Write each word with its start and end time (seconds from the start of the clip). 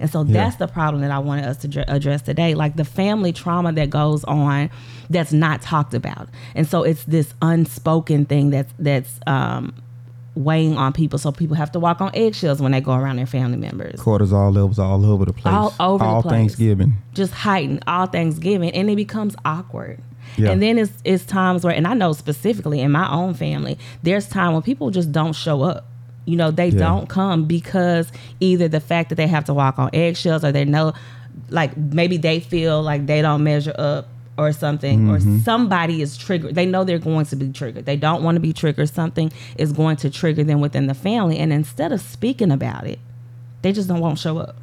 And 0.00 0.10
so 0.10 0.22
yeah. 0.22 0.32
that's 0.32 0.56
the 0.56 0.66
problem 0.66 1.02
that 1.02 1.10
I 1.10 1.18
wanted 1.18 1.46
us 1.46 1.58
to 1.58 1.68
dr- 1.68 1.88
address 1.88 2.22
today. 2.22 2.54
Like 2.54 2.76
the 2.76 2.84
family 2.84 3.32
trauma 3.32 3.72
that 3.72 3.90
goes 3.90 4.24
on 4.24 4.70
that's 5.10 5.32
not 5.32 5.62
talked 5.62 5.94
about. 5.94 6.28
And 6.54 6.66
so 6.66 6.82
it's 6.82 7.04
this 7.04 7.32
unspoken 7.42 8.24
thing 8.26 8.50
that's, 8.50 8.72
that's, 8.78 9.20
um, 9.26 9.74
weighing 10.34 10.76
on 10.76 10.92
people. 10.92 11.18
So 11.18 11.32
people 11.32 11.56
have 11.56 11.72
to 11.72 11.80
walk 11.80 12.00
on 12.00 12.10
eggshells 12.14 12.60
when 12.60 12.72
they 12.72 12.80
go 12.80 12.92
around 12.92 13.16
their 13.16 13.26
family 13.26 13.56
members. 13.56 13.98
Cortisol 14.00 14.54
levels 14.54 14.78
all 14.78 15.04
over 15.04 15.24
the 15.24 15.32
place. 15.32 15.54
All 15.54 15.74
over 15.80 16.04
all 16.04 16.22
the 16.22 16.28
place. 16.28 16.40
Thanksgiving. 16.40 16.92
Just 17.14 17.32
heightened 17.32 17.82
all 17.86 18.06
Thanksgiving. 18.06 18.70
And 18.72 18.90
it 18.90 18.96
becomes 18.96 19.34
awkward. 19.44 20.00
Yeah. 20.36 20.50
And 20.50 20.60
then 20.60 20.76
it's 20.76 20.92
it's 21.04 21.24
times 21.24 21.64
where, 21.64 21.74
and 21.74 21.86
I 21.86 21.94
know 21.94 22.12
specifically 22.12 22.80
in 22.80 22.92
my 22.92 23.10
own 23.10 23.32
family, 23.32 23.78
there's 24.02 24.28
time 24.28 24.52
when 24.52 24.62
people 24.62 24.90
just 24.90 25.10
don't 25.10 25.32
show 25.32 25.62
up. 25.62 25.86
You 26.26 26.36
know, 26.36 26.50
they 26.50 26.68
yeah. 26.68 26.78
don't 26.78 27.08
come 27.08 27.44
because 27.44 28.12
either 28.40 28.68
the 28.68 28.80
fact 28.80 29.08
that 29.08 29.14
they 29.14 29.26
have 29.26 29.44
to 29.46 29.54
walk 29.54 29.78
on 29.78 29.90
eggshells 29.92 30.44
or 30.44 30.52
they 30.52 30.64
know, 30.64 30.92
like 31.48 31.76
maybe 31.76 32.18
they 32.18 32.40
feel 32.40 32.82
like 32.82 33.06
they 33.06 33.22
don't 33.22 33.42
measure 33.42 33.74
up 33.78 34.08
or 34.36 34.52
something 34.52 35.06
mm-hmm. 35.06 35.38
or 35.38 35.42
somebody 35.42 36.02
is 36.02 36.18
triggered. 36.18 36.54
They 36.54 36.66
know 36.66 36.84
they're 36.84 36.98
going 36.98 37.24
to 37.26 37.36
be 37.36 37.50
triggered. 37.52 37.86
They 37.86 37.96
don't 37.96 38.22
want 38.22 38.36
to 38.36 38.40
be 38.40 38.52
triggered. 38.52 38.90
Something 38.90 39.32
is 39.56 39.72
going 39.72 39.96
to 39.98 40.10
trigger 40.10 40.44
them 40.44 40.60
within 40.60 40.88
the 40.88 40.94
family. 40.94 41.38
And 41.38 41.52
instead 41.52 41.90
of 41.92 42.02
speaking 42.02 42.50
about 42.50 42.86
it 42.86 42.98
they 43.66 43.72
just 43.72 43.88
don't 43.88 44.00
won't 44.00 44.18
show 44.18 44.38
up. 44.38 44.56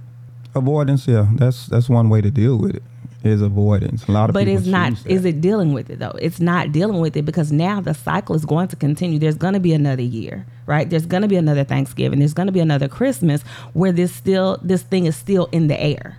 Avoidance 0.55 1.07
yeah. 1.07 1.27
That's 1.35 1.67
that's 1.67 1.89
one 1.89 2.09
way 2.09 2.21
to 2.21 2.31
deal 2.31 2.57
with 2.57 2.75
it 2.75 2.83
is 3.23 3.41
avoidance. 3.41 4.05
A 4.07 4.11
lot 4.11 4.29
of 4.29 4.33
but 4.33 4.47
it's 4.47 4.65
not. 4.65 4.93
Is 5.05 5.23
it 5.25 5.39
dealing 5.39 5.73
with 5.73 5.89
it 5.89 5.99
though? 5.99 6.15
It's 6.19 6.39
not 6.39 6.71
dealing 6.71 6.99
with 6.99 7.15
it 7.15 7.23
because 7.23 7.51
now 7.51 7.79
the 7.79 7.93
cycle 7.93 8.35
is 8.35 8.45
going 8.45 8.67
to 8.69 8.75
continue. 8.75 9.17
There's 9.17 9.37
going 9.37 9.53
to 9.53 9.59
be 9.59 9.73
another 9.73 10.03
year, 10.03 10.45
right? 10.65 10.89
There's 10.89 11.05
going 11.05 11.21
to 11.21 11.29
be 11.29 11.37
another 11.37 11.63
Thanksgiving. 11.63 12.19
There's 12.19 12.33
going 12.33 12.47
to 12.47 12.53
be 12.53 12.59
another 12.59 12.87
Christmas 12.87 13.41
where 13.71 13.91
this 13.91 14.13
still 14.13 14.59
this 14.61 14.83
thing 14.83 15.05
is 15.05 15.15
still 15.15 15.47
in 15.53 15.67
the 15.67 15.81
air, 15.81 16.17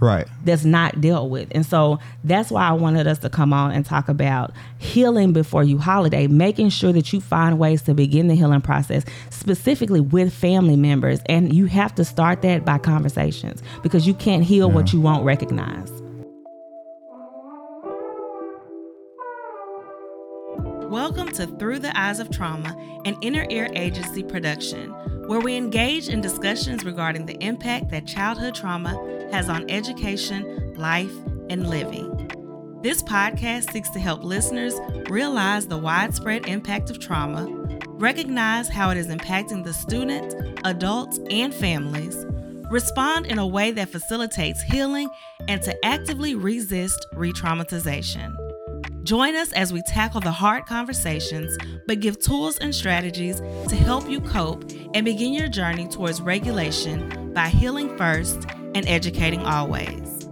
right? 0.00 0.26
That's 0.44 0.64
not 0.64 1.02
dealt 1.02 1.28
with, 1.28 1.48
and 1.50 1.66
so 1.66 1.98
that's 2.24 2.50
why 2.50 2.66
I 2.66 2.72
wanted 2.72 3.06
us 3.06 3.18
to 3.18 3.28
come 3.28 3.52
on 3.52 3.72
and 3.72 3.84
talk 3.84 4.08
about 4.08 4.52
healing 4.78 5.34
before 5.34 5.64
you 5.64 5.76
holiday, 5.76 6.28
making 6.28 6.70
sure 6.70 6.94
that 6.94 7.12
you 7.12 7.20
find 7.20 7.58
ways 7.58 7.82
to 7.82 7.94
begin 7.94 8.28
the 8.28 8.34
healing 8.34 8.62
process 8.62 9.04
specifically 9.28 10.00
with 10.00 10.32
family 10.32 10.76
members, 10.76 11.20
and 11.26 11.52
you 11.52 11.66
have 11.66 11.94
to 11.96 12.06
start 12.06 12.40
that 12.40 12.64
by 12.64 12.78
conversations 12.78 13.62
because 13.82 14.06
you 14.06 14.14
can't 14.14 14.44
heal 14.44 14.68
yeah. 14.68 14.74
what 14.74 14.94
you 14.94 15.00
won't 15.02 15.26
recognize. 15.26 15.92
Welcome 20.88 21.28
to 21.32 21.46
Through 21.46 21.80
the 21.80 22.00
Eyes 22.00 22.18
of 22.18 22.30
Trauma, 22.30 22.74
an 23.04 23.14
inner 23.20 23.44
ear 23.50 23.68
agency 23.74 24.22
production, 24.22 24.88
where 25.28 25.38
we 25.38 25.54
engage 25.54 26.08
in 26.08 26.22
discussions 26.22 26.82
regarding 26.82 27.26
the 27.26 27.36
impact 27.44 27.90
that 27.90 28.06
childhood 28.06 28.54
trauma 28.54 28.94
has 29.30 29.50
on 29.50 29.68
education, 29.68 30.72
life, 30.78 31.12
and 31.50 31.68
living. 31.68 32.30
This 32.80 33.02
podcast 33.02 33.70
seeks 33.70 33.90
to 33.90 33.98
help 33.98 34.24
listeners 34.24 34.72
realize 35.10 35.66
the 35.66 35.76
widespread 35.76 36.46
impact 36.46 36.88
of 36.88 36.98
trauma, 36.98 37.46
recognize 37.88 38.70
how 38.70 38.88
it 38.88 38.96
is 38.96 39.08
impacting 39.08 39.64
the 39.64 39.74
student, 39.74 40.58
adults, 40.64 41.20
and 41.28 41.52
families, 41.52 42.24
respond 42.70 43.26
in 43.26 43.38
a 43.38 43.46
way 43.46 43.72
that 43.72 43.90
facilitates 43.90 44.62
healing, 44.62 45.10
and 45.48 45.60
to 45.60 45.84
actively 45.84 46.34
resist 46.34 47.04
re 47.12 47.30
traumatization. 47.30 48.37
Join 49.08 49.34
us 49.36 49.52
as 49.52 49.72
we 49.72 49.80
tackle 49.80 50.20
the 50.20 50.30
hard 50.30 50.66
conversations, 50.66 51.56
but 51.86 52.00
give 52.00 52.18
tools 52.18 52.58
and 52.58 52.74
strategies 52.74 53.40
to 53.40 53.74
help 53.74 54.06
you 54.06 54.20
cope 54.20 54.70
and 54.92 55.02
begin 55.02 55.32
your 55.32 55.48
journey 55.48 55.88
towards 55.88 56.20
regulation 56.20 57.32
by 57.32 57.48
healing 57.48 57.96
first 57.96 58.44
and 58.74 58.86
educating 58.86 59.40
always. 59.46 60.28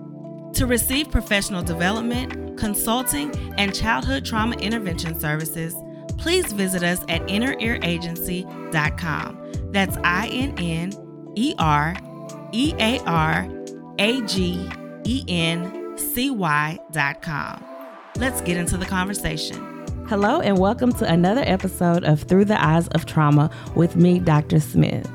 To 0.58 0.66
receive 0.66 1.10
professional 1.10 1.62
development, 1.62 2.58
consulting, 2.58 3.34
and 3.56 3.74
childhood 3.74 4.26
trauma 4.26 4.56
intervention 4.56 5.18
services, 5.18 5.74
please 6.18 6.52
visit 6.52 6.82
us 6.82 7.00
at 7.08 7.26
innerearagency.com. 7.28 9.72
That's 9.72 9.96
I 10.04 10.26
N 10.26 10.54
N 10.58 11.32
E 11.34 11.54
R 11.58 11.96
E 12.52 12.74
A 12.78 12.98
R 13.06 13.48
A 13.98 14.20
G 14.26 14.68
E 15.04 15.24
N 15.28 15.96
C 15.96 16.28
Y.com. 16.28 17.75
Let's 18.18 18.40
get 18.40 18.56
into 18.56 18.78
the 18.78 18.86
conversation. 18.86 19.84
Hello, 20.08 20.40
and 20.40 20.56
welcome 20.56 20.90
to 20.94 21.04
another 21.04 21.42
episode 21.44 22.02
of 22.02 22.22
Through 22.22 22.46
the 22.46 22.64
Eyes 22.64 22.88
of 22.88 23.04
Trauma 23.04 23.50
with 23.74 23.94
me, 23.94 24.20
Dr. 24.20 24.58
Smith. 24.58 25.06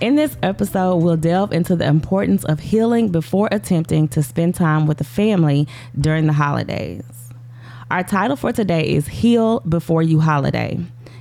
In 0.00 0.14
this 0.14 0.38
episode, 0.42 0.96
we'll 0.96 1.18
delve 1.18 1.52
into 1.52 1.76
the 1.76 1.86
importance 1.86 2.42
of 2.44 2.58
healing 2.58 3.10
before 3.10 3.50
attempting 3.52 4.08
to 4.08 4.22
spend 4.22 4.54
time 4.54 4.86
with 4.86 4.96
the 4.96 5.04
family 5.04 5.68
during 6.00 6.26
the 6.26 6.32
holidays. 6.32 7.04
Our 7.90 8.04
title 8.04 8.36
for 8.36 8.52
today 8.52 8.88
is 8.88 9.06
Heal 9.06 9.60
Before 9.60 10.02
You 10.02 10.20
Holiday 10.20 10.78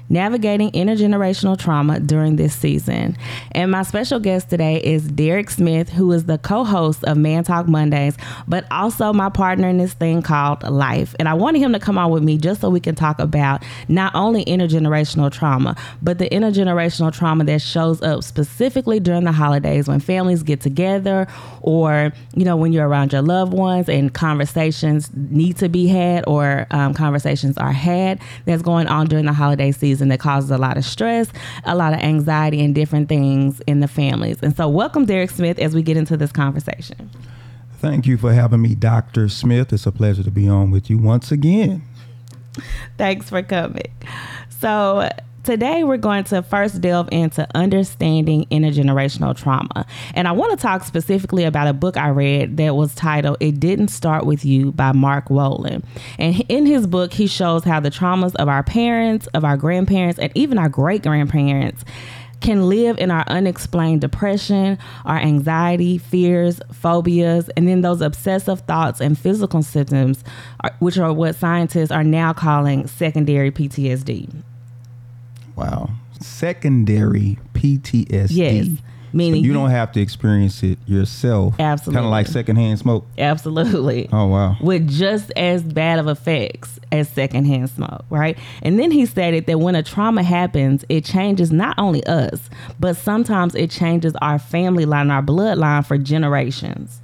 navigating 0.10 0.72
intergenerational 0.72 1.58
trauma 1.58 2.00
during 2.00 2.36
this 2.36 2.56
season. 2.56 3.16
And 3.52 3.72
my 3.72 3.84
special 3.84 4.20
guest 4.20 4.50
today 4.50 4.82
is 4.82 5.08
Derrick 5.08 5.50
Smith, 5.50 5.90
who 5.90 6.12
is 6.12 6.26
the 6.26 6.38
co 6.38 6.64
host 6.64 7.04
of 7.04 7.18
Man 7.18 7.44
Talk 7.44 7.68
Mondays, 7.68 8.18
but 8.48 8.66
also 8.72 9.14
my 9.14 9.30
partner 9.30 9.68
in 9.68 9.78
this 9.78 9.94
thing 9.94 10.22
called 10.22 10.64
Life. 10.64 11.16
And 11.20 11.30
I 11.30 11.36
wanted 11.36 11.60
him 11.60 11.74
to 11.74 11.80
come 11.80 11.98
on 11.98 12.12
with 12.12 12.24
me 12.24 12.38
just 12.38 12.62
so 12.62 12.70
we 12.70 12.80
can 12.80 12.96
talk 12.96 13.20
about 13.20 13.64
not 13.88 14.14
only 14.16 14.44
intergenerational 14.46 15.32
trauma, 15.32 15.76
but 16.02 16.18
the 16.18 16.30
intergenerational 16.30 17.14
trauma 17.14 17.44
that 17.46 17.62
shows 17.62 18.02
up 18.02 18.24
specifically 18.24 19.00
during 19.00 19.24
the 19.24 19.32
holidays 19.32 19.88
when 19.88 20.00
families 20.00 20.44
get 20.44 20.62
together 20.62 21.28
or, 21.62 22.12
you 22.36 22.46
know, 22.46 22.56
when 22.56 22.74
you're 22.74 22.88
around 22.88 23.14
your 23.14 23.22
loved 23.22 23.54
ones 23.54 23.88
and 23.88 24.14
conversations 24.14 25.10
need 25.14 25.58
to 25.58 25.70
be 25.70 25.88
had 25.88 26.24
or 26.28 26.66
um, 26.72 26.94
conversations 26.94 27.58
are 27.58 27.72
had 27.72 28.20
that's 28.46 28.62
going 28.62 28.88
on 28.88 29.08
during 29.08 29.26
the 29.26 29.34
holiday 29.34 29.72
season 29.72 29.99
and 30.02 30.12
that 30.12 30.20
causes 30.20 30.52
a 30.52 30.58
lot 30.58 30.78
of 30.78 30.86
stress, 30.86 31.32
a 31.66 31.76
lot 31.76 31.94
of 31.94 32.00
anxiety, 32.00 32.64
and 32.64 32.76
different 32.76 33.10
things 33.10 33.62
in 33.68 33.80
the 33.80 33.88
families. 33.88 34.40
And 34.42 34.56
so, 34.56 34.68
welcome, 34.68 35.06
Derrick 35.06 35.32
Smith, 35.32 35.60
as 35.60 35.74
we 35.74 35.82
get 35.82 35.98
into 35.98 36.18
this 36.18 36.32
conversation. 36.32 37.10
Thank 37.80 38.06
you 38.06 38.18
for 38.18 38.34
having 38.34 38.62
me, 38.62 38.76
Dr. 38.76 39.30
Smith. 39.30 39.72
It's 39.72 39.86
a 39.86 39.92
pleasure 39.92 40.24
to 40.24 40.32
be 40.32 40.50
on 40.50 40.72
with 40.72 40.90
you 40.90 40.98
once 40.98 41.32
again. 41.32 41.82
Thanks 42.98 43.30
for 43.30 43.42
coming. 43.42 43.94
So, 44.50 45.10
Today, 45.44 45.86
we're 45.86 45.98
going 45.98 46.26
to 46.26 46.44
first 46.44 46.82
delve 46.82 47.08
into 47.12 47.48
understanding 47.56 48.46
intergenerational 48.52 49.36
trauma. 49.38 49.86
And 50.14 50.28
I 50.28 50.34
want 50.34 50.52
to 50.52 50.62
talk 50.62 50.84
specifically 50.84 51.46
about 51.46 51.68
a 51.68 51.74
book 51.74 51.96
I 51.96 52.10
read 52.10 52.58
that 52.58 52.76
was 52.76 52.94
titled 52.94 53.38
It 53.40 53.60
Didn't 53.60 53.88
Start 53.88 54.26
With 54.26 54.44
You 54.44 54.74
by 54.74 54.92
Mark 54.92 55.30
Wolynn. 55.30 55.84
And 56.18 56.44
in 56.50 56.66
his 56.66 56.86
book, 56.88 57.14
he 57.14 57.26
shows 57.26 57.64
how 57.64 57.80
the 57.80 57.90
traumas 57.90 58.36
of 58.36 58.50
our 58.50 58.64
parents, 58.64 59.28
of 59.28 59.46
our 59.46 59.56
grandparents, 59.56 60.20
and 60.20 60.32
even 60.36 60.58
our 60.58 60.70
great 60.70 61.04
grandparents 61.04 61.86
can 62.42 62.68
live 62.68 62.98
in 63.00 63.10
our 63.10 63.24
unexplained 63.28 64.02
depression, 64.02 64.78
our 65.06 65.18
anxiety, 65.18 65.98
fears, 65.98 66.60
phobias, 66.74 67.50
and 67.56 67.68
then 67.68 67.82
those 67.82 68.02
obsessive 68.02 68.62
thoughts 68.62 69.02
and 69.02 69.18
physical 69.18 69.62
symptoms, 69.62 70.24
uh, 70.64 70.70
which 70.80 70.98
are 70.98 71.14
what 71.14 71.36
scientists 71.36 71.92
are 71.92 72.04
now 72.04 72.34
calling 72.34 72.88
secondary 72.88 73.52
PTSD. 73.52 74.30
Wow. 75.60 75.90
Secondary 76.22 77.38
PTSD. 77.54 78.28
Yes. 78.32 78.68
Meaning 79.12 79.42
so 79.42 79.48
you 79.48 79.54
don't 79.54 79.72
have 79.72 79.92
to 79.94 80.02
experience 80.02 80.62
it 80.62 80.78
yourself. 80.86 81.56
Absolutely. 81.60 81.96
Kind 81.96 82.06
of 82.06 82.12
like 82.12 82.28
secondhand 82.28 82.80
smoke. 82.80 83.06
Absolutely. 83.18 84.08
Oh 84.20 84.28
wow. 84.28 84.56
With 84.62 84.88
just 84.90 85.32
as 85.36 85.64
bad 85.64 86.00
of 86.00 86.08
effects 86.08 86.80
as 86.92 87.10
secondhand 87.10 87.70
smoke, 87.70 88.06
right? 88.10 88.38
And 88.62 88.80
then 88.80 88.92
he 88.92 89.06
stated 89.06 89.46
that 89.48 89.60
when 89.60 89.76
a 89.76 89.84
trauma 89.84 90.24
happens, 90.24 90.84
it 90.90 91.06
changes 91.06 91.52
not 91.52 91.78
only 91.78 92.04
us, 92.06 92.50
but 92.80 92.98
sometimes 92.98 93.56
it 93.56 93.72
changes 93.72 94.14
our 94.22 94.40
family 94.40 94.86
line, 94.86 95.12
our 95.12 95.22
bloodline 95.22 95.86
for 95.86 95.98
generations. 95.98 97.02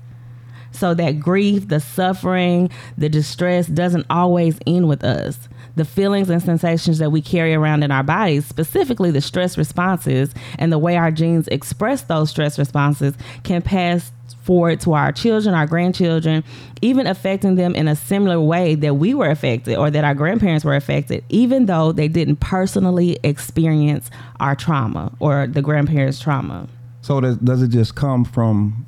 So 0.71 0.93
that 0.95 1.19
grief, 1.19 1.67
the 1.69 1.79
suffering, 1.79 2.69
the 2.97 3.07
distress 3.09 3.67
doesn't 3.67 4.05
always 4.09 4.59
end 4.67 4.87
with 4.87 5.03
us 5.03 5.47
the 5.75 5.85
feelings 5.85 6.29
and 6.29 6.41
sensations 6.41 6.97
that 6.99 7.11
we 7.11 7.21
carry 7.21 7.53
around 7.53 7.83
in 7.83 7.91
our 7.91 8.03
bodies, 8.03 8.45
specifically 8.45 9.11
the 9.11 9.21
stress 9.21 9.57
responses 9.57 10.33
and 10.57 10.71
the 10.71 10.77
way 10.77 10.97
our 10.97 11.11
genes 11.11 11.47
express 11.49 12.03
those 12.03 12.29
stress 12.29 12.57
responses, 12.57 13.13
can 13.43 13.61
pass 13.61 14.11
forward 14.41 14.79
to 14.79 14.93
our 14.93 15.11
children, 15.11 15.55
our 15.55 15.65
grandchildren, 15.65 16.43
even 16.81 17.07
affecting 17.07 17.55
them 17.55 17.75
in 17.75 17.87
a 17.87 17.95
similar 17.95 18.39
way 18.39 18.75
that 18.75 18.95
we 18.95 19.13
were 19.13 19.29
affected 19.29 19.75
or 19.75 19.89
that 19.89 20.03
our 20.03 20.13
grandparents 20.13 20.63
were 20.63 20.75
affected, 20.75 21.23
even 21.29 21.65
though 21.65 21.91
they 21.91 22.07
didn't 22.07 22.37
personally 22.37 23.17
experience 23.23 24.09
our 24.39 24.55
trauma 24.55 25.11
or 25.19 25.47
the 25.47 25.61
grandparents' 25.61 26.19
trauma. 26.19 26.67
So 27.01 27.19
does, 27.21 27.37
does 27.37 27.61
it 27.61 27.69
just 27.69 27.95
come 27.95 28.23
from? 28.23 28.85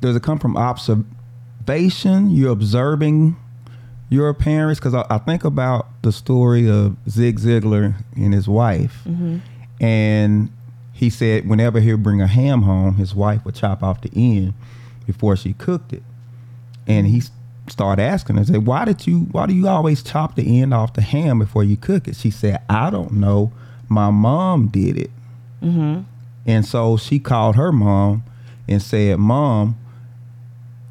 Does 0.00 0.16
it 0.16 0.22
come 0.22 0.38
from 0.38 0.56
observation? 0.56 2.30
You're 2.30 2.52
observing 2.52 3.36
your 4.10 4.32
parents 4.34 4.80
because 4.80 4.94
I, 4.94 5.06
I, 5.10 5.18
think 5.18 5.44
about 5.44 5.86
the 6.02 6.12
story 6.12 6.68
of 6.68 6.96
Zig 7.08 7.38
Ziglar 7.38 7.94
and 8.16 8.32
his 8.32 8.48
wife, 8.48 9.02
mm-hmm. 9.06 9.38
and 9.80 10.50
he 10.92 11.10
said 11.10 11.48
whenever 11.48 11.80
he'd 11.80 12.02
bring 12.02 12.20
a 12.20 12.26
ham 12.26 12.62
home, 12.62 12.96
his 12.96 13.14
wife 13.14 13.44
would 13.44 13.54
chop 13.54 13.82
off 13.82 14.00
the 14.00 14.10
end 14.14 14.54
before 15.06 15.36
she 15.36 15.52
cooked 15.52 15.92
it. 15.92 16.02
And 16.86 17.06
he 17.06 17.22
started 17.68 18.02
asking 18.02 18.36
her, 18.36 18.44
said, 18.44 18.66
Why 18.66 18.84
did 18.84 19.06
you 19.06 19.20
why 19.30 19.46
do 19.46 19.54
you 19.54 19.68
always 19.68 20.02
chop 20.02 20.36
the 20.36 20.60
end 20.60 20.72
off 20.72 20.94
the 20.94 21.02
ham 21.02 21.38
before 21.38 21.62
you 21.62 21.76
cook 21.76 22.08
it? 22.08 22.16
She 22.16 22.30
said, 22.30 22.62
I 22.68 22.90
don't 22.90 23.12
know. 23.12 23.52
My 23.88 24.10
mom 24.10 24.68
did 24.68 24.96
it. 24.98 25.10
Mm-hmm. 25.62 26.00
And 26.46 26.64
so 26.64 26.96
she 26.96 27.18
called 27.18 27.56
her 27.56 27.72
mom 27.72 28.24
and 28.66 28.82
said, 28.82 29.18
Mom, 29.18 29.78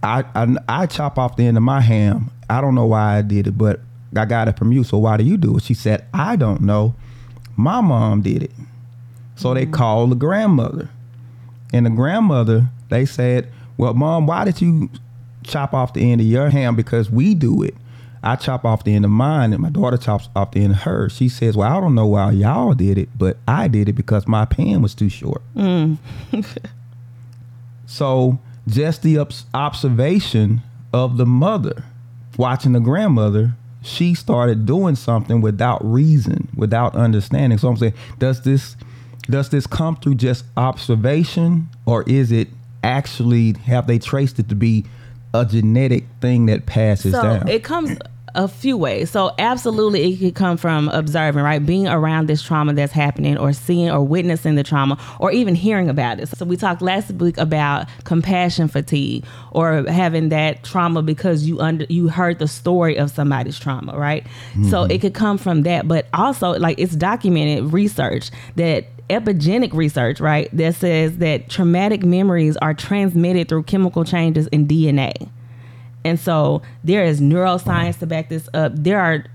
I, 0.04 0.24
I 0.36 0.56
I 0.68 0.86
chop 0.86 1.18
off 1.18 1.36
the 1.36 1.46
end 1.46 1.58
of 1.58 1.64
my 1.64 1.82
ham. 1.82 2.32
I 2.50 2.62
don't 2.62 2.76
know 2.76 2.86
why 2.86 3.18
I 3.18 3.22
did 3.22 3.48
it, 3.48 3.58
but 3.58 3.82
I 4.16 4.26
got 4.26 4.48
it 4.48 4.58
from 4.58 4.72
you. 4.72 4.84
So 4.84 4.98
why 4.98 5.18
do 5.18 5.24
you 5.24 5.38
do 5.38 5.58
it? 5.58 5.64
She 5.64 5.74
said, 5.74 6.06
I 6.14 6.36
don't 6.36 6.62
know. 6.62 6.96
My 7.56 7.82
mom 7.82 8.22
did 8.22 8.44
it. 8.44 8.52
So 9.36 9.54
they 9.54 9.66
called 9.66 10.12
the 10.12 10.16
grandmother. 10.16 10.90
And 11.74 11.86
the 11.86 11.90
grandmother, 11.90 12.70
they 12.90 13.06
said, 13.06 13.52
Well, 13.78 13.94
mom, 13.94 14.28
why 14.28 14.46
did 14.46 14.62
you 14.62 14.90
chop 15.44 15.74
off 15.74 15.94
the 15.94 16.12
end 16.12 16.22
of 16.22 16.28
your 16.28 16.50
hand? 16.50 16.78
Because 16.78 17.10
we 17.10 17.36
do 17.36 17.64
it. 17.64 17.76
I 18.24 18.36
chop 18.36 18.66
off 18.66 18.84
the 18.84 18.96
end 18.96 19.06
of 19.06 19.12
mine, 19.12 19.54
and 19.54 19.62
my 19.62 19.70
daughter 19.70 19.98
chops 19.98 20.28
off 20.36 20.52
the 20.52 20.64
end 20.64 20.74
of 20.74 20.80
hers. 20.80 21.16
She 21.16 21.30
says, 21.30 21.56
Well, 21.56 21.72
I 21.72 21.80
don't 21.80 21.96
know 21.96 22.08
why 22.08 22.32
y'all 22.32 22.74
did 22.74 22.98
it, 22.98 23.10
but 23.18 23.38
I 23.48 23.68
did 23.68 23.90
it 23.90 23.94
because 23.94 24.28
my 24.28 24.46
pen 24.46 24.82
was 24.82 24.96
too 24.96 25.10
short. 25.10 25.42
Mm. 25.56 25.98
so 27.86 28.40
just 28.68 29.04
the 29.04 29.26
observation 29.54 30.62
of 30.94 31.18
the 31.18 31.26
mother 31.26 31.84
watching 32.38 32.74
the 32.74 32.80
grandmother 32.80 33.54
she 33.84 34.14
started 34.14 34.66
doing 34.66 34.96
something 34.96 35.42
without 35.42 35.84
reason 35.84 36.48
without 36.56 36.96
understanding. 36.96 37.58
So 37.58 37.70
i'm 37.70 37.78
saying 37.78 37.94
does 38.20 38.42
this 38.42 38.76
does 39.30 39.50
this 39.50 39.68
come 39.68 39.96
through 39.98 40.16
just 40.16 40.46
observation 40.56 41.70
or 41.86 42.04
is 42.04 42.32
it 42.32 42.48
actually 42.84 43.54
have 43.66 43.88
they 43.88 44.00
traced 44.00 44.40
it 44.40 44.50
to 44.50 44.56
be 44.56 44.86
a 45.34 45.46
genetic 45.46 46.06
thing 46.22 46.46
that 46.48 46.66
passes 46.66 47.14
so 47.14 47.22
down? 47.22 47.48
it 47.48 47.64
comes 47.64 47.98
a 48.38 48.48
few 48.48 48.78
ways. 48.78 49.10
So 49.10 49.34
absolutely 49.40 50.14
it 50.14 50.18
could 50.18 50.36
come 50.36 50.58
from 50.58 50.90
observing, 50.90 51.44
right? 51.44 51.64
Being 51.64 51.88
around 51.88 52.28
this 52.28 52.42
trauma 52.42 52.74
that's 52.74 52.94
happening 52.94 53.38
or 53.38 53.52
seeing 53.52 53.90
or 53.90 54.04
witnessing 54.04 54.56
the 54.56 54.64
trauma 54.64 54.98
or 55.20 55.32
even 55.32 55.56
hearing 55.56 55.90
about 55.90 56.20
it. 56.20 56.28
So 56.30 56.46
we 56.46 56.56
talked 56.56 56.82
last 56.84 57.12
week 57.12 57.38
about 57.38 57.88
compassion 58.04 58.68
fatigue 58.68 59.26
or 59.52 59.84
having 59.90 60.30
that 60.30 60.64
trauma 60.64 61.02
because 61.02 61.46
you 61.46 61.60
under 61.60 61.86
you 61.90 62.10
heard 62.10 62.38
the 62.38 62.48
story 62.48 62.96
of 62.96 63.10
somebody's 63.10 63.58
trauma, 63.58 63.98
right? 63.98 64.24
Mm-hmm. 64.24 64.70
So 64.70 64.84
it 64.84 65.02
could 65.02 65.16
come 65.16 65.40
from 65.40 65.64
that, 65.64 65.88
but 65.88 66.06
also 66.14 66.52
like 66.60 66.80
it's 66.80 66.96
documented 66.96 67.74
research 67.74 68.30
that 68.56 68.86
epigenetic 69.10 69.74
research, 69.74 70.20
right, 70.20 70.50
that 70.56 70.76
says 70.76 71.18
that 71.18 71.50
traumatic 71.50 72.04
memories 72.04 72.56
are 72.58 72.74
transmitted 72.74 73.50
through 73.50 73.64
chemical 73.64 74.04
changes 74.04 74.48
in 74.48 74.68
DNA. 74.68 75.30
And 76.04 76.20
so 76.20 76.62
there 76.84 77.04
is 77.04 77.20
neuroscience 77.20 78.00
to 78.00 78.06
back 78.06 78.30
this 78.30 78.48
up. 78.54 78.72
There 78.76 79.00
are 79.00 79.26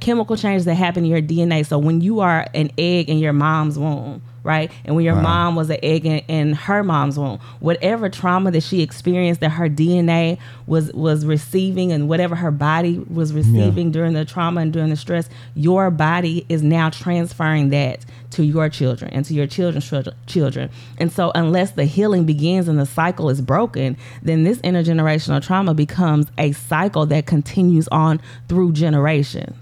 chemical 0.00 0.36
changes 0.36 0.64
that 0.64 0.74
happen 0.74 1.04
in 1.04 1.10
your 1.10 1.20
DNA. 1.20 1.66
So 1.66 1.78
when 1.78 2.00
you 2.00 2.20
are 2.20 2.46
an 2.54 2.70
egg 2.78 3.10
in 3.10 3.18
your 3.18 3.32
mom's 3.32 3.78
womb, 3.78 4.22
right? 4.44 4.70
And 4.84 4.94
when 4.94 5.04
your 5.04 5.14
wow. 5.16 5.22
mom 5.22 5.56
was 5.56 5.70
an 5.70 5.78
egg 5.82 6.06
in, 6.06 6.18
in, 6.28 6.52
her 6.52 6.84
mom's 6.84 7.18
womb, 7.18 7.40
whatever 7.60 8.08
trauma 8.08 8.50
that 8.52 8.62
she 8.62 8.82
experienced 8.82 9.40
that 9.40 9.50
her 9.50 9.68
DNA 9.68 10.38
was 10.66 10.92
was 10.92 11.26
receiving 11.26 11.90
and 11.90 12.08
whatever 12.08 12.36
her 12.36 12.50
body 12.50 12.98
was 12.98 13.32
receiving 13.32 13.86
yeah. 13.86 13.92
during 13.92 14.12
the 14.12 14.24
trauma 14.24 14.60
and 14.60 14.72
during 14.72 14.90
the 14.90 14.96
stress, 14.96 15.28
your 15.54 15.90
body 15.90 16.44
is 16.48 16.62
now 16.62 16.90
transferring 16.90 17.70
that 17.70 18.04
to 18.30 18.44
your 18.44 18.68
children 18.68 19.10
and 19.12 19.24
to 19.24 19.34
your 19.34 19.46
children's 19.46 19.90
children. 20.26 20.70
And 20.98 21.10
so 21.10 21.32
unless 21.34 21.72
the 21.72 21.84
healing 21.86 22.24
begins 22.24 22.68
and 22.68 22.78
the 22.78 22.86
cycle 22.86 23.30
is 23.30 23.40
broken, 23.40 23.96
then 24.22 24.44
this 24.44 24.58
intergenerational 24.58 25.42
trauma 25.42 25.72
becomes 25.72 26.26
a 26.36 26.52
cycle 26.52 27.06
that 27.06 27.26
continues 27.26 27.88
on 27.88 28.20
through 28.48 28.72
generations. 28.72 29.56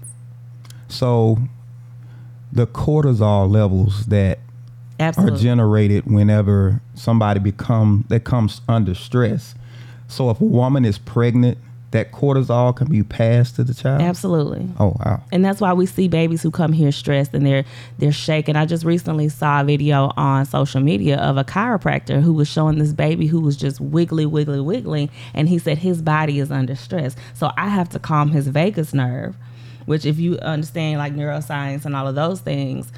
So 0.89 1.37
the 2.51 2.67
cortisol 2.67 3.49
levels 3.49 4.05
that 4.07 4.39
Absolutely. 4.99 5.39
are 5.39 5.41
generated 5.41 6.05
whenever 6.05 6.81
somebody 6.95 7.39
become 7.39 8.05
that 8.09 8.23
comes 8.23 8.61
under 8.67 8.95
stress. 8.95 9.55
So 10.07 10.29
if 10.29 10.39
a 10.39 10.45
woman 10.45 10.85
is 10.85 10.97
pregnant, 10.97 11.57
that 11.93 12.11
cortisol 12.11 12.75
can 12.75 12.89
be 12.89 13.03
passed 13.03 13.55
to 13.55 13.63
the 13.63 13.73
child. 13.73 14.01
Absolutely. 14.01 14.67
Oh 14.79 14.95
wow. 14.99 15.23
And 15.31 15.45
that's 15.45 15.61
why 15.61 15.73
we 15.73 15.85
see 15.85 16.07
babies 16.07 16.41
who 16.41 16.49
come 16.49 16.73
here 16.73 16.91
stressed 16.91 17.33
and 17.33 17.45
they're 17.45 17.65
they're 17.99 18.11
shaking. 18.11 18.55
I 18.55 18.65
just 18.65 18.83
recently 18.83 19.29
saw 19.29 19.61
a 19.61 19.63
video 19.63 20.11
on 20.17 20.45
social 20.45 20.81
media 20.81 21.17
of 21.17 21.37
a 21.37 21.43
chiropractor 21.43 22.21
who 22.21 22.33
was 22.33 22.47
showing 22.47 22.79
this 22.79 22.93
baby 22.93 23.27
who 23.27 23.39
was 23.39 23.55
just 23.55 23.79
wiggly, 23.79 24.25
wiggly, 24.25 24.59
wiggling, 24.59 25.09
and 25.35 25.47
he 25.47 25.59
said 25.59 25.77
his 25.77 26.01
body 26.01 26.39
is 26.39 26.51
under 26.51 26.75
stress. 26.75 27.15
So 27.35 27.51
I 27.57 27.69
have 27.69 27.89
to 27.89 27.99
calm 27.99 28.31
his 28.31 28.47
vagus 28.47 28.93
nerve. 28.93 29.35
Which, 29.85 30.05
if 30.05 30.17
you 30.17 30.37
understand 30.39 30.97
like 30.97 31.13
neuroscience 31.13 31.83
and 31.83 31.93
all 31.93 32.07
of 32.07 32.15
those 32.15 32.39
things, 32.39 32.89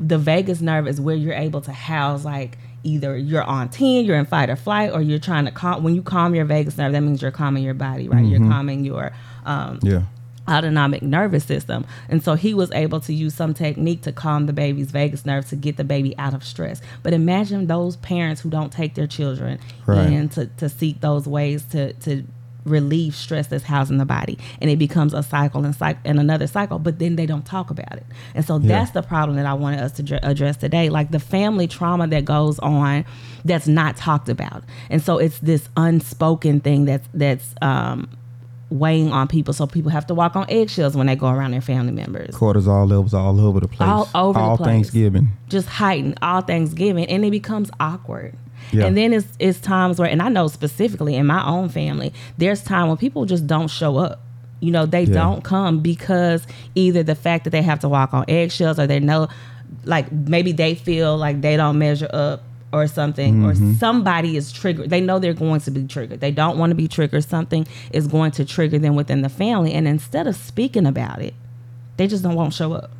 the 0.00 0.18
vagus 0.18 0.60
nerve 0.60 0.86
is 0.88 1.00
where 1.00 1.14
you're 1.14 1.34
able 1.34 1.60
to 1.60 1.72
house 1.72 2.24
like 2.24 2.58
either 2.82 3.16
you're 3.16 3.42
on 3.42 3.68
10 3.68 4.04
you're 4.04 4.16
in 4.16 4.26
fight 4.26 4.50
or 4.50 4.56
flight 4.56 4.92
or 4.92 5.00
you're 5.00 5.18
trying 5.18 5.44
to 5.44 5.50
calm 5.50 5.82
when 5.82 5.94
you 5.94 6.02
calm 6.02 6.34
your 6.34 6.44
vagus 6.44 6.76
nerve 6.76 6.92
that 6.92 7.00
means 7.00 7.22
you're 7.22 7.30
calming 7.30 7.62
your 7.62 7.74
body 7.74 8.08
right 8.08 8.22
mm-hmm. 8.22 8.42
you're 8.42 8.50
calming 8.50 8.84
your 8.84 9.12
um, 9.46 9.78
yeah 9.82 10.02
autonomic 10.48 11.02
nervous 11.02 11.44
system. 11.44 11.86
And 12.08 12.22
so 12.22 12.34
he 12.34 12.54
was 12.54 12.70
able 12.72 13.00
to 13.00 13.12
use 13.12 13.34
some 13.34 13.54
technique 13.54 14.02
to 14.02 14.12
calm 14.12 14.46
the 14.46 14.52
baby's 14.52 14.90
vagus 14.90 15.24
nerve 15.24 15.48
to 15.48 15.56
get 15.56 15.76
the 15.76 15.84
baby 15.84 16.16
out 16.18 16.34
of 16.34 16.44
stress. 16.44 16.80
But 17.02 17.12
imagine 17.12 17.66
those 17.66 17.96
parents 17.96 18.40
who 18.40 18.50
don't 18.50 18.72
take 18.72 18.94
their 18.94 19.06
children 19.06 19.58
right. 19.86 19.98
and 20.00 20.30
to, 20.32 20.46
to 20.46 20.68
seek 20.68 21.00
those 21.00 21.26
ways 21.26 21.64
to, 21.66 21.92
to 21.94 22.24
relieve 22.64 23.14
stress 23.14 23.46
that's 23.48 23.64
housing 23.64 23.98
the 23.98 24.04
body. 24.04 24.38
And 24.60 24.70
it 24.70 24.78
becomes 24.78 25.14
a 25.14 25.22
cycle 25.22 25.64
and 25.64 25.74
cycle 25.74 26.00
and 26.04 26.18
another 26.18 26.46
cycle 26.46 26.78
but 26.78 26.98
then 26.98 27.16
they 27.16 27.26
don't 27.26 27.44
talk 27.44 27.70
about 27.70 27.92
it. 27.92 28.06
And 28.34 28.44
so 28.44 28.58
yeah. 28.58 28.68
that's 28.68 28.90
the 28.92 29.02
problem 29.02 29.36
that 29.36 29.46
i 29.46 29.54
wanted 29.54 29.80
us 29.80 29.92
to 29.92 30.02
dr- 30.02 30.20
address 30.22 30.56
today 30.56 30.88
like 30.88 31.10
the 31.10 31.20
family 31.20 31.66
trauma 31.66 32.06
that 32.08 32.24
goes 32.24 32.58
on 32.60 33.04
that's 33.44 33.68
not 33.68 33.96
talked 33.96 34.28
about. 34.28 34.64
And 34.90 35.02
so 35.02 35.18
it's 35.18 35.38
this 35.40 35.68
unspoken 35.76 36.60
thing 36.60 36.86
that's 36.86 37.08
that's 37.12 37.54
um, 37.62 38.08
weighing 38.70 39.12
on 39.12 39.28
people. 39.28 39.52
So 39.54 39.66
people 39.66 39.90
have 39.90 40.06
to 40.06 40.14
walk 40.14 40.36
on 40.36 40.46
eggshells 40.48 40.96
when 40.96 41.06
they 41.06 41.16
go 41.16 41.28
around 41.28 41.52
their 41.52 41.60
family 41.60 41.92
members. 41.92 42.34
Cortisol 42.34 42.88
levels 42.88 43.14
all 43.14 43.40
over 43.40 43.60
the 43.60 43.68
place. 43.68 43.88
All 43.88 44.08
over 44.14 44.38
all 44.38 44.56
the 44.56 44.64
place. 44.64 44.74
thanksgiving. 44.74 45.28
Just 45.48 45.68
heightened. 45.68 46.18
All 46.22 46.40
thanksgiving. 46.40 47.06
And 47.06 47.24
it 47.24 47.30
becomes 47.30 47.70
awkward 47.80 48.36
yeah. 48.72 48.86
And 48.86 48.96
then 48.96 49.12
it's 49.12 49.28
it's 49.38 49.60
times 49.60 49.98
where, 49.98 50.08
and 50.08 50.22
I 50.22 50.28
know 50.28 50.48
specifically 50.48 51.14
in 51.14 51.26
my 51.26 51.46
own 51.46 51.68
family, 51.68 52.12
there's 52.38 52.62
time 52.62 52.88
when 52.88 52.96
people 52.96 53.24
just 53.24 53.46
don't 53.46 53.68
show 53.68 53.98
up. 53.98 54.20
You 54.60 54.70
know, 54.70 54.86
they 54.86 55.04
yeah. 55.04 55.14
don't 55.14 55.44
come 55.44 55.80
because 55.80 56.46
either 56.74 57.02
the 57.02 57.14
fact 57.14 57.44
that 57.44 57.50
they 57.50 57.62
have 57.62 57.80
to 57.80 57.88
walk 57.88 58.14
on 58.14 58.24
eggshells, 58.28 58.78
or 58.78 58.86
they 58.86 59.00
know, 59.00 59.28
like 59.84 60.10
maybe 60.10 60.52
they 60.52 60.74
feel 60.74 61.16
like 61.16 61.40
they 61.40 61.56
don't 61.56 61.78
measure 61.78 62.08
up 62.12 62.42
or 62.74 62.88
something 62.88 63.34
mm-hmm. 63.34 63.70
or 63.72 63.74
somebody 63.76 64.36
is 64.36 64.50
triggered 64.50 64.90
they 64.90 65.00
know 65.00 65.18
they're 65.18 65.32
going 65.32 65.60
to 65.60 65.70
be 65.70 65.86
triggered 65.86 66.20
they 66.20 66.32
don't 66.32 66.58
want 66.58 66.70
to 66.70 66.74
be 66.74 66.88
triggered 66.88 67.22
something 67.22 67.66
is 67.92 68.08
going 68.08 68.32
to 68.32 68.44
trigger 68.44 68.78
them 68.78 68.96
within 68.96 69.22
the 69.22 69.28
family 69.28 69.72
and 69.72 69.86
instead 69.86 70.26
of 70.26 70.34
speaking 70.34 70.84
about 70.84 71.22
it 71.22 71.34
they 71.98 72.06
just 72.06 72.24
don't 72.24 72.34
won't 72.34 72.52
show 72.52 72.72
up 72.72 72.90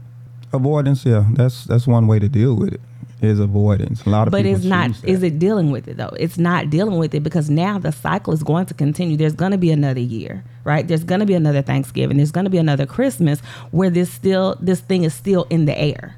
avoidance 0.52 1.04
yeah 1.04 1.24
that's 1.32 1.64
that's 1.64 1.86
one 1.86 2.06
way 2.06 2.20
to 2.20 2.28
deal 2.28 2.54
with 2.54 2.72
it 2.72 2.80
is 3.22 3.40
avoidance. 3.40 4.04
A 4.06 4.10
lot 4.10 4.28
of 4.28 4.32
but 4.32 4.46
it's 4.46 4.64
not. 4.64 4.90
Is 5.04 5.22
it 5.22 5.38
dealing 5.38 5.70
with 5.70 5.88
it 5.88 5.96
though? 5.96 6.14
It's 6.18 6.38
not 6.38 6.70
dealing 6.70 6.98
with 6.98 7.14
it 7.14 7.22
because 7.22 7.50
now 7.50 7.78
the 7.78 7.92
cycle 7.92 8.32
is 8.32 8.42
going 8.42 8.66
to 8.66 8.74
continue. 8.74 9.16
There's 9.16 9.34
going 9.34 9.52
to 9.52 9.58
be 9.58 9.70
another 9.70 10.00
year, 10.00 10.44
right? 10.64 10.86
There's 10.86 11.04
going 11.04 11.20
to 11.20 11.26
be 11.26 11.34
another 11.34 11.62
Thanksgiving. 11.62 12.16
There's 12.16 12.32
going 12.32 12.44
to 12.44 12.50
be 12.50 12.58
another 12.58 12.86
Christmas 12.86 13.40
where 13.70 13.90
this 13.90 14.12
still 14.12 14.56
this 14.60 14.80
thing 14.80 15.04
is 15.04 15.14
still 15.14 15.46
in 15.50 15.64
the 15.64 15.78
air. 15.78 16.16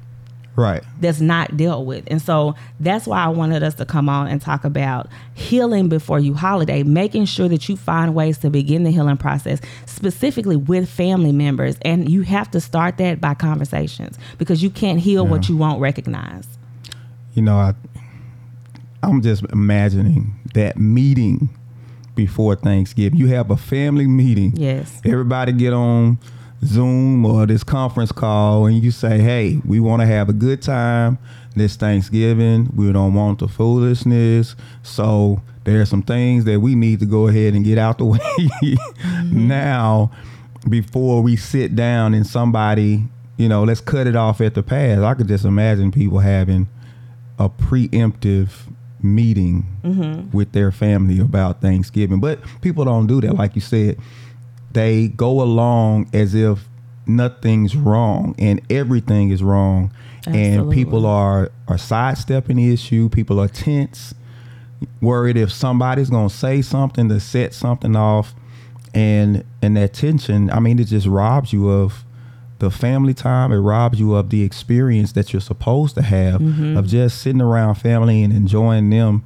Right. 0.57 0.81
That's 0.99 1.21
not 1.21 1.55
dealt 1.55 1.85
with. 1.85 2.05
And 2.07 2.19
so 2.19 2.55
that's 2.79 3.05
why 3.05 3.23
I 3.23 3.27
wanted 3.27 3.61
us 3.61 3.75
to 3.75 3.85
come 3.85 4.09
on 4.09 4.27
and 4.27 4.41
talk 4.41 4.65
about 4.65 5.07
healing 5.35 5.87
before 5.87 6.19
you 6.19 6.33
holiday, 6.33 6.81
making 6.81 7.25
sure 7.25 7.47
that 7.47 7.69
you 7.69 7.77
find 7.77 8.15
ways 8.15 8.39
to 8.39 8.49
begin 8.49 8.83
the 8.83 8.89
healing 8.89 9.17
process, 9.17 9.61
specifically 9.85 10.55
with 10.55 10.89
family 10.89 11.31
members. 11.31 11.77
And 11.83 12.09
you 12.09 12.23
have 12.23 12.49
to 12.51 12.59
start 12.59 12.97
that 12.97 13.21
by 13.21 13.35
conversations 13.35 14.17
because 14.39 14.63
you 14.63 14.71
can't 14.71 14.99
heal 14.99 15.25
yeah. 15.25 15.29
what 15.29 15.47
you 15.47 15.55
won't 15.55 15.79
recognize 15.79 16.56
you 17.37 17.43
know, 17.43 17.57
I 17.57 17.75
I'm 19.03 19.21
just 19.21 19.43
imagining 19.53 20.33
that 20.55 20.77
meeting 20.77 21.49
before 22.15 22.55
Thanksgiving. 22.55 23.19
You 23.19 23.27
have 23.27 23.51
a 23.51 23.57
family 23.57 24.07
meeting. 24.07 24.53
Yes. 24.55 24.99
Everybody 25.05 25.51
get 25.51 25.71
on 25.71 26.17
Zoom 26.65 27.23
or 27.27 27.45
this 27.45 27.63
conference 27.63 28.11
call 28.11 28.65
and 28.65 28.83
you 28.83 28.89
say, 28.89 29.19
"Hey, 29.19 29.61
we 29.63 29.79
want 29.79 30.01
to 30.01 30.07
have 30.07 30.29
a 30.29 30.33
good 30.33 30.63
time 30.63 31.19
this 31.55 31.75
Thanksgiving. 31.75 32.71
We 32.75 32.91
don't 32.91 33.13
want 33.13 33.37
the 33.37 33.47
foolishness. 33.47 34.55
So 34.81 35.39
there 35.63 35.79
are 35.79 35.85
some 35.85 36.01
things 36.01 36.45
that 36.45 36.59
we 36.59 36.73
need 36.73 36.99
to 37.01 37.05
go 37.05 37.27
ahead 37.27 37.53
and 37.53 37.63
get 37.63 37.77
out 37.77 37.99
the 37.99 38.05
way 38.13 38.19
mm-hmm. 38.19 39.47
now 39.47 40.11
before 40.67 41.21
we 41.21 41.35
sit 41.35 41.75
down 41.75 42.15
and 42.15 42.25
somebody, 42.25 43.03
you 43.37 43.47
know, 43.47 43.63
let's 43.63 43.81
cut 43.81 44.07
it 44.07 44.15
off 44.15 44.41
at 44.41 44.55
the 44.55 44.63
pass." 44.63 44.97
I 44.97 45.13
could 45.13 45.27
just 45.27 45.45
imagine 45.45 45.91
people 45.91 46.17
having 46.17 46.67
a 47.39 47.49
preemptive 47.49 48.49
meeting 49.01 49.65
Mm-hmm. 49.83 50.35
with 50.35 50.51
their 50.51 50.71
family 50.71 51.19
about 51.19 51.61
Thanksgiving. 51.61 52.19
But 52.19 52.39
people 52.61 52.83
don't 52.83 53.07
do 53.07 53.21
that. 53.21 53.35
Like 53.35 53.55
you 53.55 53.61
said, 53.61 53.97
they 54.71 55.07
go 55.07 55.41
along 55.41 56.09
as 56.13 56.35
if 56.35 56.67
nothing's 57.05 57.75
wrong 57.75 58.35
and 58.37 58.61
everything 58.69 59.29
is 59.29 59.41
wrong. 59.41 59.93
And 60.25 60.69
people 60.69 61.05
are, 61.05 61.51
are 61.69 61.77
sidestepping 61.77 62.57
the 62.57 62.73
issue. 62.73 63.07
People 63.07 63.39
are 63.39 63.47
tense, 63.47 64.13
worried 64.99 65.37
if 65.37 65.53
somebody's 65.53 66.09
going 66.09 66.27
to 66.27 66.35
say 66.35 66.61
something 66.61 67.07
to 67.07 67.21
set 67.21 67.53
something 67.53 67.95
off. 67.95 68.35
And, 68.93 69.45
and 69.61 69.77
that 69.77 69.93
tension, 69.93 70.49
I 70.51 70.59
mean, 70.59 70.79
it 70.79 70.85
just 70.85 71.07
robs 71.07 71.53
you 71.53 71.69
of 71.69 72.03
the 72.59 72.71
family 72.71 73.13
time. 73.13 73.51
It 73.51 73.57
robs 73.57 73.99
you 73.99 74.15
of 74.15 74.29
the 74.29 74.43
experience 74.43 75.11
that 75.13 75.33
you're 75.33 75.41
supposed 75.41 75.95
to 75.95 76.01
have 76.01 76.41
mm-hmm. 76.41 76.77
of 76.77 76.87
just 76.87 77.21
sitting 77.21 77.41
around 77.41 77.75
family 77.75 78.23
and 78.23 78.33
enjoying 78.33 78.89
them 78.89 79.23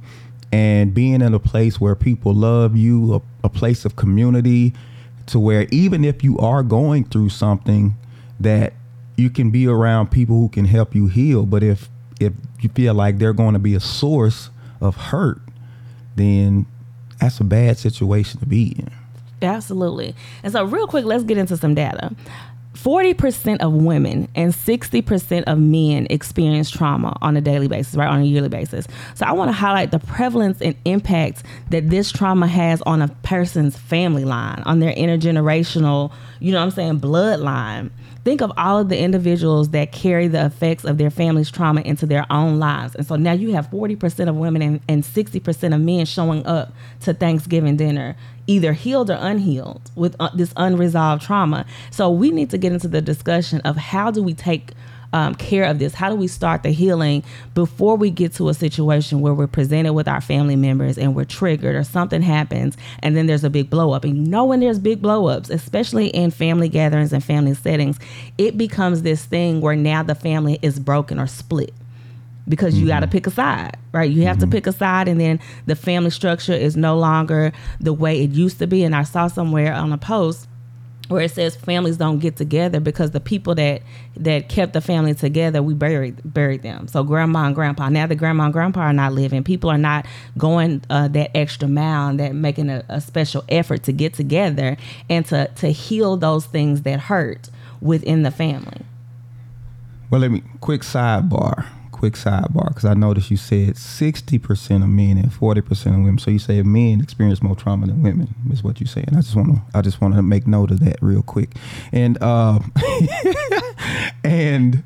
and 0.52 0.92
being 0.92 1.22
in 1.22 1.34
a 1.34 1.38
place 1.38 1.80
where 1.80 1.94
people 1.94 2.34
love 2.34 2.76
you, 2.76 3.14
a, 3.14 3.22
a 3.44 3.48
place 3.48 3.84
of 3.84 3.96
community, 3.96 4.74
to 5.26 5.38
where 5.38 5.66
even 5.70 6.04
if 6.04 6.22
you 6.22 6.38
are 6.38 6.62
going 6.62 7.04
through 7.04 7.30
something, 7.30 7.94
that 8.38 8.74
you 9.16 9.30
can 9.30 9.50
be 9.50 9.66
around 9.66 10.10
people 10.10 10.36
who 10.36 10.48
can 10.48 10.64
help 10.64 10.94
you 10.94 11.06
heal. 11.06 11.46
But 11.46 11.62
if 11.62 11.88
if 12.20 12.32
you 12.60 12.68
feel 12.68 12.94
like 12.94 13.18
they're 13.18 13.32
going 13.32 13.54
to 13.54 13.58
be 13.58 13.74
a 13.74 13.80
source 13.80 14.50
of 14.80 14.96
hurt, 14.96 15.40
then 16.16 16.66
that's 17.20 17.40
a 17.40 17.44
bad 17.44 17.78
situation 17.78 18.40
to 18.40 18.46
be 18.46 18.74
in. 18.78 18.90
Absolutely. 19.40 20.14
And 20.42 20.52
so, 20.52 20.64
real 20.64 20.86
quick, 20.86 21.04
let's 21.04 21.24
get 21.24 21.38
into 21.38 21.56
some 21.56 21.74
data. 21.74 22.14
40% 22.74 23.60
of 23.60 23.72
women 23.72 24.28
and 24.34 24.52
60% 24.52 25.44
of 25.44 25.58
men 25.58 26.06
experience 26.10 26.70
trauma 26.70 27.16
on 27.20 27.36
a 27.36 27.40
daily 27.40 27.68
basis, 27.68 27.94
right? 27.94 28.08
On 28.08 28.20
a 28.20 28.24
yearly 28.24 28.48
basis. 28.48 28.86
So, 29.14 29.26
I 29.26 29.32
want 29.32 29.48
to 29.48 29.52
highlight 29.52 29.90
the 29.90 29.98
prevalence 29.98 30.60
and 30.62 30.74
impact 30.84 31.42
that 31.70 31.90
this 31.90 32.10
trauma 32.10 32.46
has 32.46 32.80
on 32.82 33.02
a 33.02 33.08
person's 33.08 33.76
family 33.76 34.24
line, 34.24 34.62
on 34.64 34.80
their 34.80 34.94
intergenerational, 34.94 36.12
you 36.40 36.52
know 36.52 36.58
what 36.58 36.64
I'm 36.64 36.70
saying, 36.70 37.00
bloodline. 37.00 37.90
Think 38.24 38.40
of 38.40 38.52
all 38.56 38.78
of 38.78 38.88
the 38.88 38.98
individuals 38.98 39.70
that 39.70 39.90
carry 39.90 40.28
the 40.28 40.46
effects 40.46 40.84
of 40.84 40.96
their 40.96 41.10
family's 41.10 41.50
trauma 41.50 41.80
into 41.80 42.06
their 42.06 42.24
own 42.30 42.60
lives. 42.60 42.94
And 42.94 43.04
so 43.04 43.16
now 43.16 43.32
you 43.32 43.52
have 43.54 43.68
40% 43.68 44.28
of 44.28 44.36
women 44.36 44.62
and, 44.62 44.80
and 44.88 45.02
60% 45.02 45.74
of 45.74 45.80
men 45.80 46.06
showing 46.06 46.46
up 46.46 46.72
to 47.00 47.14
Thanksgiving 47.14 47.76
dinner, 47.76 48.16
either 48.46 48.74
healed 48.74 49.10
or 49.10 49.18
unhealed 49.20 49.90
with 49.96 50.14
uh, 50.20 50.30
this 50.34 50.52
unresolved 50.56 51.22
trauma. 51.22 51.66
So 51.90 52.10
we 52.10 52.30
need 52.30 52.50
to 52.50 52.58
get 52.58 52.72
into 52.72 52.86
the 52.86 53.02
discussion 53.02 53.60
of 53.62 53.76
how 53.76 54.12
do 54.12 54.22
we 54.22 54.34
take 54.34 54.70
um, 55.12 55.34
care 55.34 55.64
of 55.64 55.78
this? 55.78 55.94
How 55.94 56.08
do 56.08 56.16
we 56.16 56.28
start 56.28 56.62
the 56.62 56.70
healing 56.70 57.22
before 57.54 57.96
we 57.96 58.10
get 58.10 58.32
to 58.34 58.48
a 58.48 58.54
situation 58.54 59.20
where 59.20 59.34
we're 59.34 59.46
presented 59.46 59.92
with 59.92 60.08
our 60.08 60.20
family 60.20 60.56
members 60.56 60.98
and 60.98 61.14
we're 61.14 61.24
triggered 61.24 61.74
or 61.74 61.84
something 61.84 62.22
happens 62.22 62.76
and 63.00 63.16
then 63.16 63.26
there's 63.26 63.44
a 63.44 63.50
big 63.50 63.70
blow 63.70 63.92
up? 63.92 64.04
And 64.04 64.16
you 64.16 64.30
know, 64.30 64.44
when 64.44 64.60
there's 64.60 64.78
big 64.78 65.02
blow 65.02 65.26
ups, 65.26 65.50
especially 65.50 66.08
in 66.08 66.30
family 66.30 66.68
gatherings 66.68 67.12
and 67.12 67.22
family 67.22 67.54
settings, 67.54 67.98
it 68.38 68.56
becomes 68.56 69.02
this 69.02 69.24
thing 69.24 69.60
where 69.60 69.76
now 69.76 70.02
the 70.02 70.14
family 70.14 70.58
is 70.62 70.78
broken 70.78 71.18
or 71.18 71.26
split 71.26 71.72
because 72.48 72.78
you 72.78 72.86
got 72.86 73.00
to 73.00 73.06
pick 73.06 73.26
a 73.26 73.30
side, 73.30 73.76
right? 73.92 74.10
You 74.10 74.22
have 74.22 74.38
to 74.38 74.46
pick 74.46 74.66
a 74.66 74.72
side, 74.72 75.08
and 75.08 75.20
then 75.20 75.40
the 75.66 75.76
family 75.76 76.10
structure 76.10 76.52
is 76.52 76.76
no 76.76 76.96
longer 76.96 77.52
the 77.80 77.92
way 77.92 78.22
it 78.22 78.30
used 78.30 78.58
to 78.58 78.66
be. 78.66 78.82
And 78.82 78.94
I 78.94 79.04
saw 79.04 79.28
somewhere 79.28 79.72
on 79.72 79.92
a 79.92 79.98
post 79.98 80.48
where 81.12 81.22
it 81.22 81.30
says 81.30 81.54
families 81.54 81.96
don't 81.96 82.18
get 82.18 82.36
together 82.36 82.80
because 82.80 83.10
the 83.10 83.20
people 83.20 83.54
that 83.54 83.82
that 84.16 84.48
kept 84.48 84.72
the 84.72 84.80
family 84.80 85.14
together 85.14 85.62
we 85.62 85.74
buried 85.74 86.20
buried 86.24 86.62
them. 86.62 86.88
So 86.88 87.04
grandma 87.04 87.46
and 87.46 87.54
grandpa 87.54 87.88
now 87.88 88.06
the 88.06 88.14
grandma 88.14 88.44
and 88.44 88.52
grandpa 88.52 88.80
are 88.80 88.92
not 88.92 89.12
living. 89.12 89.44
People 89.44 89.70
are 89.70 89.78
not 89.78 90.06
going 90.38 90.82
uh, 90.90 91.08
that 91.08 91.36
extra 91.36 91.68
mile 91.68 92.08
and 92.08 92.20
that 92.20 92.34
making 92.34 92.70
a, 92.70 92.84
a 92.88 93.00
special 93.00 93.44
effort 93.48 93.82
to 93.84 93.92
get 93.92 94.14
together 94.14 94.76
and 95.08 95.24
to 95.26 95.48
to 95.56 95.68
heal 95.68 96.16
those 96.16 96.46
things 96.46 96.82
that 96.82 97.00
hurt 97.00 97.50
within 97.80 98.22
the 98.22 98.30
family. 98.30 98.82
Well, 100.10 100.20
let 100.20 100.30
me 100.30 100.42
quick 100.60 100.82
sidebar. 100.82 101.66
Quick 102.02 102.14
sidebar, 102.14 102.66
because 102.66 102.84
I 102.84 102.94
noticed 102.94 103.30
you 103.30 103.36
said 103.36 103.76
sixty 103.76 104.36
percent 104.36 104.82
of 104.82 104.90
men 104.90 105.18
and 105.18 105.32
forty 105.32 105.60
percent 105.60 105.94
of 105.94 106.00
women. 106.00 106.18
So 106.18 106.32
you 106.32 106.40
say 106.40 106.60
men 106.64 107.00
experience 107.00 107.40
more 107.40 107.54
trauma 107.54 107.86
than 107.86 108.02
women 108.02 108.34
is 108.50 108.64
what 108.64 108.80
you're 108.80 108.88
saying. 108.88 109.10
I 109.12 109.20
just 109.20 109.36
want 109.36 109.54
to, 109.54 109.62
I 109.72 109.82
just 109.82 110.00
want 110.00 110.16
to 110.16 110.22
make 110.22 110.48
note 110.48 110.72
of 110.72 110.80
that 110.80 110.96
real 111.00 111.22
quick, 111.22 111.50
and 111.92 112.20
uh, 112.20 112.58
and 114.24 114.82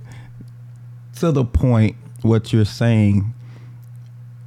to 1.20 1.32
the 1.32 1.42
point, 1.42 1.96
what 2.20 2.52
you're 2.52 2.66
saying, 2.66 3.32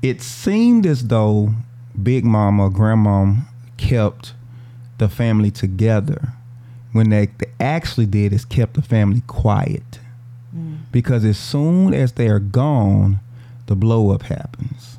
it 0.04 0.22
seemed 0.22 0.86
as 0.86 1.08
though 1.08 1.56
Big 2.04 2.24
Mama, 2.24 2.70
Grandma 2.70 3.34
kept 3.78 4.36
the 5.00 5.10
family 5.10 5.50
together 5.50 6.34
when 6.92 7.10
they, 7.10 7.26
they 7.40 7.52
actually 7.60 8.06
did 8.06 8.32
is 8.32 8.46
kept 8.46 8.76
the 8.76 8.84
family 8.84 9.24
quiet 9.26 10.00
because 10.92 11.24
as 11.26 11.38
soon 11.38 11.94
as 11.94 12.14
they 12.14 12.28
are 12.28 12.40
gone, 12.40 13.20
the 13.68 13.76
blow 13.76 14.12
up 14.12 14.24
happens. 14.24 14.98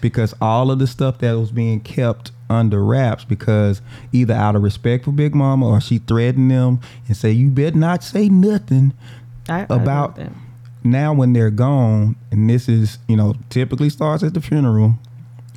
Because 0.00 0.34
all 0.40 0.70
of 0.70 0.78
the 0.78 0.86
stuff 0.86 1.18
that 1.18 1.32
was 1.34 1.50
being 1.52 1.80
kept 1.80 2.32
under 2.48 2.82
wraps, 2.84 3.24
because 3.24 3.80
either 4.12 4.34
out 4.34 4.56
of 4.56 4.62
respect 4.62 5.04
for 5.04 5.12
Big 5.12 5.34
Mama 5.34 5.66
or 5.68 5.80
she 5.80 5.98
threatened 5.98 6.50
them 6.50 6.80
and 7.06 7.16
say, 7.16 7.30
"You 7.30 7.50
better 7.50 7.76
not 7.76 8.02
say 8.02 8.28
nothing." 8.28 8.92
I, 9.48 9.60
I 9.60 9.66
About- 9.70 10.16
that. 10.16 10.32
Now, 10.82 11.12
when 11.12 11.34
they're 11.34 11.50
gone, 11.50 12.16
and 12.30 12.48
this 12.48 12.66
is 12.68 12.98
you 13.06 13.16
know 13.16 13.34
typically 13.50 13.90
starts 13.90 14.22
at 14.22 14.32
the 14.32 14.40
funeral, 14.40 14.98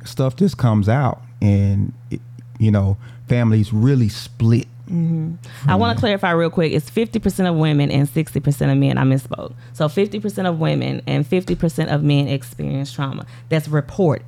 stuff 0.04 0.36
just 0.36 0.58
comes 0.58 0.86
out, 0.88 1.22
and 1.40 1.94
it, 2.10 2.20
you 2.58 2.70
know 2.70 2.98
families 3.26 3.72
really 3.72 4.10
split. 4.10 4.68
Mm-hmm. 4.88 5.70
I 5.70 5.76
want 5.76 5.96
to 5.96 6.00
clarify 6.00 6.30
real 6.32 6.50
quick. 6.50 6.72
It's 6.72 6.90
50% 6.90 7.48
of 7.48 7.56
women 7.56 7.90
and 7.90 8.06
60% 8.08 8.70
of 8.72 8.76
men. 8.78 8.98
I 8.98 9.02
misspoke. 9.04 9.54
So 9.72 9.88
50% 9.88 10.48
of 10.48 10.58
women 10.58 11.00
and 11.06 11.24
50% 11.28 11.88
of 11.94 12.02
men 12.02 12.28
experience 12.28 12.92
trauma. 12.92 13.26
That's 13.48 13.66
reported. 13.68 14.26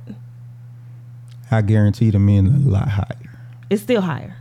I 1.51 1.61
guarantee 1.61 2.09
the 2.09 2.19
men 2.19 2.47
are 2.47 2.55
a 2.67 2.71
lot 2.71 2.87
higher. 2.89 3.39
It's 3.69 3.81
still 3.83 4.01
higher. 4.01 4.35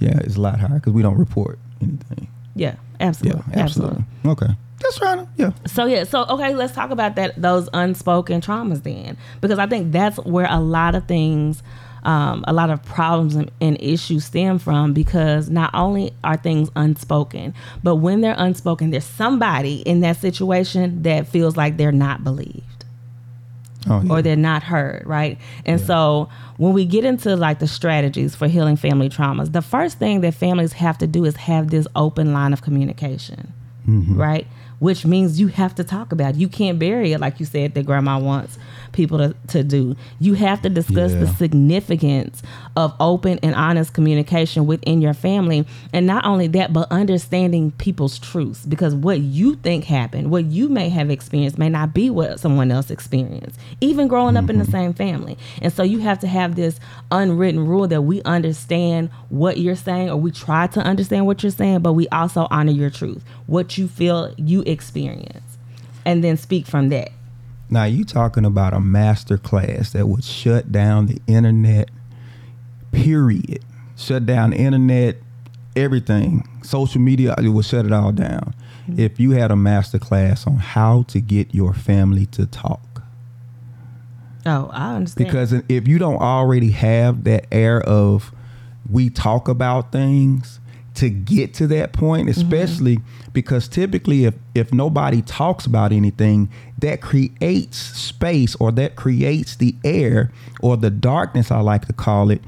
Yeah, 0.00 0.18
it's 0.24 0.36
a 0.36 0.40
lot 0.40 0.58
higher 0.60 0.74
because 0.74 0.92
we 0.92 1.02
don't 1.02 1.18
report 1.18 1.58
anything. 1.80 2.28
Yeah, 2.54 2.74
Yeah, 2.98 3.06
absolutely. 3.08 3.42
absolutely. 3.54 4.04
Okay, 4.26 4.48
just 4.80 5.00
right. 5.00 5.26
Yeah, 5.36 5.52
So 5.66 5.84
yeah, 5.86 6.04
so 6.04 6.24
okay, 6.26 6.54
let's 6.54 6.74
talk 6.74 6.90
about 6.90 7.14
that 7.16 7.40
those 7.40 7.68
unspoken 7.72 8.40
traumas 8.40 8.82
then, 8.82 9.16
because 9.40 9.58
I 9.58 9.66
think 9.66 9.92
that's 9.92 10.16
where 10.18 10.46
a 10.50 10.58
lot 10.60 10.94
of 10.94 11.06
things, 11.06 11.62
um, 12.04 12.44
a 12.46 12.52
lot 12.52 12.70
of 12.70 12.82
problems 12.82 13.34
and, 13.34 13.50
and 13.60 13.80
issues 13.80 14.24
stem 14.24 14.58
from. 14.58 14.92
Because 14.92 15.50
not 15.50 15.70
only 15.74 16.12
are 16.24 16.36
things 16.36 16.70
unspoken, 16.76 17.54
but 17.82 17.96
when 17.96 18.20
they're 18.20 18.34
unspoken, 18.38 18.90
there's 18.90 19.04
somebody 19.04 19.80
in 19.82 20.00
that 20.00 20.16
situation 20.16 21.02
that 21.02 21.26
feels 21.26 21.56
like 21.56 21.76
they're 21.76 21.92
not 21.92 22.24
believed. 22.24 22.64
oh, 23.88 24.02
yeah. 24.02 24.12
or 24.12 24.22
they're 24.22 24.36
not 24.36 24.62
heard, 24.62 25.02
right? 25.06 25.38
And 25.64 25.80
so 25.80 26.28
when 26.58 26.74
we 26.74 26.84
get 26.84 27.04
into 27.04 27.34
like 27.36 27.58
the 27.58 27.66
strategies 27.66 28.34
for 28.34 28.46
healing 28.46 28.76
family 28.76 29.08
traumas, 29.08 29.52
the 29.52 29.62
first 29.62 29.98
thing 29.98 30.20
that 30.20 30.34
families 30.34 30.72
have 30.74 30.98
to 30.98 31.06
do 31.06 31.24
is 31.24 31.36
have 31.36 31.70
this 31.70 31.86
open 31.96 32.32
line 32.34 32.52
of 32.52 32.60
communication, 32.62 33.52
right? 34.16 34.46
Which 34.78 35.06
means 35.06 35.40
you 35.40 35.48
have 35.48 35.74
to 35.76 35.84
talk 35.84 36.12
about 36.12 36.34
it. 36.34 36.40
You 36.40 36.48
can't 36.48 36.78
bury 36.78 37.12
it 37.12 37.20
like 37.20 37.40
you 37.40 37.46
said 37.46 37.74
that 37.74 37.86
grandma 37.86 38.18
wants 38.18 38.58
people 38.92 39.18
to, 39.18 39.34
to 39.48 39.62
do. 39.62 39.96
You 40.18 40.34
have 40.34 40.62
to 40.62 40.68
discuss 40.68 41.12
the 41.12 41.26
significance 41.26 42.42
of 42.76 42.94
open 43.00 43.38
and 43.42 43.54
honest 43.54 43.94
communication 43.94 44.66
within 44.66 45.00
your 45.00 45.14
family. 45.14 45.66
And 45.92 46.06
not 46.06 46.24
only 46.24 46.46
that, 46.48 46.72
but 46.72 46.90
understanding 46.90 47.72
people's 47.72 48.18
truths. 48.18 48.64
Because 48.66 48.94
what 48.94 49.20
you 49.20 49.56
think 49.56 49.84
happened, 49.84 50.30
what 50.30 50.46
you 50.46 50.68
may 50.68 50.88
have 50.88 51.10
experienced, 51.10 51.58
may 51.58 51.68
not 51.68 51.94
be 51.94 52.10
what 52.10 52.40
someone 52.40 52.70
else 52.70 52.90
experienced, 52.90 53.58
even 53.80 54.08
growing 54.08 54.36
up 54.36 54.50
in 54.50 54.58
the 54.58 54.64
mm-hmm. 54.64 54.72
same 54.72 54.94
family. 54.94 55.38
And 55.62 55.72
so 55.72 55.82
you 55.82 55.98
have 56.00 56.18
to 56.20 56.26
have 56.26 56.56
this 56.56 56.78
unwritten 57.10 57.66
rule 57.66 57.88
that 57.88 58.02
we 58.02 58.22
understand 58.22 59.10
what 59.28 59.58
you're 59.58 59.76
saying, 59.76 60.10
or 60.10 60.16
we 60.16 60.30
try 60.30 60.66
to 60.68 60.80
understand 60.80 61.26
what 61.26 61.42
you're 61.42 61.52
saying, 61.52 61.80
but 61.80 61.92
we 61.92 62.08
also 62.08 62.46
honor 62.50 62.72
your 62.72 62.90
truth, 62.90 63.24
what 63.46 63.78
you 63.78 63.88
feel 63.88 64.34
you 64.36 64.62
experience, 64.62 65.58
and 66.04 66.22
then 66.24 66.36
speak 66.36 66.66
from 66.66 66.88
that. 66.88 67.10
Now 67.70 67.84
you 67.84 68.04
talking 68.04 68.44
about 68.44 68.72
a 68.74 68.80
master 68.80 69.38
class 69.38 69.92
that 69.92 70.08
would 70.08 70.24
shut 70.24 70.72
down 70.72 71.06
the 71.06 71.20
internet. 71.26 71.88
Period. 72.92 73.64
Shut 73.96 74.26
down 74.26 74.52
internet, 74.52 75.16
everything, 75.76 76.48
social 76.62 77.00
media. 77.00 77.34
It 77.38 77.48
would 77.48 77.64
shut 77.64 77.86
it 77.86 77.92
all 77.92 78.12
down. 78.12 78.54
Mm-hmm. 78.88 78.98
If 79.00 79.20
you 79.20 79.32
had 79.32 79.50
a 79.50 79.56
master 79.56 79.98
class 79.98 80.46
on 80.46 80.56
how 80.56 81.02
to 81.08 81.20
get 81.20 81.54
your 81.54 81.72
family 81.74 82.26
to 82.26 82.46
talk, 82.46 83.02
Oh, 84.46 84.70
I 84.72 84.96
understand. 84.96 85.26
because 85.26 85.52
if 85.68 85.86
you 85.86 85.98
don't 85.98 86.16
already 86.20 86.70
have 86.70 87.24
that 87.24 87.46
air 87.52 87.80
of 87.82 88.32
we 88.88 89.10
talk 89.10 89.48
about 89.48 89.92
things 89.92 90.59
to 90.94 91.08
get 91.08 91.54
to 91.54 91.66
that 91.68 91.92
point, 91.92 92.28
Mm-hmm. 92.28 92.40
especially 92.40 92.98
because 93.32 93.68
typically 93.68 94.24
if 94.24 94.34
if 94.54 94.72
nobody 94.72 95.22
talks 95.22 95.64
about 95.66 95.92
anything, 95.92 96.48
that 96.78 97.00
creates 97.00 97.76
space 97.78 98.56
or 98.56 98.72
that 98.72 98.96
creates 98.96 99.56
the 99.56 99.74
air 99.84 100.30
or 100.60 100.76
the 100.76 100.90
darkness 100.90 101.50
I 101.50 101.60
like 101.60 101.86
to 101.86 101.92
call 101.92 102.30
it 102.30 102.42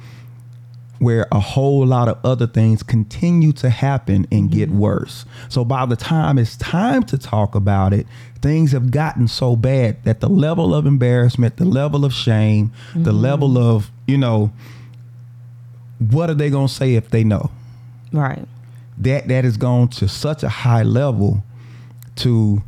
where 0.98 1.26
a 1.32 1.40
whole 1.40 1.84
lot 1.84 2.06
of 2.08 2.16
other 2.24 2.46
things 2.46 2.80
continue 2.84 3.50
to 3.52 3.68
happen 3.70 4.24
and 4.30 4.52
get 4.52 4.70
worse. 4.70 5.24
So 5.48 5.64
by 5.64 5.84
the 5.84 5.96
time 5.96 6.38
it's 6.38 6.56
time 6.56 7.02
to 7.04 7.18
talk 7.18 7.56
about 7.56 7.92
it, 7.92 8.06
things 8.40 8.70
have 8.70 8.92
gotten 8.92 9.26
so 9.26 9.56
bad 9.56 10.02
that 10.04 10.20
the 10.20 10.28
level 10.28 10.72
of 10.72 10.86
embarrassment, 10.86 11.56
the 11.56 11.64
level 11.64 12.04
of 12.04 12.12
shame, 12.14 12.70
the 12.94 13.12
level 13.12 13.58
of, 13.58 13.90
you 14.06 14.16
know, 14.16 14.52
what 15.98 16.30
are 16.30 16.34
they 16.34 16.50
going 16.50 16.68
to 16.68 16.72
say 16.72 16.94
if 16.94 17.10
they 17.10 17.24
know? 17.24 17.50
Right. 18.12 18.46
That 18.98 19.28
that 19.28 19.44
has 19.44 19.56
gone 19.56 19.88
to 19.88 20.08
such 20.08 20.42
a 20.42 20.48
high 20.48 20.82
level 20.82 21.42
to 22.16 22.62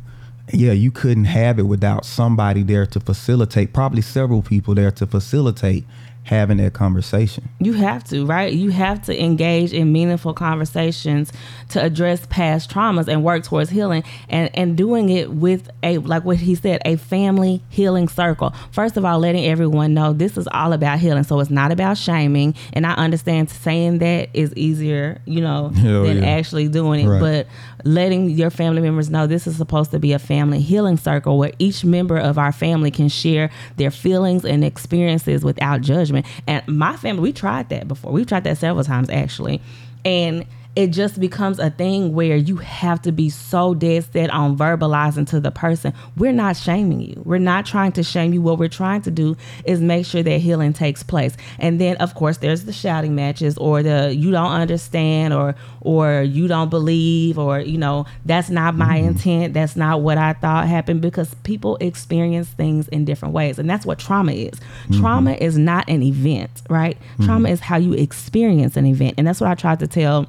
yeah, 0.53 0.73
you 0.73 0.91
couldn't 0.91 1.25
have 1.25 1.57
it 1.57 1.63
without 1.63 2.05
somebody 2.05 2.61
there 2.61 2.85
to 2.87 2.99
facilitate, 2.99 3.73
probably 3.73 4.01
several 4.01 4.43
people 4.43 4.75
there 4.75 4.91
to 4.91 5.07
facilitate 5.07 5.85
having 6.25 6.57
that 6.57 6.73
conversation. 6.73 7.47
You 7.59 7.73
have 7.73 8.03
to, 8.05 8.25
right? 8.25 8.51
You 8.51 8.71
have 8.71 9.03
to 9.05 9.23
engage 9.23 9.73
in 9.73 9.91
meaningful 9.91 10.33
conversations 10.33 11.31
to 11.69 11.81
address 11.81 12.25
past 12.29 12.69
traumas 12.69 13.07
and 13.07 13.23
work 13.23 13.43
towards 13.43 13.69
healing 13.69 14.03
and 14.27 14.49
and 14.55 14.75
doing 14.75 15.09
it 15.09 15.31
with 15.31 15.69
a 15.83 15.99
like 15.99 16.25
what 16.25 16.37
he 16.37 16.55
said, 16.55 16.81
a 16.83 16.95
family 16.97 17.63
healing 17.69 18.07
circle. 18.07 18.53
First 18.71 18.97
of 18.97 19.05
all, 19.05 19.19
letting 19.19 19.45
everyone 19.45 19.93
know 19.93 20.13
this 20.13 20.35
is 20.35 20.47
all 20.51 20.73
about 20.73 20.99
healing. 20.99 21.23
So 21.23 21.39
it's 21.39 21.51
not 21.51 21.71
about 21.71 21.97
shaming. 21.97 22.55
And 22.73 22.87
I 22.87 22.93
understand 22.93 23.51
saying 23.51 23.99
that 23.99 24.29
is 24.33 24.53
easier, 24.55 25.21
you 25.25 25.41
know, 25.41 25.69
Hell 25.69 26.03
than 26.03 26.23
yeah. 26.23 26.29
actually 26.29 26.67
doing 26.67 27.05
it. 27.05 27.07
Right. 27.07 27.19
But 27.19 27.47
letting 27.85 28.31
your 28.31 28.49
family 28.49 28.81
members 28.81 29.09
know 29.09 29.27
this 29.27 29.47
is 29.47 29.55
supposed 29.55 29.91
to 29.91 29.99
be 29.99 30.11
a 30.11 30.19
family 30.19 30.59
healing 30.59 30.97
circle 30.97 31.37
where 31.37 31.51
each 31.59 31.85
member 31.85 32.17
of 32.17 32.37
our 32.37 32.51
family 32.51 32.91
can 32.91 33.07
share 33.07 33.51
their 33.77 33.91
feelings 33.91 34.43
and 34.43 34.65
experiences 34.65 35.43
without 35.43 35.81
judgment. 35.81 36.25
And 36.47 36.67
my 36.67 36.97
family, 36.97 37.21
we 37.21 37.31
tried 37.31 37.69
that 37.69 37.87
before. 37.87 38.11
We've 38.11 38.25
tried 38.25 38.43
that 38.45 38.57
several 38.57 38.83
times 38.83 39.09
actually. 39.09 39.61
And 40.03 40.45
it 40.75 40.87
just 40.87 41.19
becomes 41.19 41.57
a 41.57 41.69
thing 41.69 42.13
where 42.13 42.35
you 42.35 42.57
have 42.57 43.01
to 43.03 43.11
be 43.11 43.29
so 43.29 43.73
dead 43.73 44.05
set 44.11 44.29
on 44.29 44.57
verbalizing 44.57 45.27
to 45.29 45.39
the 45.39 45.51
person. 45.51 45.93
We're 46.17 46.33
not 46.33 46.57
shaming 46.57 46.99
you. 46.99 47.21
We're 47.23 47.37
not 47.37 47.65
trying 47.65 47.93
to 47.93 48.03
shame 48.03 48.33
you. 48.33 48.41
What 48.41 48.59
we're 48.59 48.67
trying 48.67 49.01
to 49.03 49.11
do 49.11 49.37
is 49.63 49.79
make 49.79 50.05
sure 50.05 50.21
that 50.21 50.41
healing 50.41 50.73
takes 50.73 51.01
place. 51.01 51.37
And 51.59 51.79
then 51.79 51.95
of 51.97 52.13
course 52.15 52.37
there's 52.37 52.65
the 52.65 52.73
shouting 52.73 53.15
matches 53.15 53.57
or 53.57 53.83
the 53.83 54.13
you 54.13 54.31
don't 54.31 54.51
understand 54.51 55.33
or 55.33 55.55
or 55.79 56.21
you 56.23 56.47
don't 56.47 56.69
believe 56.69 57.37
or 57.39 57.59
you 57.59 57.77
know 57.77 58.05
that's 58.25 58.49
not 58.49 58.75
my 58.75 58.97
mm-hmm. 58.97 59.09
intent. 59.09 59.53
That's 59.53 59.77
not 59.77 60.01
what 60.01 60.17
I 60.17 60.33
thought 60.33 60.67
happened 60.67 61.01
because 61.01 61.33
people 61.43 61.77
experience 61.77 62.49
things 62.49 62.89
in 62.89 63.05
different 63.05 63.33
ways. 63.33 63.59
And 63.59 63.69
that's 63.69 63.85
what 63.85 63.97
trauma 63.97 64.33
is. 64.33 64.59
Mm-hmm. 64.59 64.99
Trauma 64.99 65.31
is 65.33 65.57
not 65.57 65.87
an 65.89 66.03
event, 66.03 66.63
right? 66.69 66.97
Trauma 67.23 67.45
mm-hmm. 67.45 67.53
is 67.53 67.59
how 67.61 67.77
you 67.77 67.93
experience 67.93 68.75
an 68.75 68.85
event. 68.85 69.15
And 69.17 69.25
that's 69.25 69.39
what 69.39 69.49
I 69.49 69.55
tried 69.55 69.79
to 69.79 69.87
tell 69.87 70.27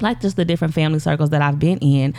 like 0.00 0.20
just 0.20 0.36
the 0.36 0.44
different 0.44 0.74
family 0.74 0.98
circles 0.98 1.30
that 1.30 1.42
I've 1.42 1.58
been 1.58 1.78
in, 1.78 2.14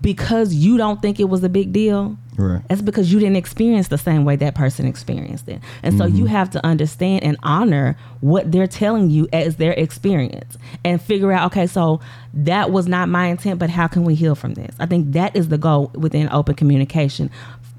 because 0.00 0.54
you 0.54 0.76
don't 0.78 1.02
think 1.02 1.20
it 1.20 1.28
was 1.28 1.44
a 1.44 1.48
big 1.48 1.72
deal. 1.72 2.16
Right. 2.36 2.62
That's 2.68 2.80
because 2.80 3.12
you 3.12 3.20
didn't 3.20 3.36
experience 3.36 3.88
the 3.88 3.98
same 3.98 4.24
way 4.24 4.34
that 4.36 4.54
person 4.54 4.86
experienced 4.86 5.46
it. 5.46 5.60
And 5.82 5.98
so 5.98 6.06
you 6.06 6.24
mm-hmm. 6.24 6.26
have 6.26 6.48
to 6.50 6.64
understand 6.64 7.22
and 7.22 7.36
honor 7.42 7.98
what 8.20 8.50
they're 8.50 8.66
telling 8.66 9.10
you 9.10 9.28
as 9.30 9.56
their 9.56 9.72
experience 9.72 10.56
and 10.82 11.02
figure 11.02 11.32
out, 11.32 11.52
okay, 11.52 11.66
so 11.66 12.00
that 12.32 12.70
was 12.70 12.86
not 12.86 13.10
my 13.10 13.26
intent, 13.26 13.58
but 13.58 13.68
how 13.68 13.86
can 13.88 14.04
we 14.04 14.14
heal 14.14 14.34
from 14.34 14.54
this? 14.54 14.74
I 14.78 14.86
think 14.86 15.12
that 15.12 15.36
is 15.36 15.48
the 15.48 15.58
goal 15.58 15.90
within 15.94 16.30
open 16.30 16.54
communication. 16.54 17.30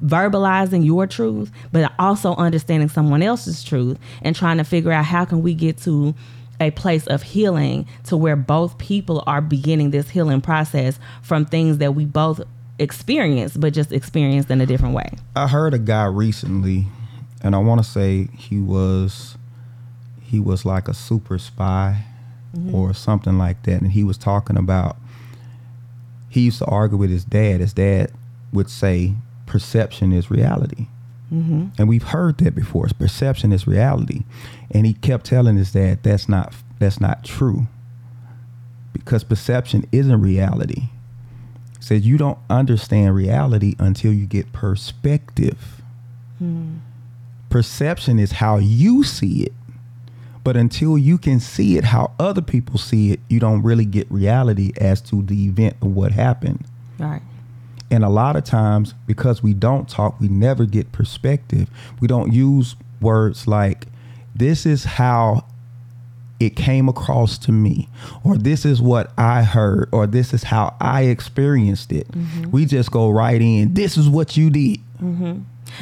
Verbalizing 0.05 0.86
your 0.86 1.07
truth, 1.07 1.51
but 1.71 1.91
also 1.98 2.36
understanding 2.36 2.89
someone 2.89 3.24
else's 3.24 3.63
truth 3.63 3.98
and 4.21 4.36
trying 4.36 4.57
to 4.57 4.63
figure 4.63 4.91
out 4.91 5.05
how 5.05 5.25
can 5.25 5.41
we 5.41 5.55
get 5.55 5.79
to 5.79 6.13
a 6.62 6.72
place 6.72 7.08
of 7.08 7.24
healing 7.24 7.88
to 8.06 8.15
where 8.15 8.36
both 8.36 8.77
people 8.77 9.24
are 9.28 9.41
beginning 9.41 9.91
this 9.91 10.10
healing 10.10 10.39
process 10.39 11.00
from 11.21 11.45
things 11.45 11.80
that 11.80 11.95
we 11.95 12.06
both 12.06 12.41
experienced, 12.80 13.60
but 13.60 13.74
just 13.74 13.91
experienced 13.91 14.50
in 14.50 14.62
a 14.62 14.65
different 14.65 14.95
way. 14.95 15.12
I 15.36 15.47
heard 15.47 15.74
a 15.74 15.80
guy 15.80 16.06
recently, 16.06 16.86
and 17.43 17.56
I 17.56 17.58
want 17.58 17.84
to 17.84 17.89
say 17.89 18.28
he 18.38 18.60
was 18.60 19.38
he 20.21 20.39
was 20.39 20.63
like 20.63 20.88
a 20.88 20.93
super 20.93 21.38
spy 21.38 22.06
mm-hmm. 22.56 22.74
or 22.74 22.93
something 22.93 23.38
like 23.38 23.63
that, 23.63 23.82
and 23.82 23.91
he 23.91 24.04
was 24.04 24.17
talking 24.17 24.56
about 24.56 24.95
he 26.30 26.41
used 26.41 26.60
to 26.60 26.65
argue 26.65 26.97
with 26.97 27.10
his 27.10 27.26
dad. 27.26 27.60
His 27.60 27.74
dad 27.74 28.12
would 28.54 28.69
say 28.69 29.15
perception 29.45 30.13
is 30.13 30.32
reality. 30.32 30.88
Mm-hmm. 31.32 31.67
And 31.78 31.88
we've 31.88 32.04
heard 32.04 32.39
that 32.39 32.56
before. 32.56 32.88
Perception 33.00 33.54
is 33.54 33.65
reality. 33.65 34.24
And 34.70 34.86
he 34.86 34.94
kept 34.94 35.26
telling 35.26 35.58
us 35.58 35.72
that 35.72 36.04
that's 36.04 36.28
not 36.28 36.54
that's 36.80 37.00
not 37.00 37.24
true. 37.24 37.67
Because 38.91 39.24
perception 39.24 39.86
isn't 39.91 40.22
reality. 40.22 40.89
He 41.78 41.84
said 41.84 42.04
you 42.04 42.17
don't 42.17 42.39
understand 42.50 43.15
reality 43.15 43.76
until 43.80 44.12
you 44.12 44.26
get 44.26 44.52
perspective. 44.52 45.82
Mm-hmm. 46.36 46.78
Perception 47.50 48.20
is 48.20 48.34
how 48.34 48.58
you 48.58 49.04
see 49.04 49.44
it. 49.44 49.54
But 50.44 50.58
until 50.58 50.98
you 50.98 51.17
can 51.17 51.39
see 51.39 51.78
it 51.78 51.86
how 51.86 52.13
other 52.20 52.41
people 52.41 52.78
see 52.78 53.12
it, 53.12 53.20
you 53.30 53.39
don't 53.39 53.62
really 53.62 53.86
get 53.86 54.12
reality 54.12 54.72
as 54.78 55.00
to 55.02 55.22
the 55.22 55.46
event 55.46 55.78
of 55.82 55.96
what 55.96 56.12
happened. 56.12 56.65
Right. 56.98 57.22
And 57.91 58.04
a 58.06 58.10
lot 58.10 58.36
of 58.38 58.43
times, 58.45 58.93
because 59.06 59.43
we 59.43 59.54
don't 59.54 59.88
talk, 59.89 60.19
we 60.19 60.30
never 60.30 60.65
get 60.65 60.91
perspective. 60.93 61.69
We 61.99 62.08
don't 62.08 62.32
use 62.34 62.75
words 63.01 63.47
like, 63.47 63.86
this 64.34 64.65
is 64.65 64.86
how 64.86 65.45
it 66.39 66.56
came 66.56 66.88
across 66.89 67.38
to 67.39 67.51
me, 67.51 67.88
or 68.23 68.38
this 68.38 68.65
is 68.65 68.82
what 68.82 69.12
I 69.17 69.43
heard, 69.43 69.89
or 69.91 70.08
this 70.08 70.34
is 70.34 70.43
how 70.43 70.75
I 70.80 71.04
experienced 71.04 71.91
it. 71.91 72.08
We 72.49 72.65
just 72.65 72.89
go 72.91 73.10
right 73.12 73.39
in, 73.41 73.73
this 73.75 73.97
is 73.97 74.10
what 74.10 74.36
you 74.38 74.49
did. 74.49 74.80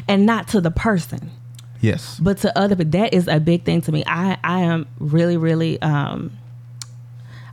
And 0.07 0.25
not 0.25 0.47
to 0.49 0.59
the 0.61 0.71
person. 0.71 1.31
Yes. 1.81 2.19
but 2.19 2.39
to 2.39 2.57
other 2.59 2.75
but 2.75 2.91
that 2.91 3.13
is 3.13 3.29
a 3.29 3.39
big 3.39 3.63
thing 3.63 3.79
to 3.83 3.91
me 3.93 4.03
i 4.05 4.37
i 4.43 4.59
am 4.59 4.85
really 4.99 5.37
really 5.37 5.81
um 5.81 6.29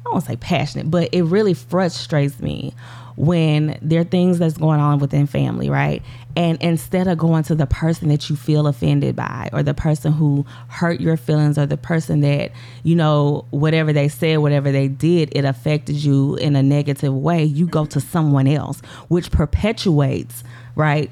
i 0.00 0.02
don't 0.02 0.20
say 0.20 0.34
passionate 0.34 0.90
but 0.90 1.10
it 1.14 1.22
really 1.22 1.54
frustrates 1.54 2.40
me 2.40 2.74
when 3.16 3.78
there 3.82 4.00
are 4.00 4.04
things 4.04 4.38
that's 4.38 4.56
going 4.58 4.80
on 4.80 4.98
within 4.98 5.26
family 5.26 5.68
right? 5.70 6.02
And 6.36 6.60
instead 6.60 7.08
of 7.08 7.16
going 7.16 7.44
to 7.44 7.54
the 7.54 7.66
person 7.66 8.08
that 8.08 8.28
you 8.28 8.36
feel 8.36 8.66
offended 8.66 9.16
by 9.16 9.48
or 9.52 9.62
the 9.62 9.72
person 9.72 10.12
who 10.12 10.44
hurt 10.68 11.00
your 11.00 11.16
feelings 11.16 11.56
or 11.56 11.64
the 11.64 11.78
person 11.78 12.20
that 12.20 12.52
you 12.82 12.94
know 12.94 13.46
whatever 13.50 13.92
they 13.92 14.08
said 14.08 14.38
whatever 14.38 14.70
they 14.70 14.88
did 14.88 15.30
it 15.32 15.44
affected 15.44 15.96
you 15.96 16.36
in 16.36 16.54
a 16.56 16.62
negative 16.62 17.14
way 17.14 17.42
you 17.42 17.66
go 17.66 17.86
to 17.86 18.00
someone 18.00 18.46
else 18.46 18.80
which 19.08 19.30
perpetuates 19.30 20.44
right 20.74 21.10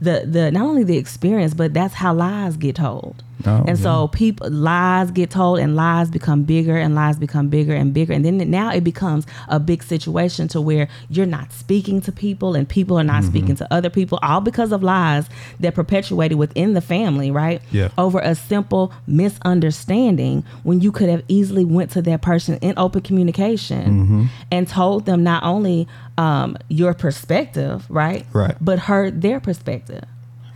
the 0.00 0.24
the 0.26 0.50
not 0.50 0.64
only 0.64 0.84
the 0.84 0.98
experience 0.98 1.54
but 1.54 1.72
that's 1.72 1.94
how 1.94 2.12
lies 2.12 2.56
get 2.56 2.76
told 2.76 3.22
Oh, 3.44 3.64
and 3.68 3.78
so 3.78 4.08
people 4.08 4.50
lies 4.50 5.10
get 5.10 5.30
told 5.30 5.58
and 5.58 5.76
lies 5.76 6.10
become 6.10 6.44
bigger 6.44 6.76
and 6.76 6.94
lies 6.94 7.18
become 7.18 7.48
bigger 7.48 7.74
and 7.74 7.92
bigger 7.92 8.12
and 8.12 8.24
then 8.24 8.38
now 8.50 8.72
it 8.72 8.82
becomes 8.82 9.26
a 9.48 9.60
big 9.60 9.82
situation 9.82 10.48
to 10.48 10.60
where 10.60 10.88
you're 11.10 11.26
not 11.26 11.52
speaking 11.52 12.00
to 12.02 12.12
people 12.12 12.54
and 12.54 12.68
people 12.68 12.98
are 12.98 13.04
not 13.04 13.22
Mm-hmm. 13.22 13.30
speaking 13.30 13.56
to 13.56 13.66
other 13.72 13.90
people 13.90 14.18
all 14.22 14.40
because 14.40 14.72
of 14.72 14.82
lies 14.82 15.28
that 15.60 15.74
perpetuated 15.74 16.38
within 16.38 16.72
the 16.74 16.80
family 16.80 17.30
right 17.30 17.60
Yeah. 17.70 17.88
over 17.98 18.20
a 18.20 18.34
simple 18.34 18.92
misunderstanding 19.06 20.44
when 20.64 20.80
you 20.80 20.92
could 20.92 21.08
have 21.08 21.22
easily 21.28 21.64
went 21.64 21.90
to 21.92 22.02
that 22.02 22.22
person 22.22 22.56
in 22.60 22.74
open 22.76 23.02
communication 23.02 23.56
Mm-hmm. 23.86 24.24
and 24.50 24.68
told 24.68 25.06
them 25.06 25.22
not 25.22 25.42
only 25.42 25.86
um, 26.18 26.56
your 26.68 26.94
perspective 26.94 27.84
right 27.88 28.24
Right. 28.32 28.56
but 28.60 28.78
heard 28.80 29.22
their 29.22 29.40
perspective 29.40 30.04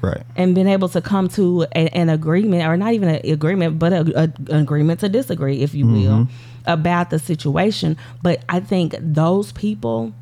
Right. 0.03 0.23
and 0.37 0.55
been 0.55 0.67
able 0.67 0.89
to 0.91 1.01
come 1.01 1.29
to 1.31 1.65
a, 1.75 1.89
an 1.97 2.09
agreement 2.09 2.65
or 2.65 2.77
not 2.77 2.95
even 2.95 3.09
an 3.09 3.21
agreement 3.31 3.79
but 3.79 3.93
a, 3.93 4.01
a- 4.17 4.53
an 4.53 4.63
agreement 4.63 5.01
to 5.01 5.09
disagree 5.09 5.61
if 5.61 5.75
you 5.75 5.87
will 5.87 6.25
mm-hmm. 6.25 6.33
about 6.67 7.11
the 7.11 7.19
situation. 7.19 7.97
But 8.23 8.43
i 8.49 8.61
think 8.61 8.95
those 8.99 9.53
people 9.53 10.13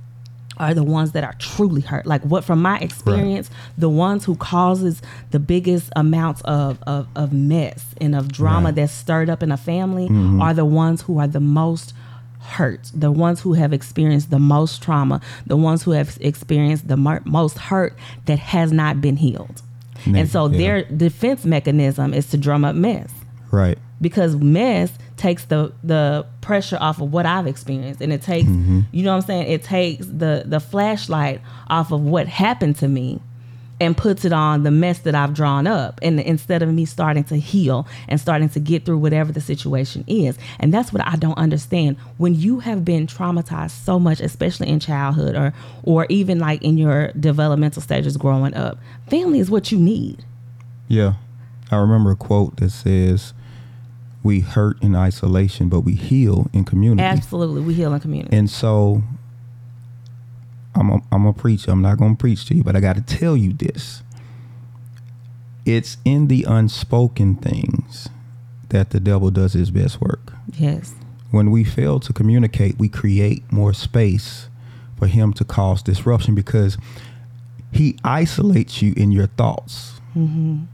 are 0.59 0.75
the 0.75 0.83
ones 0.83 1.12
that 1.12 1.25
are 1.25 1.35
truly 1.38 1.81
hurt. 1.81 2.07
Like 2.07 2.23
what 2.23 2.45
from 2.45 2.61
my 2.61 2.79
experience 2.79 3.51
the 3.77 3.88
ones 3.88 4.25
who 4.25 4.35
causes 4.37 5.01
the 5.31 5.38
biggest 5.38 5.91
amounts 5.97 6.41
of, 6.43 6.83
of, 6.83 7.07
of 7.14 7.33
mess 7.33 7.95
and 8.01 8.14
of 8.14 8.33
drama 8.33 8.67
Right. 8.67 8.75
that's 8.75 8.93
stirred 8.93 9.31
up 9.31 9.43
in 9.43 9.53
a 9.53 9.57
family 9.57 10.09
mm-hmm. 10.09 10.43
are 10.43 10.55
the 10.55 10.64
ones 10.64 11.03
who 11.03 11.19
are 11.19 11.29
the 11.29 11.41
most 11.41 11.95
hurt 12.41 12.91
the 12.95 13.12
ones 13.12 13.41
who 13.41 13.53
have 13.53 13.73
experienced 13.73 14.31
the 14.31 14.38
most 14.38 14.83
trauma 14.83 15.21
the 15.47 15.57
ones 15.57 15.83
who 15.83 15.91
have 15.91 16.17
experienced 16.21 16.88
the 16.88 16.97
most 16.97 17.59
hurt 17.59 17.95
that 18.25 18.38
has 18.38 18.73
not 18.73 19.01
been 19.01 19.17
healed 19.17 19.61
and 20.06 20.28
so 20.28 20.48
Yeah. 20.48 20.58
their 20.58 20.82
defense 20.84 21.44
mechanism 21.44 22.14
is 22.14 22.26
to 22.30 22.37
drum 22.37 22.64
up 22.64 22.74
mess 22.76 23.11
Right. 23.50 23.78
because 24.00 24.37
mess 24.37 24.92
takes 25.16 25.44
the 25.46 25.72
the 25.82 26.24
pressure 26.40 26.78
off 26.80 27.00
of 27.00 27.12
what 27.12 27.26
I've 27.26 27.46
experienced 27.46 28.00
and 28.00 28.12
it 28.12 28.22
takes 28.22 28.48
mm-hmm. 28.48 28.80
you 28.92 29.02
know 29.02 29.11
what 29.11 29.22
I'm 29.22 29.26
saying 29.26 29.50
it 29.50 29.62
takes 29.64 30.06
the 30.06 30.44
the 30.46 30.61
flashlight 30.61 31.40
off 31.68 31.90
of 31.92 32.00
what 32.02 32.26
happened 32.28 32.76
to 32.76 32.88
me 32.88 33.20
and 33.81 33.97
puts 33.97 34.25
it 34.25 34.33
on 34.33 34.62
the 34.62 34.71
mess 34.71 35.01
that 35.01 35.14
I've 35.14 35.35
drawn 35.35 35.67
up. 35.67 36.01
And 36.03 36.21
instead 36.21 36.62
of 36.62 36.73
me 36.73 36.85
starting 36.85 37.25
to 37.25 37.37
heal 37.37 37.87
and 38.09 38.21
starting 38.21 38.49
to 38.51 38.61
get 38.61 38.85
through 38.85 38.99
whatever 38.99 39.33
the 39.33 39.41
situation 39.41 40.05
is. 40.07 40.38
And 40.59 40.73
that's 40.73 40.93
what 40.93 41.07
I 41.07 41.17
don't 41.17 41.38
understand. 41.38 41.97
When 42.17 42.35
you 42.35 42.61
have 42.61 42.85
been 42.85 43.07
traumatized 43.07 43.71
so 43.71 43.99
much 43.99 44.21
especially 44.21 44.69
in 44.69 44.81
childhood 44.81 45.35
or 45.35 45.53
or 45.83 46.07
even 46.09 46.38
like 46.38 46.62
in 46.62 46.79
your 46.79 47.12
developmental 47.12 47.83
stages 47.83 48.17
growing 48.17 48.55
up 48.55 48.79
family 49.09 49.38
is 49.38 49.51
what 49.51 49.71
you 49.73 49.79
need. 49.79 50.25
Yeah. 50.88 51.14
I 51.71 51.77
remember 51.77 52.11
a 52.11 52.17
quote 52.17 52.57
that 52.57 52.71
says 52.71 53.35
we 54.23 54.41
hurt 54.41 54.83
in 54.83 54.97
isolation 54.97 55.69
but 55.69 55.81
we 55.81 55.95
heal 55.95 56.51
in 56.53 56.64
community. 56.64 57.03
Absolutely. 57.03 57.62
We 57.62 57.75
heal 57.75 57.93
in 57.95 58.01
community. 58.01 58.37
And 58.37 58.51
so 58.51 59.03
I'm 60.74 60.90
a, 60.90 61.00
I'm 61.11 61.26
a 61.26 61.33
preacher. 61.33 61.70
I'm 61.70 61.83
not 61.83 61.98
going 61.98 62.16
to 62.16 62.20
preach 62.20 62.46
to 62.46 62.54
you, 62.54 62.62
but 62.62 62.76
I 62.76 62.81
got 62.81 62.96
to 62.96 63.02
tell 63.02 63.37
you 63.37 63.52
this. 63.52 64.02
It's 65.64 65.98
in 66.04 66.28
the 66.28 66.44
unspoken 66.44 67.37
things 67.37 68.09
that 68.70 68.90
the 68.90 69.00
devil 69.00 69.31
does 69.31 69.52
his 69.52 69.70
best 69.70 70.00
work. 70.00 70.33
Yes. 70.59 70.94
When 71.31 71.50
we 71.50 71.64
fail 71.64 72.00
to 72.00 72.12
communicate, 72.12 72.78
we 72.78 72.88
create 72.88 73.50
more 73.52 73.72
space 73.72 74.48
for 74.96 75.07
him 75.07 75.33
to 75.35 75.44
cause 75.44 75.83
disruption 75.83 76.35
because 76.35 76.78
he 77.72 77.98
isolates 78.02 78.81
you 78.81 78.94
in 78.96 79.12
your 79.12 79.26
thoughts. 79.26 80.00
Mm-hmm 80.16 80.64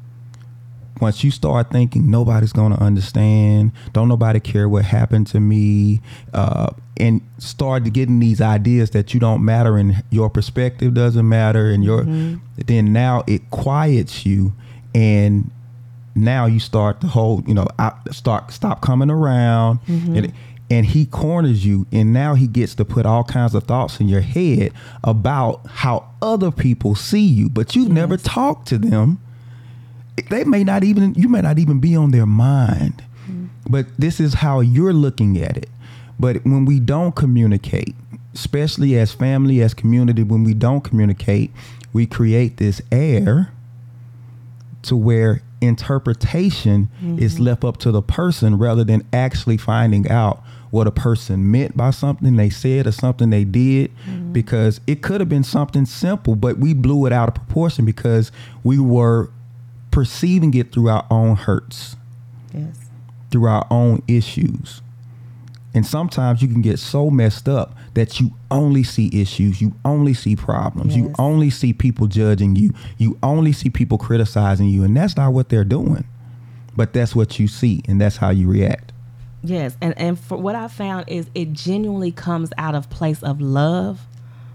once 1.01 1.25
you 1.25 1.31
start 1.31 1.71
thinking 1.71 2.11
nobody's 2.11 2.53
going 2.53 2.73
to 2.73 2.81
understand, 2.81 3.73
don't 3.93 4.09
nobody 4.09 4.41
care 4.41 4.69
what 4.69 4.85
happened 4.85 5.27
to 5.29 5.41
me, 5.41 6.01
uh, 6.33 6.71
and 6.99 7.21
start 7.39 7.93
getting 7.93 8.21
these 8.21 8.41
ideas 8.41 8.91
that 8.91 9.13
you 9.13 9.19
don't 9.19 9.45
matter 9.45 9.77
and 9.77 10.05
your 10.11 10.31
perspective 10.31 10.95
doesn't 10.95 11.29
matter, 11.29 11.71
and 11.71 11.85
your 11.85 12.03
mm-hmm. 12.03 12.37
then 12.67 12.93
now 12.93 13.25
it 13.27 13.51
quiets 13.51 14.25
you, 14.25 14.53
and 14.95 15.51
now 16.15 16.47
you 16.47 16.61
start 16.61 17.01
to 17.01 17.09
whole 17.09 17.43
you 17.47 17.55
know 17.55 17.67
start 18.13 18.53
stop 18.53 18.81
coming 18.81 19.11
around, 19.11 19.81
mm-hmm. 19.87 20.15
and 20.15 20.33
and 20.71 20.87
he 20.87 21.07
corners 21.07 21.67
you, 21.67 21.87
and 21.91 22.13
now 22.13 22.35
he 22.35 22.47
gets 22.47 22.77
to 22.77 22.85
put 22.85 23.05
all 23.05 23.25
kinds 23.25 23.55
of 23.55 23.65
thoughts 23.65 23.99
in 23.99 24.09
your 24.09 24.21
head 24.21 24.73
about 25.03 25.67
how 25.67 26.09
other 26.23 26.53
people 26.53 26.95
see 26.95 27.25
you, 27.25 27.49
but 27.49 27.75
you've 27.75 27.89
yes. 27.89 27.95
never 27.95 28.17
talked 28.17 28.69
to 28.69 28.79
them 28.79 29.19
they 30.31 30.45
may 30.45 30.65
not 30.65 30.85
even 30.85 31.15
you 31.15 31.29
may 31.29 31.41
not 31.41 31.59
even 31.59 31.81
be 31.81 31.97
on 31.97 32.11
their 32.11 32.27
mind 32.27 33.03
mm-hmm. 33.25 33.47
but 33.69 33.87
this 33.99 34.21
is 34.21 34.35
how 34.35 34.61
you're 34.61 34.93
looking 34.93 35.39
at 35.39 35.57
it 35.57 35.69
but 36.19 36.37
when 36.45 36.65
we 36.65 36.81
don't 36.81 37.17
communicate 37.17 37.95
especially 38.35 38.97
as 38.99 39.13
family 39.13 39.61
as 39.61 39.75
community 39.75 40.23
when 40.23 40.45
we 40.45 40.55
don't 40.55 40.83
communicate 40.83 41.51
we 41.93 42.07
create 42.07 42.57
this 42.57 42.81
air 42.91 43.53
to 44.83 44.97
where 44.97 45.41
interpretation 45.61 46.91
mm-hmm. 47.03 47.19
is 47.19 47.41
left 47.41 47.65
up 47.65 47.79
to 47.79 47.91
the 47.91 48.03
person 48.03 48.59
rather 48.59 48.85
than 48.85 49.07
actually 49.13 49.57
finding 49.57 50.09
out 50.11 50.43
what 50.71 50.87
a 50.87 50.91
person 50.91 51.51
meant 51.51 51.77
by 51.77 51.91
something 51.91 52.37
they 52.37 52.51
said 52.51 52.87
or 52.87 52.93
something 52.93 53.31
they 53.31 53.45
did 53.45 53.91
mm-hmm. 53.99 54.33
because 54.33 54.81
it 54.87 55.03
could 55.03 55.21
have 55.21 55.29
been 55.29 55.45
something 55.45 55.87
simple 55.87 56.35
but 56.35 56.59
we 56.59 56.75
blew 56.75 57.07
it 57.07 57.13
out 57.13 57.29
of 57.29 57.35
proportion 57.35 57.85
because 57.85 58.31
we 58.63 58.79
were 58.79 59.31
perceiving 59.95 60.53
it 60.55 60.73
through 60.73 60.89
our 60.89 61.07
own 61.09 61.37
hurts. 61.37 61.95
Yes. 62.53 62.77
Through 63.31 63.47
our 63.47 63.65
own 63.71 64.03
issues. 64.09 64.83
And 65.73 65.87
sometimes 65.87 66.43
you 66.43 66.49
can 66.49 66.63
get 66.63 66.81
so 66.81 67.11
messed 67.11 67.49
up 67.49 67.77
that 67.95 68.21
you 68.21 68.33
only 68.51 68.83
see 68.83 69.09
issues, 69.13 69.61
you 69.61 69.73
only 69.85 70.13
see 70.13 70.35
problems, 70.35 70.97
yes. 70.97 71.05
you 71.05 71.15
only 71.19 71.49
see 71.49 71.73
people 71.73 72.09
judging 72.09 72.57
you, 72.57 72.73
you 72.99 73.19
only 73.23 73.53
see 73.53 73.71
people 73.71 73.97
criticizing 73.97 74.69
you, 74.69 74.83
and 74.83 74.97
that's 74.97 75.17
not 75.17 75.33
what 75.33 75.49
they're 75.49 75.65
doing. 75.65 76.05
But 76.77 76.93
that's 76.93 77.15
what 77.15 77.39
you 77.39 77.47
see, 77.47 77.83
and 77.87 78.01
that's 78.01 78.17
how 78.17 78.31
you 78.31 78.49
react. 78.49 78.93
Yes, 79.45 79.77
and 79.81 79.97
and 79.97 80.19
for 80.19 80.39
what 80.39 80.57
I 80.57 80.67
found 80.67 81.09
is 81.09 81.29
it 81.35 81.53
genuinely 81.53 82.11
comes 82.11 82.51
out 82.59 82.75
of 82.75 82.91
place 82.91 83.23
of 83.23 83.41
love, 83.41 84.01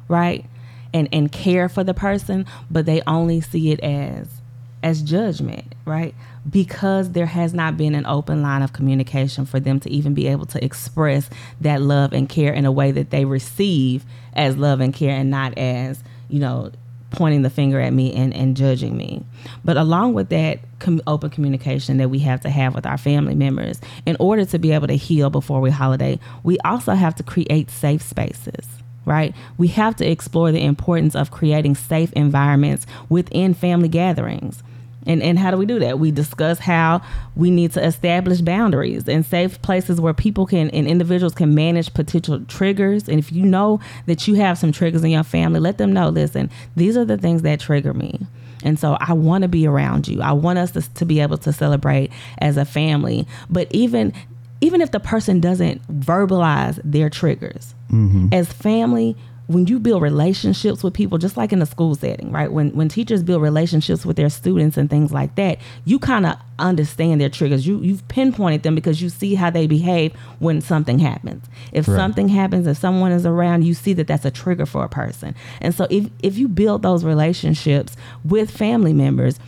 right? 0.09 0.45
And 0.93 1.07
and 1.13 1.31
care 1.31 1.69
for 1.69 1.83
the 1.83 1.93
person, 1.93 2.45
but 2.69 2.85
they 2.85 3.01
only 3.07 3.39
see 3.39 3.71
it 3.71 3.79
as 3.81 4.38
as 4.83 5.01
judgment, 5.01 5.75
right? 5.85 6.15
Because 6.49 7.11
there 7.11 7.25
has 7.25 7.53
not 7.53 7.77
been 7.77 7.95
an 7.95 8.05
open 8.05 8.41
line 8.41 8.61
of 8.61 8.73
communication 8.73 9.45
for 9.45 9.59
them 9.59 9.79
to 9.81 9.89
even 9.89 10.13
be 10.13 10.27
able 10.27 10.45
to 10.47 10.63
express 10.63 11.29
that 11.61 11.81
love 11.81 12.13
and 12.13 12.29
care 12.29 12.53
in 12.53 12.65
a 12.65 12.71
way 12.71 12.91
that 12.91 13.09
they 13.09 13.25
receive 13.25 14.05
as 14.33 14.57
love 14.57 14.79
and 14.79 14.93
care 14.93 15.15
and 15.15 15.29
not 15.29 15.57
as, 15.57 16.03
you 16.29 16.39
know, 16.39 16.71
pointing 17.11 17.41
the 17.41 17.49
finger 17.49 17.79
at 17.79 17.91
me 17.91 18.13
and, 18.13 18.33
and 18.33 18.55
judging 18.55 18.95
me. 18.95 19.23
But 19.65 19.77
along 19.77 20.13
with 20.13 20.29
that 20.29 20.59
com- 20.79 21.01
open 21.07 21.29
communication 21.29 21.97
that 21.97 22.09
we 22.09 22.19
have 22.19 22.41
to 22.41 22.49
have 22.49 22.75
with 22.75 22.85
our 22.85 22.97
family 22.97 23.35
members, 23.35 23.81
in 24.05 24.15
order 24.19 24.45
to 24.45 24.59
be 24.59 24.71
able 24.71 24.87
to 24.87 24.95
heal 24.95 25.29
before 25.29 25.59
we 25.59 25.71
holiday, 25.71 26.19
we 26.43 26.57
also 26.59 26.93
have 26.93 27.15
to 27.15 27.23
create 27.23 27.69
safe 27.71 28.01
spaces 28.01 28.78
right? 29.05 29.35
We 29.57 29.67
have 29.69 29.95
to 29.97 30.09
explore 30.09 30.51
the 30.51 30.63
importance 30.63 31.15
of 31.15 31.31
creating 31.31 31.75
safe 31.75 32.11
environments 32.13 32.85
within 33.09 33.53
family 33.53 33.89
gatherings. 33.89 34.63
And, 35.05 35.23
and 35.23 35.39
how 35.39 35.49
do 35.49 35.57
we 35.57 35.65
do 35.65 35.79
that? 35.79 35.97
We 35.97 36.11
discuss 36.11 36.59
how 36.59 37.01
we 37.35 37.49
need 37.49 37.71
to 37.71 37.83
establish 37.83 38.41
boundaries 38.41 39.07
and 39.07 39.25
safe 39.25 39.61
places 39.61 39.99
where 39.99 40.13
people 40.13 40.45
can 40.45 40.69
and 40.69 40.87
individuals 40.87 41.33
can 41.33 41.55
manage 41.55 41.93
potential 41.93 42.39
triggers. 42.45 43.07
And 43.07 43.17
if 43.17 43.31
you 43.31 43.43
know 43.43 43.79
that 44.05 44.27
you 44.27 44.35
have 44.35 44.57
some 44.57 44.71
triggers 44.71 45.03
in 45.03 45.11
your 45.11 45.23
family, 45.23 45.59
let 45.59 45.77
them 45.77 45.93
know 45.93 46.09
listen, 46.09 46.51
these 46.75 46.97
are 46.97 47.05
the 47.05 47.17
things 47.17 47.41
that 47.43 47.59
trigger 47.59 47.93
me. 47.93 48.19
And 48.63 48.77
so 48.77 48.97
I 48.99 49.13
want 49.13 49.43
to 49.43 49.47
be 49.47 49.65
around 49.65 50.07
you. 50.07 50.21
I 50.21 50.33
want 50.33 50.59
us 50.59 50.71
to, 50.71 50.93
to 50.95 51.05
be 51.05 51.21
able 51.21 51.37
to 51.39 51.53
celebrate 51.53 52.11
as 52.39 52.57
a 52.57 52.65
family. 52.65 53.25
But 53.49 53.67
even 53.71 54.13
even 54.61 54.81
if 54.81 54.91
the 54.91 54.99
person 54.99 55.39
doesn't 55.39 55.81
verbalize 55.87 56.79
their 56.83 57.09
triggers, 57.09 57.73
mm-hmm. 57.91 58.27
as 58.33 58.51
family, 58.51 59.15
when 59.49 59.65
you 59.65 59.79
build 59.79 60.03
relationships 60.03 60.83
with 60.83 60.93
people, 60.93 61.17
just 61.17 61.35
like 61.35 61.51
in 61.51 61.59
a 61.59 61.65
school 61.65 61.95
setting, 61.95 62.31
right? 62.31 62.51
When 62.51 62.69
when 62.75 62.87
teachers 62.87 63.23
build 63.23 63.41
relationships 63.41 64.05
with 64.05 64.15
their 64.15 64.29
students 64.29 64.77
and 64.77 64.91
things 64.91 65.11
like 65.11 65.33
that, 65.35 65.57
you 65.85 65.97
kind 65.97 66.27
of 66.27 66.35
understand 66.59 67.19
their 67.19 67.29
triggers. 67.29 67.65
You 67.65 67.81
you've 67.81 68.07
pinpointed 68.09 68.61
them 68.61 68.75
because 68.75 69.01
you 69.01 69.09
see 69.09 69.33
how 69.33 69.49
they 69.49 69.65
behave 69.65 70.13
when 70.37 70.61
something 70.61 70.99
happens. 70.99 71.45
If 71.71 71.87
right. 71.87 71.95
something 71.95 72.27
happens, 72.27 72.67
if 72.67 72.77
someone 72.77 73.11
is 73.11 73.25
around, 73.25 73.65
you 73.65 73.73
see 73.73 73.93
that 73.93 74.05
that's 74.05 74.23
a 74.23 74.29
trigger 74.29 74.67
for 74.67 74.83
a 74.83 74.89
person. 74.89 75.33
And 75.61 75.73
so 75.73 75.87
if 75.89 76.09
if 76.21 76.37
you 76.37 76.47
build 76.47 76.83
those 76.83 77.03
relationships 77.03 77.97
with 78.23 78.51
family 78.51 78.93
members, 78.93 79.39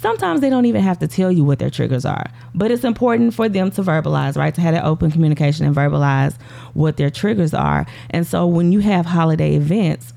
sometimes 0.00 0.40
they 0.40 0.50
don't 0.50 0.66
even 0.66 0.82
have 0.82 0.98
to 0.98 1.06
tell 1.06 1.30
you 1.30 1.44
what 1.44 1.58
their 1.58 1.70
triggers 1.70 2.04
are 2.04 2.30
but 2.54 2.70
it's 2.70 2.84
important 2.84 3.34
for 3.34 3.48
them 3.48 3.70
to 3.70 3.82
verbalize 3.82 4.36
right 4.36 4.54
to 4.54 4.60
have 4.60 4.74
that 4.74 4.84
open 4.84 5.10
communication 5.10 5.66
and 5.66 5.74
verbalize 5.74 6.34
what 6.74 6.96
their 6.96 7.10
triggers 7.10 7.52
are 7.52 7.86
and 8.10 8.26
so 8.26 8.46
when 8.46 8.72
you 8.72 8.80
have 8.80 9.06
holiday 9.06 9.54
events 9.54 10.12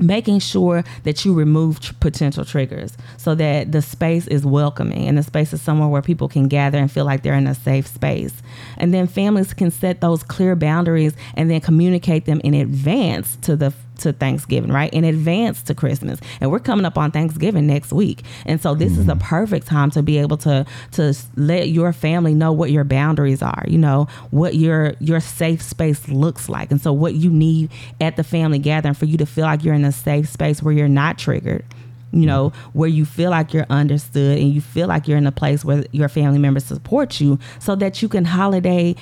making 0.00 0.38
sure 0.38 0.84
that 1.04 1.24
you 1.24 1.34
remove 1.34 1.80
tr- 1.80 1.92
potential 2.00 2.44
triggers 2.44 2.96
so 3.16 3.34
that 3.34 3.72
the 3.72 3.82
space 3.82 4.26
is 4.28 4.44
welcoming 4.44 5.06
and 5.08 5.18
the 5.18 5.22
space 5.22 5.52
is 5.52 5.60
somewhere 5.60 5.88
where 5.88 6.02
people 6.02 6.28
can 6.28 6.48
gather 6.48 6.78
and 6.78 6.90
feel 6.90 7.04
like 7.04 7.22
they're 7.22 7.34
in 7.34 7.46
a 7.46 7.54
safe 7.54 7.86
space. 7.86 8.34
And 8.76 8.94
then 8.94 9.06
families 9.06 9.52
can 9.52 9.70
set 9.70 10.00
those 10.00 10.22
clear 10.22 10.54
boundaries 10.54 11.14
and 11.34 11.50
then 11.50 11.60
communicate 11.60 12.26
them 12.26 12.40
in 12.44 12.54
advance 12.54 13.36
to 13.42 13.56
the 13.56 13.72
to 13.98 14.12
Thanksgiving, 14.12 14.72
right? 14.72 14.92
In 14.92 15.04
advance 15.04 15.62
to 15.62 15.74
Christmas. 15.74 16.20
And 16.40 16.50
we're 16.50 16.58
coming 16.58 16.84
up 16.84 16.98
on 16.98 17.10
Thanksgiving 17.10 17.66
next 17.66 17.92
week. 17.92 18.22
And 18.46 18.60
so 18.60 18.74
this 18.74 18.92
mm-hmm. 18.92 19.00
is 19.02 19.06
the 19.06 19.16
perfect 19.16 19.66
time 19.66 19.90
to 19.92 20.02
be 20.02 20.18
able 20.18 20.36
to 20.38 20.66
to 20.92 21.14
let 21.36 21.68
your 21.68 21.92
family 21.92 22.34
know 22.34 22.52
what 22.52 22.70
your 22.70 22.84
boundaries 22.84 23.42
are, 23.42 23.64
you 23.68 23.78
know, 23.78 24.08
what 24.30 24.54
your 24.54 24.94
your 25.00 25.20
safe 25.20 25.62
space 25.62 26.08
looks 26.08 26.48
like. 26.48 26.70
And 26.70 26.80
so 26.80 26.92
what 26.92 27.14
you 27.14 27.30
need 27.30 27.70
at 28.00 28.16
the 28.16 28.24
family 28.24 28.58
gathering 28.58 28.94
for 28.94 29.04
you 29.04 29.18
to 29.18 29.26
feel 29.26 29.44
like 29.44 29.64
you're 29.64 29.74
in 29.74 29.84
a 29.84 29.92
safe 29.92 30.28
space 30.28 30.62
where 30.62 30.74
you're 30.74 30.88
not 30.88 31.18
triggered 31.18 31.64
you 32.12 32.26
know, 32.26 32.50
where 32.72 32.88
you 32.88 33.04
feel 33.04 33.30
like 33.30 33.52
you're 33.52 33.66
understood 33.68 34.38
and 34.38 34.52
you 34.52 34.60
feel 34.60 34.88
like 34.88 35.06
you're 35.06 35.18
in 35.18 35.26
a 35.26 35.32
place 35.32 35.64
where 35.64 35.84
your 35.92 36.08
family 36.08 36.38
members 36.38 36.64
support 36.64 37.20
you 37.20 37.38
so 37.58 37.74
that 37.76 38.00
you 38.00 38.08
can 38.08 38.24
holiday 38.24 38.94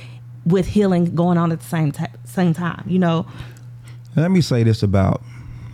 with 0.44 0.66
healing 0.66 1.14
going 1.14 1.38
on 1.38 1.52
at 1.52 1.60
the 1.60 1.66
same 1.66 1.92
t- 1.92 2.04
same 2.24 2.54
time, 2.54 2.84
you 2.86 2.98
know. 2.98 3.26
Let 4.16 4.30
me 4.30 4.40
say 4.40 4.62
this 4.62 4.82
about 4.82 5.22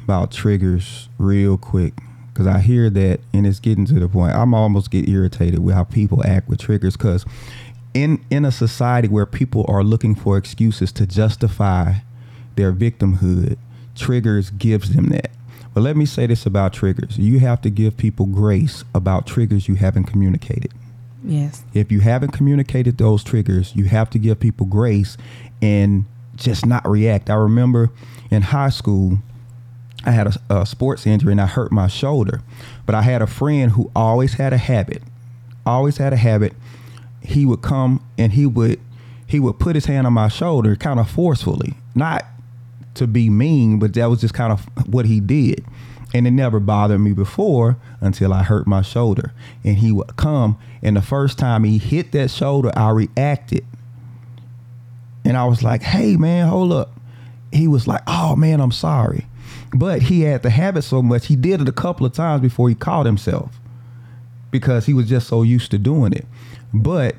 about 0.05 0.33
triggers 0.33 1.09
real 1.16 1.57
quick 1.57 1.94
because 2.33 2.46
I 2.46 2.59
hear 2.59 2.90
that 2.90 3.20
and 3.33 3.46
it's 3.46 3.61
getting 3.61 3.85
to 3.87 4.00
the 4.00 4.09
point. 4.09 4.35
I'm 4.35 4.52
almost 4.52 4.90
get 4.90 5.09
irritated 5.09 5.61
with 5.61 5.76
how 5.76 5.85
people 5.85 6.26
act 6.26 6.48
with 6.48 6.59
triggers 6.59 6.96
because 6.96 7.24
in 7.94 8.24
in 8.31 8.44
a 8.44 8.50
society 8.50 9.07
where 9.07 9.26
people 9.26 9.64
are 9.68 9.85
looking 9.85 10.16
for 10.16 10.37
excuses 10.37 10.90
to 10.92 11.07
justify 11.07 11.94
their 12.57 12.72
victimhood, 12.72 13.59
triggers 13.94 14.50
gives 14.50 14.94
them 14.94 15.11
that. 15.11 15.31
But 15.72 15.83
let 15.83 15.96
me 15.96 16.05
say 16.05 16.26
this 16.26 16.44
about 16.44 16.72
triggers. 16.72 17.16
You 17.18 17.38
have 17.38 17.62
to 17.62 17.70
give 17.70 17.96
people 17.96 18.26
grace 18.26 18.85
about 18.94 19.26
triggers 19.26 19.68
you 19.68 19.76
haven't 19.76 20.05
communicated. 20.05 20.72
Yes. 21.24 21.62
If 21.72 21.92
you 21.92 22.00
haven't 22.00 22.33
communicated 22.33 22.98
those 22.98 23.22
triggers, 23.22 23.74
you 23.76 23.85
have 23.85 24.11
to 24.11 24.18
give 24.18 24.40
people 24.40 24.66
grace 24.66 25.16
and 25.62 26.05
just 26.37 26.66
not 26.66 26.87
react. 26.88 27.31
I 27.31 27.35
remember 27.35 27.90
in 28.31 28.42
high 28.42 28.71
school, 28.71 29.18
I 30.05 30.11
had 30.11 30.27
a, 30.27 30.61
a, 30.61 30.66
sports 30.66 31.07
injury 31.07 31.33
and 31.33 31.40
I 31.40 31.47
hurt 31.47 31.71
my 31.71 31.87
shoulder. 31.87 32.42
But 32.87 32.95
I 32.95 33.03
had 33.03 33.23
a 33.23 33.27
friend 33.27 33.73
who 33.73 33.90
always 33.95 34.35
had 34.35 34.53
a 34.53 34.59
habit, 34.59 35.03
always 35.64 35.99
had 35.99 36.12
a 36.12 36.16
habit. 36.16 36.55
He 37.23 37.47
would 37.47 37.62
come 37.62 38.05
and 38.18 38.33
he 38.33 38.47
would 38.47 38.81
he 39.27 39.40
would 39.40 39.59
put 39.59 39.75
his 39.75 39.87
hand 39.87 40.07
on 40.07 40.12
my 40.12 40.29
shoulder 40.29 40.77
kind 40.77 41.01
of 41.01 41.09
forcefully, 41.09 41.75
not 41.95 42.27
to 42.95 43.07
be 43.07 43.31
mean, 43.31 43.79
but 43.79 43.95
that 43.95 44.11
was 44.11 44.21
just 44.21 44.35
kind 44.35 44.53
of 44.53 44.66
what 44.87 45.07
he 45.07 45.21
did. 45.21 45.64
And 46.12 46.27
it 46.27 46.33
never 46.33 46.61
bothered 46.61 47.01
me 47.01 47.12
before 47.12 47.79
until 48.03 48.35
I 48.35 48.42
hurt 48.42 48.66
my 48.66 48.83
shoulder. 48.83 49.33
And 49.64 49.79
he 49.79 49.90
would 49.90 50.16
come, 50.16 50.59
and 50.83 50.97
the 50.97 51.03
first 51.03 51.38
time 51.38 51.64
he 51.64 51.79
hit 51.79 52.12
that 52.12 52.31
shoulder, 52.31 52.71
I 52.77 52.90
reacted. 52.90 53.64
And 55.24 55.37
I 55.37 55.44
was 55.44 55.62
like, 55.62 55.82
hey, 55.82 56.16
man, 56.16 56.48
hold 56.48 56.72
up. 56.72 56.92
He 57.52 57.68
was 57.68 57.87
like, 57.87 58.02
oh, 58.06 58.35
man, 58.37 58.61
I'm 58.61 58.72
sorry. 58.72 59.26
But 59.74 60.02
he 60.02 60.22
had 60.22 60.42
the 60.42 60.50
habit 60.50 60.82
so 60.82 61.02
much, 61.02 61.26
he 61.26 61.37
did 61.37 61.61
it 61.61 61.68
a 61.68 61.72
couple 61.72 62.04
of 62.04 62.12
times 62.12 62.42
before 62.42 62.68
he 62.68 62.74
caught 62.74 63.06
himself 63.06 63.58
because 64.50 64.87
he 64.87 64.92
was 64.92 65.08
just 65.08 65.28
so 65.28 65.42
used 65.42 65.70
to 65.70 65.78
doing 65.78 66.12
it. 66.12 66.26
But 66.74 67.16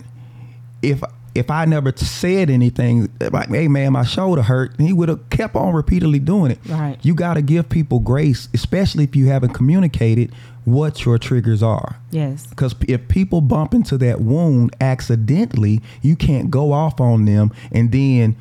if 0.81 1.03
if 1.36 1.50
I 1.50 1.65
never 1.65 1.91
said 1.96 2.50
anything 2.50 3.10
like, 3.32 3.50
"Hey 3.50 3.67
man, 3.67 3.93
my 3.93 4.04
shoulder 4.04 4.41
hurt," 4.41 4.80
he 4.80 4.93
would 4.93 5.10
have 5.10 5.30
kept 5.30 5.56
on 5.56 5.74
repeatedly 5.74 6.19
doing 6.19 6.52
it. 6.52 6.60
Right. 6.67 6.98
You 7.02 7.15
got 7.15 7.36
to 7.36 7.41
give 7.41 7.69
people 7.69 8.00
grace, 8.00 8.50
especially 8.54 9.04
if 9.04 9.15
you 9.15 9.28
haven't 9.28 9.54
communicated 9.54 10.32
what 10.65 11.06
your 11.06 11.17
triggers 11.17 11.62
are. 11.62 11.98
Yes. 12.12 12.48
Because 12.48 12.76
if 12.88 13.08
people 13.08 13.41
bump 13.41 13.74
into 13.74 13.98
that 13.98 14.22
wound 14.22 14.76
accidentally, 14.80 15.82
you 16.02 16.15
can't 16.15 16.50
go 16.50 16.72
off 16.72 17.02
on 17.02 17.26
them 17.26 17.52
and 17.72 17.91
then 17.91 18.36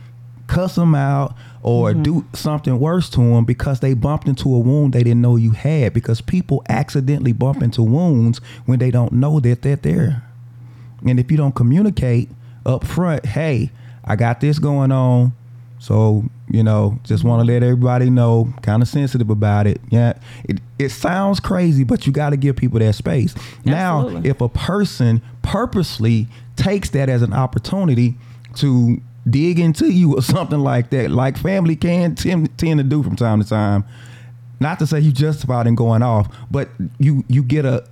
cuss 0.47 0.75
them 0.75 0.95
out 0.95 1.35
or 1.63 1.93
mm-hmm. 1.93 2.03
do 2.03 2.25
something 2.35 2.79
worse 2.79 3.09
to 3.11 3.21
them 3.21 3.45
because 3.45 3.81
they 3.81 3.95
bumped 3.95 4.29
into 4.29 4.55
a 4.55 4.59
wound 4.59 4.93
they 4.93 5.03
didn't 5.03 5.21
know 5.21 5.37
you 5.37 5.53
had 5.53 5.95
because 5.95 6.21
people 6.21 6.63
accidentally 6.69 7.33
bump 7.33 7.63
into 7.63 7.83
wounds 7.83 8.39
when 8.67 8.79
they 8.79 8.91
don't 8.91 9.13
know 9.13 9.41
that 9.41 9.63
they're 9.63 9.77
there. 9.77 10.23
And 11.07 11.19
if 11.19 11.31
you 11.31 11.37
don't 11.37 11.55
communicate 11.55 12.29
up 12.67 12.85
front, 12.85 13.27
hey, 13.27 13.71
I 14.05 14.17
got 14.17 14.41
this 14.41 14.59
going 14.59 14.93
on. 14.93 15.33
So, 15.79 16.25
you 16.49 16.63
know, 16.63 16.99
just 17.03 17.25
want 17.25 17.45
to 17.45 17.53
let 17.53 17.65
everybody 17.65 18.09
know, 18.09 18.55
kind 18.63 18.83
of 18.83 18.89
sensitive 18.89 19.31
about 19.31 19.67
it. 19.67 19.81
Yeah. 19.91 20.17
It, 20.45 20.61
it 20.79 20.91
sounds 20.91 21.41
crazy, 21.41 21.83
but 21.83 22.07
you 22.07 22.13
got 22.13 22.31
to 22.31 22.37
give 22.37 22.55
people 22.55 22.79
that 22.79 22.95
space. 22.95 23.35
Absolutely. 23.67 24.21
Now, 24.21 24.21
if 24.25 24.41
a 24.41 24.49
person 24.49 25.21
purposely 25.43 26.29
takes 26.55 26.91
that 26.91 27.09
as 27.09 27.23
an 27.23 27.33
opportunity 27.33 28.15
to 28.57 29.01
dig 29.29 29.59
into 29.59 29.91
you 29.91 30.17
or 30.17 30.23
something 30.23 30.61
like 30.61 30.91
that, 30.91 31.11
like 31.11 31.37
family 31.37 31.75
can 31.75 32.15
tend, 32.15 32.57
tend 32.59 32.79
to 32.79 32.85
do 32.85 33.03
from 33.03 33.17
time 33.17 33.43
to 33.43 33.49
time. 33.49 33.85
Not 34.61 34.79
to 34.79 34.87
say 34.87 35.01
you 35.01 35.11
justified 35.11 35.67
in 35.67 35.75
going 35.75 36.03
off, 36.03 36.33
but 36.49 36.69
you 37.01 37.25
you 37.27 37.43
get 37.43 37.65
a 37.65 37.85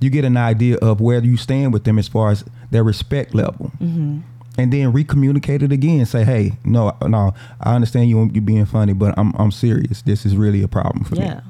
you 0.00 0.10
get 0.10 0.24
an 0.24 0.36
idea 0.36 0.76
of 0.78 1.00
where 1.00 1.22
you 1.22 1.36
stand 1.36 1.72
with 1.72 1.84
them 1.84 1.98
as 1.98 2.08
far 2.08 2.30
as 2.30 2.44
their 2.70 2.84
respect 2.84 3.34
level. 3.34 3.72
Mm-hmm. 3.80 4.20
And 4.58 4.72
then 4.72 4.90
recommunicate 4.90 5.62
it 5.62 5.70
again. 5.70 6.06
Say, 6.06 6.24
hey, 6.24 6.52
no, 6.64 6.96
no, 7.02 7.34
I 7.60 7.74
understand 7.74 8.08
you 8.08 8.30
you 8.32 8.40
being 8.40 8.64
funny, 8.64 8.94
but 8.94 9.12
I'm 9.18 9.34
I'm 9.36 9.50
serious. 9.50 10.00
This 10.00 10.24
is 10.24 10.34
really 10.34 10.62
a 10.62 10.68
problem 10.68 11.04
for 11.04 11.14
yeah. 11.16 11.22
me. 11.22 11.28
Yeah, 11.28 11.40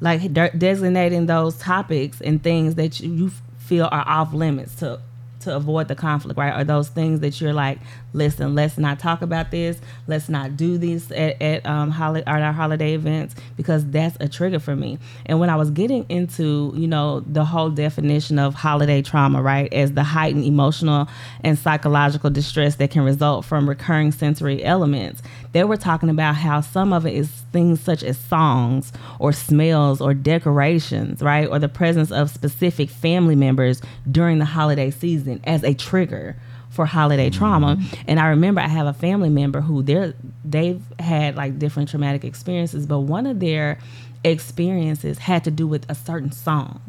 like 0.00 0.32
de- 0.32 0.56
designating 0.58 1.26
those 1.26 1.56
topics 1.58 2.20
and 2.20 2.42
things 2.42 2.74
that 2.74 3.00
you, 3.00 3.10
you 3.10 3.30
feel 3.58 3.88
are 3.90 4.04
off 4.06 4.34
limits 4.34 4.74
to 4.76 5.00
to 5.46 5.56
avoid 5.56 5.88
the 5.88 5.94
conflict, 5.94 6.36
right? 6.38 6.52
Are 6.52 6.64
those 6.64 6.88
things 6.88 7.20
that 7.20 7.40
you're 7.40 7.52
like, 7.52 7.78
listen, 8.12 8.54
let's 8.54 8.76
not 8.78 8.98
talk 8.98 9.22
about 9.22 9.50
this, 9.50 9.80
let's 10.08 10.28
not 10.28 10.56
do 10.56 10.76
this 10.76 11.10
at, 11.12 11.40
at 11.40 11.64
um 11.66 11.90
holiday 11.90 12.24
at 12.26 12.42
our 12.42 12.52
holiday 12.52 12.94
events 12.94 13.34
because 13.56 13.88
that's 13.90 14.16
a 14.20 14.28
trigger 14.28 14.58
for 14.58 14.74
me. 14.74 14.98
And 15.26 15.38
when 15.40 15.48
I 15.48 15.56
was 15.56 15.70
getting 15.70 16.04
into, 16.08 16.72
you 16.76 16.88
know, 16.88 17.20
the 17.20 17.44
whole 17.44 17.70
definition 17.70 18.38
of 18.38 18.54
holiday 18.54 19.02
trauma, 19.02 19.40
right, 19.40 19.72
as 19.72 19.92
the 19.92 20.02
heightened 20.02 20.44
emotional 20.44 21.08
and 21.44 21.58
psychological 21.58 22.30
distress 22.30 22.76
that 22.76 22.90
can 22.90 23.02
result 23.02 23.44
from 23.44 23.68
recurring 23.68 24.12
sensory 24.12 24.64
elements, 24.64 25.22
they 25.56 25.64
were 25.64 25.78
talking 25.78 26.10
about 26.10 26.34
how 26.34 26.60
some 26.60 26.92
of 26.92 27.06
it 27.06 27.14
is 27.14 27.30
things 27.50 27.80
such 27.80 28.02
as 28.02 28.18
songs 28.18 28.92
or 29.18 29.32
smells 29.32 30.02
or 30.02 30.12
decorations, 30.12 31.22
right? 31.22 31.48
Or 31.48 31.58
the 31.58 31.66
presence 31.66 32.12
of 32.12 32.28
specific 32.28 32.90
family 32.90 33.34
members 33.34 33.80
during 34.10 34.38
the 34.38 34.44
holiday 34.44 34.90
season 34.90 35.40
as 35.44 35.64
a 35.64 35.72
trigger 35.72 36.36
for 36.68 36.84
holiday 36.84 37.30
trauma. 37.30 37.76
Mm-hmm. 37.76 38.02
And 38.06 38.20
I 38.20 38.26
remember 38.26 38.60
I 38.60 38.68
have 38.68 38.86
a 38.86 38.92
family 38.92 39.30
member 39.30 39.62
who 39.62 39.82
they're 39.82 40.12
they've 40.44 40.82
had 40.98 41.36
like 41.36 41.58
different 41.58 41.88
traumatic 41.88 42.22
experiences, 42.22 42.86
but 42.86 43.00
one 43.00 43.24
of 43.24 43.40
their 43.40 43.78
experiences 44.24 45.16
had 45.16 45.42
to 45.44 45.50
do 45.50 45.66
with 45.66 45.88
a 45.88 45.94
certain 45.94 46.32
song. 46.32 46.82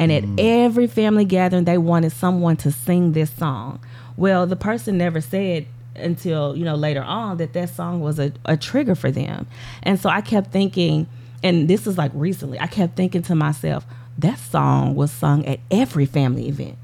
And 0.00 0.10
at 0.10 0.24
mm. 0.24 0.40
every 0.40 0.88
family 0.88 1.24
gathering, 1.24 1.66
they 1.66 1.78
wanted 1.78 2.10
someone 2.10 2.56
to 2.56 2.72
sing 2.72 3.12
this 3.12 3.30
song. 3.30 3.78
Well, 4.16 4.44
the 4.48 4.56
person 4.56 4.98
never 4.98 5.20
said 5.20 5.66
until 5.96 6.56
you 6.56 6.64
know 6.64 6.74
later 6.74 7.02
on 7.02 7.36
that 7.36 7.52
that 7.52 7.68
song 7.68 8.00
was 8.00 8.18
a, 8.18 8.32
a 8.44 8.56
trigger 8.56 8.94
for 8.94 9.10
them. 9.10 9.46
And 9.82 10.00
so 10.00 10.08
i 10.08 10.20
kept 10.20 10.50
thinking 10.52 11.06
and 11.42 11.68
this 11.68 11.86
is 11.86 11.98
like 11.98 12.10
recently 12.14 12.58
i 12.60 12.66
kept 12.66 12.96
thinking 12.96 13.22
to 13.22 13.34
myself 13.34 13.84
that 14.18 14.38
song 14.38 14.94
was 14.94 15.10
sung 15.10 15.44
at 15.46 15.60
every 15.70 16.06
family 16.06 16.48
event. 16.48 16.76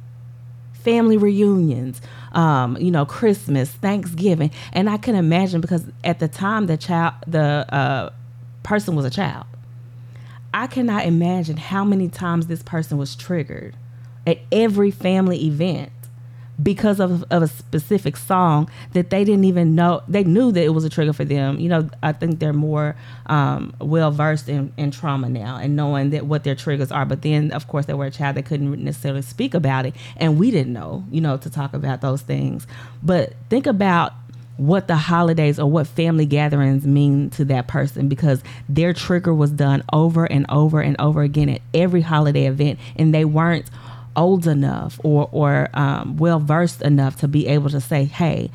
Family 0.73 1.17
reunions 1.17 2.01
um, 2.33 2.77
you 2.79 2.91
know 2.91 3.05
christmas 3.05 3.71
thanksgiving. 3.71 4.51
And 4.73 4.89
i 4.89 4.97
can 4.97 5.15
imagine 5.15 5.61
because 5.61 5.85
at 6.05 6.19
the 6.19 6.29
time 6.29 6.67
the 6.67 6.77
child 6.77 7.15
the 7.27 7.67
uh, 7.75 8.11
person 8.63 8.95
was 8.95 9.05
a 9.05 9.11
child. 9.11 9.47
I 10.53 10.67
cannot 10.67 11.05
imagine 11.05 11.57
how 11.57 11.85
many 11.85 12.09
times 12.09 12.47
this 12.47 12.63
person 12.63 12.97
was 12.99 13.15
triggered 13.15 13.77
at 14.27 14.39
every 14.51 14.91
family 14.91 15.45
event 15.45 15.93
because 16.63 16.99
of, 16.99 17.25
of 17.31 17.43
a 17.43 17.49
specific 17.49 18.17
song 18.17 18.69
that 18.93 19.11
they 19.11 19.25
didn't 19.25 19.45
even 19.45 19.75
know 19.75 20.03
they 20.09 20.25
knew 20.25 20.51
that 20.53 20.63
it 20.63 20.71
was 20.71 20.85
a 20.85 20.91
trigger 20.91 21.13
for 21.13 21.25
them. 21.25 21.59
You 21.59 21.69
know 21.69 21.89
i 22.03 22.13
think 22.13 22.39
they're 22.39 22.53
more 22.53 22.97
um, 23.27 23.75
well 23.81 24.11
versed 24.11 24.49
in, 24.49 24.73
in 24.77 24.91
trauma 24.91 25.29
now 25.29 25.57
and 25.57 25.77
knowing 25.77 26.11
that 26.11 26.27
what 26.27 26.45
their 26.45 26.55
triggers 26.55 26.91
are. 26.91 27.07
But 27.07 27.23
then 27.23 27.53
of 27.53 27.69
course 27.69 27.87
they 27.87 27.95
were 27.95 28.07
a 28.07 28.11
child 28.11 28.37
they 28.37 28.43
couldn't 28.43 28.83
necessarily 28.83 29.23
speak 29.23 29.55
about 29.55 29.87
it 29.87 29.95
and 30.17 30.39
we 30.39 30.51
didn't 30.51 30.73
know 30.73 31.05
you 31.11 31.21
know 31.21 31.37
to 31.37 31.51
talk 31.51 31.75
about 31.75 32.01
those 32.01 32.23
things. 32.23 32.67
But 33.03 33.35
think 33.49 33.67
about 33.67 34.13
what 34.59 34.89
the 34.89 34.97
holidays 34.97 35.59
or 35.59 35.71
what 35.71 35.87
family 35.87 36.27
gatherings 36.27 36.85
mean 36.85 37.31
to 37.31 37.45
that 37.45 37.69
person 37.69 38.09
because 38.09 38.43
their 38.69 38.93
trigger 38.93 39.33
was 39.33 39.53
done 39.53 39.85
over 39.93 40.25
and 40.25 40.45
over 40.49 40.81
and 40.81 40.97
over 41.01 41.23
again 41.23 41.49
at 41.49 41.63
every 41.73 42.01
holiday 42.01 42.47
event 42.47 42.79
and 42.97 43.15
they 43.15 43.25
weren't 43.25 43.71
old 44.17 44.47
enough 44.47 45.01
or 45.03 45.29
or 45.33 45.69
um, 45.75 46.17
well 46.17 46.41
versed 46.41 46.83
enough 46.83 47.17
to 47.21 47.29
be 47.29 47.47
able 47.47 47.71
to 47.71 47.81
say, 47.81 48.05
"Hey, 48.05 48.51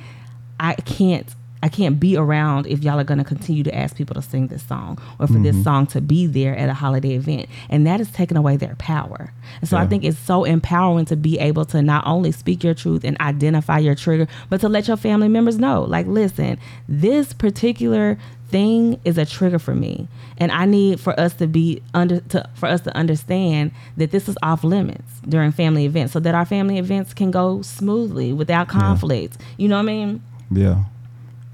I 0.59 0.75
can't." 0.75 1.33
I 1.63 1.69
can't 1.69 1.97
be 1.97 2.17
around 2.17 2.67
if 2.67 2.83
y'all 2.83 2.99
are 2.99 3.05
going 3.05 3.19
to 3.19 3.23
continue 3.23 3.63
to 3.63 3.73
ask 3.73 3.95
people 3.95 4.15
to 4.15 4.21
sing 4.21 4.47
this 4.47 4.67
song 4.67 4.99
or 5.17 5.27
for 5.27 5.35
mm-hmm. 5.35 5.43
this 5.43 5.63
song 5.63 5.87
to 5.87 6.01
be 6.01 6.27
there 6.27 6.53
at 6.57 6.67
a 6.67 6.73
holiday 6.73 7.15
event. 7.15 7.47
And 7.69 7.87
that 7.87 8.01
is 8.01 8.11
taking 8.11 8.35
away 8.35 8.57
their 8.57 8.75
power. 8.75 9.31
And 9.61 9.69
so 9.69 9.77
yeah. 9.77 9.83
I 9.83 9.87
think 9.87 10.03
it's 10.03 10.19
so 10.19 10.43
empowering 10.43 11.05
to 11.05 11.15
be 11.15 11.39
able 11.39 11.63
to 11.67 11.81
not 11.81 12.05
only 12.05 12.33
speak 12.33 12.65
your 12.65 12.73
truth 12.73 13.05
and 13.05 13.17
identify 13.21 13.79
your 13.79 13.95
trigger, 13.95 14.27
but 14.49 14.59
to 14.59 14.67
let 14.67 14.89
your 14.89 14.97
family 14.97 15.29
members 15.29 15.57
know 15.57 15.83
like, 15.83 16.05
listen, 16.05 16.59
this 16.89 17.31
particular 17.31 18.17
thing 18.53 19.01
is 19.03 19.17
a 19.17 19.25
trigger 19.25 19.57
for 19.57 19.73
me. 19.73 20.07
And 20.37 20.51
i 20.51 20.65
need 20.65 20.99
for 20.99 21.19
us 21.19 21.33
to 21.35 21.47
be 21.47 21.81
under 21.93 22.19
to, 22.21 22.47
for 22.53 22.67
us 22.67 22.81
to 22.81 22.95
understand 22.95 23.71
that 23.97 24.11
this 24.11 24.29
is 24.29 24.37
off 24.43 24.63
limits 24.63 25.19
during 25.27 25.51
family 25.51 25.85
events 25.85 26.13
so 26.13 26.19
that 26.19 26.35
our 26.35 26.45
family 26.45 26.77
events 26.77 27.13
can 27.13 27.31
go 27.31 27.61
smoothly 27.63 28.31
without 28.31 28.67
conflict. 28.67 29.37
Yeah. 29.39 29.45
you 29.57 29.67
know 29.67 29.77
what 29.77 29.81
i 29.81 29.85
mean? 29.85 30.23
Yeah. 30.51 30.83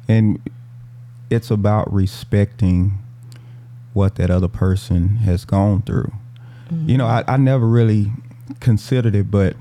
And 0.08 0.42
it's 1.30 1.50
about 1.50 1.92
respecting 1.94 2.98
what 3.94 4.16
that 4.16 4.30
other 4.30 4.48
person 4.48 5.18
has 5.18 5.46
gone 5.46 5.82
through. 5.84 6.12
Mm-hmm. 6.70 6.90
you 6.90 6.98
know 6.98 7.08
I, 7.08 7.24
I 7.28 7.38
never 7.38 7.66
really 7.66 8.12
considered 8.60 9.16
it 9.16 9.32
but 9.32 9.56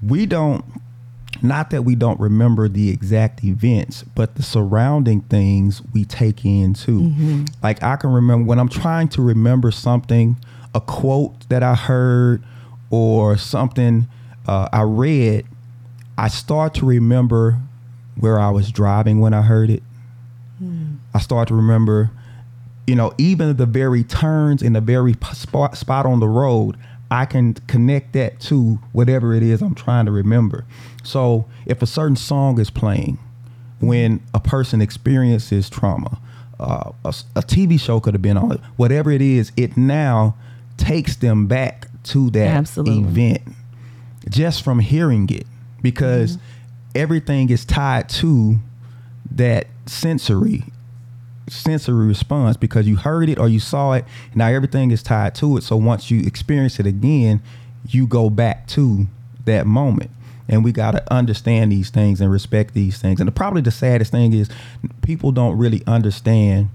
we 0.00 0.26
don't 0.26 0.64
not 1.42 1.70
that 1.70 1.82
we 1.82 1.94
don't 1.94 2.20
remember 2.20 2.68
the 2.68 2.90
exact 2.90 3.42
events, 3.44 4.02
but 4.02 4.36
the 4.36 4.42
surrounding 4.42 5.20
things 5.22 5.82
we 5.92 6.04
take 6.04 6.44
in 6.44 6.74
too. 6.74 7.00
Mm-hmm. 7.00 7.44
Like 7.62 7.82
I 7.82 7.96
can 7.96 8.10
remember 8.10 8.46
when 8.46 8.58
I'm 8.58 8.68
trying 8.68 9.08
to 9.08 9.22
remember 9.22 9.70
something, 9.70 10.36
a 10.74 10.80
quote 10.80 11.48
that 11.48 11.62
I 11.62 11.74
heard 11.74 12.42
or 12.90 13.36
something 13.36 14.06
uh, 14.46 14.68
I 14.72 14.82
read, 14.82 15.46
I 16.18 16.28
start 16.28 16.74
to 16.74 16.86
remember 16.86 17.58
where 18.16 18.38
I 18.38 18.50
was 18.50 18.70
driving 18.70 19.20
when 19.20 19.34
I 19.34 19.42
heard 19.42 19.70
it. 19.70 19.82
Mm. 20.62 20.98
I 21.14 21.18
start 21.18 21.48
to 21.48 21.54
remember, 21.54 22.10
you 22.86 22.94
know, 22.94 23.12
even 23.18 23.56
the 23.56 23.66
very 23.66 24.04
turns 24.04 24.62
in 24.62 24.72
the 24.74 24.80
very 24.80 25.14
spot, 25.32 25.76
spot 25.76 26.06
on 26.06 26.20
the 26.20 26.28
road. 26.28 26.76
I 27.12 27.26
can 27.26 27.52
connect 27.52 28.14
that 28.14 28.40
to 28.40 28.78
whatever 28.92 29.34
it 29.34 29.42
is 29.42 29.60
I'm 29.60 29.74
trying 29.74 30.06
to 30.06 30.10
remember. 30.10 30.64
So 31.04 31.44
if 31.66 31.82
a 31.82 31.86
certain 31.86 32.16
song 32.16 32.58
is 32.58 32.70
playing 32.70 33.18
when 33.80 34.22
a 34.32 34.40
person 34.40 34.80
experiences 34.80 35.68
trauma, 35.68 36.18
uh, 36.58 36.92
a, 37.04 37.14
a, 37.36 37.42
TV 37.42 37.78
show 37.78 38.00
could 38.00 38.14
have 38.14 38.22
been 38.22 38.38
on 38.38 38.52
it. 38.52 38.60
Whatever 38.76 39.10
it 39.10 39.20
is, 39.20 39.52
it 39.58 39.76
now 39.76 40.36
takes 40.78 41.16
them 41.16 41.46
back 41.46 41.88
to 42.04 42.30
that 42.30 42.48
Absolutely. 42.48 43.00
event 43.00 43.42
just 44.30 44.62
from 44.62 44.78
hearing 44.78 45.28
it 45.28 45.46
because 45.82 46.38
mm-hmm. 46.38 46.46
everything 46.94 47.50
is 47.50 47.66
tied 47.66 48.08
to 48.08 48.56
that 49.30 49.66
sensory 49.84 50.64
sensory 51.52 52.06
response 52.06 52.56
because 52.56 52.86
you 52.86 52.96
heard 52.96 53.28
it 53.28 53.38
or 53.38 53.48
you 53.48 53.60
saw 53.60 53.92
it. 53.92 54.04
Now 54.34 54.48
everything 54.48 54.90
is 54.90 55.02
tied 55.02 55.34
to 55.36 55.56
it. 55.56 55.62
So 55.62 55.76
once 55.76 56.10
you 56.10 56.20
experience 56.22 56.80
it 56.80 56.86
again 56.86 57.42
you 57.88 58.06
go 58.06 58.30
back 58.30 58.66
to 58.68 59.06
that 59.44 59.66
moment. 59.66 60.10
And 60.48 60.64
we 60.64 60.72
got 60.72 60.92
to 60.92 61.12
understand 61.12 61.72
these 61.72 61.90
things 61.90 62.20
and 62.20 62.30
respect 62.30 62.74
these 62.74 62.98
things. 62.98 63.20
And 63.20 63.28
the, 63.28 63.32
probably 63.32 63.62
the 63.62 63.70
saddest 63.70 64.10
thing 64.10 64.32
is 64.32 64.50
people 65.00 65.32
don't 65.32 65.56
really 65.56 65.82
understand 65.86 66.68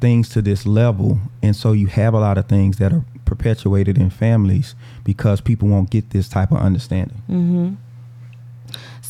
things 0.00 0.28
to 0.30 0.42
this 0.42 0.64
level. 0.64 1.18
And 1.42 1.54
so 1.54 1.72
you 1.72 1.88
have 1.88 2.14
a 2.14 2.20
lot 2.20 2.38
of 2.38 2.46
things 2.46 2.78
that 2.78 2.92
are 2.92 3.04
perpetuated 3.24 3.98
in 3.98 4.08
families 4.08 4.74
because 5.04 5.40
people 5.40 5.68
won't 5.68 5.90
get 5.90 6.10
this 6.10 6.28
type 6.28 6.52
of 6.52 6.58
understanding. 6.58 7.18
Mm-hmm. 7.28 7.74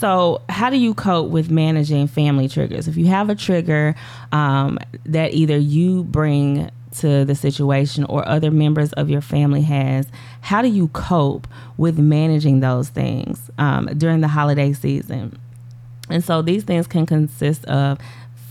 So, 0.03 0.41
how 0.49 0.69
do 0.69 0.77
you 0.77 0.95
cope 0.95 1.31
with 1.31 1.49
managing 1.49 2.09
family 2.09 2.49
triggers? 2.49 2.89
If 2.89 2.97
you 2.97 3.07
have 3.07 3.31
a 3.31 3.37
trigger 3.37 3.95
um, 4.33 4.81
that 5.07 5.33
either 5.33 5.57
you 5.57 6.03
bring 6.03 6.73
to 6.97 7.25
the 7.25 7.37
situation 7.37 8.03
or 8.07 8.27
other 8.27 8.51
members 8.51 8.93
of 8.95 9.09
your 9.09 9.21
family 9.21 9.63
has, 9.63 10.09
how 10.41 10.61
do 10.61 10.67
you 10.67 10.89
cope 10.89 11.47
with 11.77 12.01
managing 12.01 12.59
those 12.59 12.89
things 12.89 13.49
um, 13.59 13.87
during 13.97 14.23
the 14.23 14.27
holiday 14.27 14.73
season? 14.73 15.39
And 16.11 16.25
so 16.25 16.43
these 16.43 16.65
things 16.65 16.89
can 16.89 17.07
consist 17.07 17.65
of 17.67 18.01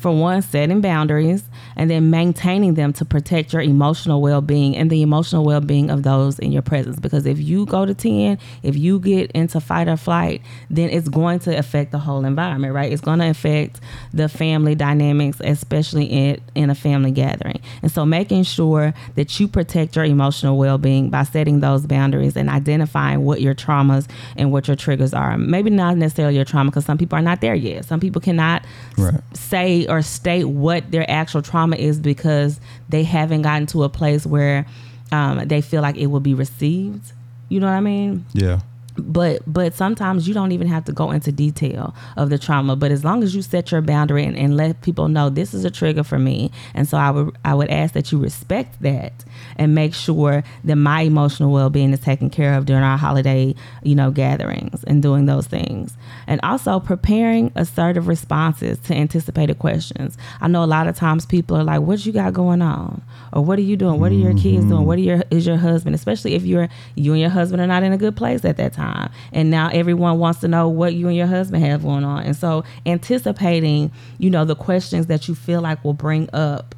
for 0.01 0.11
one, 0.11 0.41
setting 0.41 0.81
boundaries 0.81 1.43
and 1.75 1.89
then 1.89 2.09
maintaining 2.09 2.73
them 2.73 2.91
to 2.93 3.05
protect 3.05 3.53
your 3.53 3.61
emotional 3.61 4.21
well 4.21 4.41
being 4.41 4.75
and 4.75 4.89
the 4.89 5.01
emotional 5.01 5.45
well 5.45 5.61
being 5.61 5.89
of 5.89 6.03
those 6.03 6.39
in 6.39 6.51
your 6.51 6.61
presence. 6.61 6.99
Because 6.99 7.25
if 7.25 7.39
you 7.39 7.65
go 7.65 7.85
to 7.85 7.93
10, 7.93 8.37
if 8.63 8.75
you 8.75 8.99
get 8.99 9.31
into 9.31 9.59
fight 9.59 9.87
or 9.87 9.97
flight, 9.97 10.41
then 10.69 10.89
it's 10.89 11.07
going 11.07 11.39
to 11.39 11.57
affect 11.57 11.91
the 11.91 11.99
whole 11.99 12.25
environment, 12.25 12.73
right? 12.73 12.91
It's 12.91 13.01
going 13.01 13.19
to 13.19 13.29
affect 13.29 13.79
the 14.13 14.27
family 14.27 14.75
dynamics, 14.75 15.39
especially 15.43 16.05
in, 16.05 16.41
in 16.55 16.69
a 16.69 16.75
family 16.75 17.11
gathering. 17.11 17.61
And 17.81 17.91
so 17.91 18.05
making 18.05 18.43
sure 18.43 18.93
that 19.15 19.39
you 19.39 19.47
protect 19.47 19.95
your 19.95 20.05
emotional 20.05 20.57
well 20.57 20.77
being 20.77 21.09
by 21.09 21.23
setting 21.23 21.59
those 21.59 21.85
boundaries 21.85 22.35
and 22.35 22.49
identifying 22.49 23.23
what 23.23 23.41
your 23.41 23.53
traumas 23.53 24.07
and 24.35 24.51
what 24.51 24.67
your 24.67 24.75
triggers 24.75 25.13
are. 25.13 25.37
Maybe 25.37 25.69
not 25.69 25.97
necessarily 25.97 26.35
your 26.35 26.45
trauma, 26.45 26.71
because 26.71 26.85
some 26.85 26.97
people 26.97 27.17
are 27.17 27.21
not 27.21 27.41
there 27.41 27.55
yet. 27.55 27.85
Some 27.85 27.99
people 27.99 28.21
cannot 28.21 28.65
right. 28.97 29.21
say 29.33 29.85
or 29.91 30.01
state 30.01 30.45
what 30.45 30.89
their 30.89 31.09
actual 31.09 31.41
trauma 31.41 31.75
is 31.75 31.99
because 31.99 32.59
they 32.89 33.03
haven't 33.03 33.43
gotten 33.43 33.67
to 33.67 33.83
a 33.83 33.89
place 33.89 34.25
where 34.25 34.65
um, 35.11 35.47
they 35.47 35.61
feel 35.61 35.81
like 35.81 35.97
it 35.97 36.07
will 36.07 36.19
be 36.21 36.33
received. 36.33 37.11
You 37.49 37.59
know 37.59 37.67
what 37.67 37.73
I 37.73 37.81
mean? 37.81 38.25
Yeah 38.33 38.61
but 38.97 39.41
but 39.47 39.73
sometimes 39.73 40.27
you 40.27 40.33
don't 40.33 40.51
even 40.51 40.67
have 40.67 40.85
to 40.85 40.91
go 40.91 41.11
into 41.11 41.31
detail 41.31 41.95
of 42.17 42.29
the 42.29 42.37
trauma 42.37 42.75
but 42.75 42.91
as 42.91 43.03
long 43.03 43.23
as 43.23 43.35
you 43.35 43.41
set 43.41 43.71
your 43.71 43.81
boundary 43.81 44.23
and, 44.23 44.37
and 44.37 44.57
let 44.57 44.81
people 44.81 45.07
know 45.07 45.29
this 45.29 45.53
is 45.53 45.65
a 45.65 45.71
trigger 45.71 46.03
for 46.03 46.19
me 46.19 46.51
and 46.73 46.87
so 46.87 46.97
i 46.97 47.09
would 47.09 47.35
i 47.45 47.53
would 47.53 47.69
ask 47.69 47.93
that 47.93 48.11
you 48.11 48.19
respect 48.19 48.81
that 48.81 49.25
and 49.57 49.73
make 49.73 49.93
sure 49.93 50.43
that 50.63 50.75
my 50.75 51.01
emotional 51.01 51.51
well-being 51.51 51.93
is 51.93 51.99
taken 51.99 52.29
care 52.29 52.53
of 52.53 52.65
during 52.65 52.83
our 52.83 52.97
holiday 52.97 53.53
you 53.83 53.95
know 53.95 54.11
gatherings 54.11 54.83
and 54.85 55.01
doing 55.01 55.25
those 55.25 55.47
things. 55.47 55.97
And 56.27 56.39
also 56.43 56.79
preparing 56.79 57.51
assertive 57.55 58.07
responses 58.07 58.77
to 58.79 58.95
anticipated 58.95 59.59
questions. 59.59 60.17
I 60.39 60.47
know 60.47 60.63
a 60.63 60.65
lot 60.65 60.87
of 60.87 60.95
times 60.95 61.25
people 61.25 61.57
are 61.57 61.63
like 61.63 61.81
what 61.81 62.05
you 62.05 62.11
got 62.11 62.33
going 62.33 62.61
on? 62.61 63.01
or 63.33 63.43
what 63.43 63.57
are 63.57 63.63
you 63.63 63.77
doing? 63.77 63.99
What 63.99 64.11
are 64.11 64.15
your 64.15 64.33
kids 64.33 64.65
doing? 64.65 64.79
Mm-hmm. 64.79 64.85
What 64.85 64.97
are 64.97 65.01
your 65.01 65.23
is 65.31 65.47
your 65.47 65.57
husband? 65.57 65.95
Especially 65.95 66.33
if 66.33 66.43
you're 66.43 66.67
you 66.95 67.13
and 67.13 67.21
your 67.21 67.29
husband 67.29 67.61
are 67.61 67.67
not 67.67 67.83
in 67.83 67.93
a 67.93 67.97
good 67.97 68.15
place 68.15 68.43
at 68.43 68.57
that 68.57 68.73
time 68.73 68.90
time. 68.91 69.11
And 69.31 69.49
now 69.49 69.69
everyone 69.69 70.19
wants 70.19 70.39
to 70.41 70.47
know 70.47 70.67
what 70.67 70.93
you 70.93 71.07
and 71.07 71.15
your 71.15 71.27
husband 71.27 71.63
have 71.63 71.83
going 71.83 72.03
on. 72.03 72.23
And 72.23 72.35
so 72.35 72.63
anticipating, 72.85 73.91
you 74.17 74.29
know, 74.29 74.45
the 74.45 74.55
questions 74.55 75.07
that 75.07 75.27
you 75.27 75.35
feel 75.35 75.61
like 75.61 75.83
will 75.83 75.93
bring 75.93 76.29
up 76.33 76.75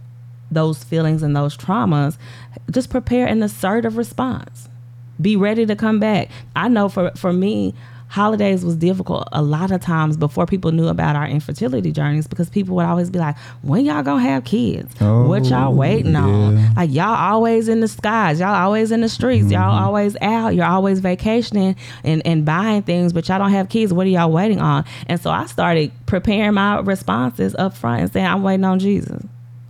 those 0.52 0.84
feelings 0.84 1.24
and 1.24 1.36
those 1.36 1.58
traumas, 1.58 2.18
just 2.72 2.90
prepare 2.90 3.26
an 3.28 3.42
assertive 3.42 3.98
response. 3.98 4.70
Be 5.22 5.36
ready 5.36 5.66
to 5.66 5.76
come 5.76 6.00
back. 6.00 6.30
I 6.56 6.68
know 6.68 6.90
for 6.90 7.12
for 7.16 7.34
me, 7.34 7.74
holidays 8.14 8.64
was 8.64 8.76
difficult 8.76 9.28
a 9.32 9.42
lot 9.42 9.72
of 9.72 9.82
times 9.82 10.18
before 10.18 10.46
people 10.46 10.72
knew 10.72 10.88
about 10.88 11.16
our 11.16 11.26
infertility 11.26 11.92
journeys 11.92 12.28
because 12.28 12.48
people 12.48 12.76
would 12.76 12.86
always 12.86 13.10
be 13.10 13.18
like, 13.18 13.36
when 13.64 13.84
y'all 13.84 14.04
gonna 14.04 14.22
have 14.22 14.44
kids? 14.44 14.94
Oh, 15.02 15.28
what 15.28 15.46
y'all 15.46 15.74
oh, 15.74 15.76
waiting 15.76 16.12
yeah. 16.12 16.24
on? 16.24 16.76
Like 16.76 16.92
y'all 16.94 17.16
always 17.16 17.68
in 17.68 17.80
the 17.80 17.88
skies, 17.88 18.40
y'all 18.40 18.54
always 18.54 18.92
in 18.92 19.02
the 19.02 19.10
streets, 19.10 19.46
mm-hmm. 19.46 19.54
y'all 19.54 19.84
always 19.84 20.16
out, 20.22 20.54
you're 20.54 20.64
always 20.64 21.00
vacationing 21.00 21.76
and, 22.04 22.22
and 22.24 22.46
buying 22.46 22.84
things, 22.84 23.14
but 23.14 23.28
y'all 23.28 23.40
don't 23.40 23.50
have 23.50 23.70
kids. 23.70 23.92
What 23.92 24.06
are 24.06 24.12
y'all 24.12 24.32
waiting 24.32 24.62
on? 24.62 24.86
And 25.08 25.20
so 25.20 25.32
I 25.32 25.48
started 25.48 25.92
preparing 26.06 26.54
my 26.54 26.82
responses 26.82 27.56
up 27.56 27.76
front 27.76 28.04
and 28.04 28.14
saying, 28.14 28.28
I'm 28.28 28.44
waiting 28.44 28.64
on 28.64 28.78
Jesus. 28.78 29.24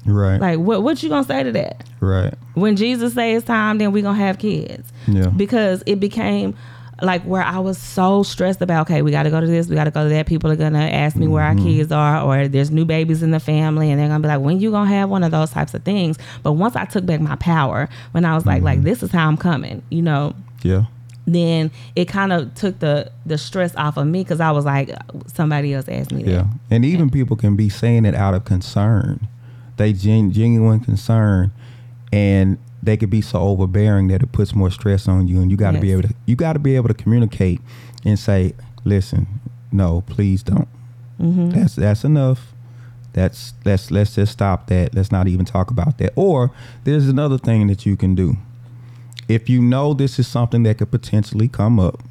Right. 0.06 0.42
Like 0.42 0.60
what 0.60 0.84
what 0.84 1.02
you 1.02 1.08
gonna 1.08 1.24
say 1.24 1.44
to 1.44 1.52
that? 1.54 1.86
Right. 2.02 2.34
When 2.56 2.76
Jesus 2.76 3.14
says 3.14 3.38
it's 3.38 3.48
time, 3.48 3.78
then 3.78 3.94
we 3.94 4.02
gonna 4.02 4.18
have 4.18 4.38
kids. 4.38 4.92
Yeah. 5.08 5.28
Because 5.28 5.82
it 5.86 6.02
became 6.02 6.58
like 7.02 7.24
where 7.24 7.42
I 7.42 7.60
was 7.60 7.78
so 7.78 8.24
stressed 8.24 8.62
about, 8.62 8.88
okay, 8.88 9.02
we 9.02 9.12
got 9.12 9.24
to 9.24 9.30
go 9.30 9.42
to 9.42 9.48
this, 9.48 9.68
we 9.68 9.76
got 9.76 9.86
to 9.86 9.92
go 9.92 10.04
to 10.04 10.10
that. 10.10 10.28
People 10.28 10.52
are 10.52 10.56
gonna 10.56 10.80
ask 10.80 11.16
me 11.16 11.28
where 11.28 11.44
mm-hmm. 11.44 11.60
our 11.60 11.66
kids 11.66 11.92
are, 11.92 12.22
or 12.22 12.48
there's 12.48 12.72
new 12.72 12.86
babies 12.86 13.24
in 13.24 13.32
the 13.32 13.40
family, 13.40 13.90
and 13.90 14.00
they're 14.00 14.08
gonna 14.08 14.22
be 14.22 14.28
like, 14.28 14.42
when 14.42 14.60
you 14.60 14.72
gonna 14.72 14.90
have 14.90 15.10
one 15.10 15.24
of 15.24 15.32
those 15.32 15.52
types 15.52 15.74
of 15.74 15.84
things? 15.84 16.18
But 16.44 16.54
once 16.54 16.76
I 16.76 16.86
took 16.86 17.06
back 17.06 17.20
my 17.20 17.36
power, 17.38 17.90
when 18.12 18.26
I 18.26 18.36
was 18.36 18.46
like, 18.46 18.58
mm-hmm. 18.58 18.66
like 18.66 18.82
this 18.84 19.02
is 19.02 19.12
how 19.12 19.28
I'm 19.28 19.38
coming, 19.38 19.82
you 19.90 20.02
know? 20.02 20.36
Yeah. 20.62 20.86
Then 21.26 21.72
it 21.96 22.08
kind 22.08 22.34
of 22.34 22.54
took 22.54 22.80
the 22.80 23.12
the 23.26 23.38
stress 23.38 23.76
off 23.76 23.98
of 23.98 24.06
me 24.08 24.24
because 24.24 24.42
I 24.42 24.52
was 24.52 24.66
like, 24.66 24.90
somebody 25.28 25.74
else 25.74 25.88
asked 25.88 26.12
me. 26.12 26.24
Yeah, 26.26 26.48
and 26.70 26.84
even 26.84 27.04
and, 27.04 27.14
people 27.14 27.38
can 27.38 27.56
be 27.56 27.70
saying 27.70 28.06
it 28.06 28.14
out 28.14 28.34
of 28.34 28.44
concern, 28.44 29.28
they 29.78 29.94
gen- 29.94 30.34
genuine 30.34 30.82
concern, 30.82 31.52
and 32.12 32.58
they 32.84 32.98
could 32.98 33.10
be 33.10 33.22
so 33.22 33.40
overbearing 33.40 34.08
that 34.10 34.22
it 34.22 34.32
puts 34.32 34.54
more 34.54 34.70
stress 34.72 35.08
on 35.08 35.28
you 35.28 35.42
and 35.42 35.50
you 35.50 35.58
got 35.58 35.72
to 35.72 35.78
yes. 35.78 35.82
be 35.82 35.92
able 35.92 36.02
to 36.04 36.14
you 36.26 36.36
got 36.36 36.54
to 36.54 36.60
be 36.60 36.76
able 36.76 36.88
to 36.88 36.94
communicate 36.94 37.62
and 38.06 38.20
say 38.20 38.54
listen 38.84 39.28
no 39.72 40.02
please 40.08 40.44
don't. 40.44 40.68
Mm-hmm. 41.20 41.50
that's 41.52 41.76
that's 41.76 42.04
enough. 42.04 42.54
That's 43.14 43.54
let's 43.64 43.92
let's 43.92 44.16
just 44.16 44.34
stop 44.34 44.68
that. 44.68 44.96
Let's 44.96 45.12
not 45.12 45.28
even 45.28 45.46
talk 45.46 45.70
about 45.70 45.98
that. 46.00 46.14
Or 46.16 46.52
there's 46.84 47.08
another 47.08 47.38
thing 47.38 47.68
that 47.68 47.86
you 47.86 47.96
can 47.96 48.16
do. 48.16 48.38
If 49.28 49.50
you 49.50 49.62
know 49.62 49.94
this 49.94 50.20
is 50.20 50.28
something 50.28 50.64
that 50.64 50.80
could 50.80 50.92
potentially 50.92 51.48
come 51.48 51.80
up 51.80 52.04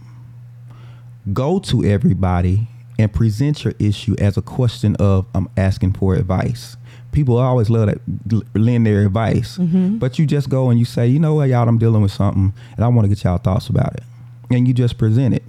go 1.32 1.58
to 1.60 1.84
everybody 1.84 2.68
and 2.98 3.12
present 3.12 3.64
your 3.64 3.74
issue 3.78 4.16
as 4.18 4.36
a 4.36 4.42
question 4.42 4.96
of 4.96 5.26
i'm 5.34 5.48
asking 5.56 5.92
for 5.92 6.14
advice 6.14 6.76
people 7.12 7.36
always 7.36 7.70
love 7.70 7.90
to 8.30 8.44
lend 8.54 8.86
their 8.86 9.06
advice, 9.06 9.58
mm-hmm. 9.58 9.98
but 9.98 10.18
you 10.18 10.26
just 10.26 10.48
go 10.48 10.70
and 10.70 10.78
you 10.78 10.84
say, 10.84 11.06
you 11.06 11.18
know 11.18 11.34
what, 11.34 11.48
y'all, 11.48 11.68
I'm 11.68 11.78
dealing 11.78 12.02
with 12.02 12.12
something, 12.12 12.52
and 12.76 12.84
I 12.84 12.88
want 12.88 13.04
to 13.04 13.08
get 13.08 13.22
y'all 13.22 13.38
thoughts 13.38 13.68
about 13.68 13.94
it, 13.94 14.02
and 14.50 14.66
you 14.66 14.74
just 14.74 14.98
present 14.98 15.34
it, 15.34 15.44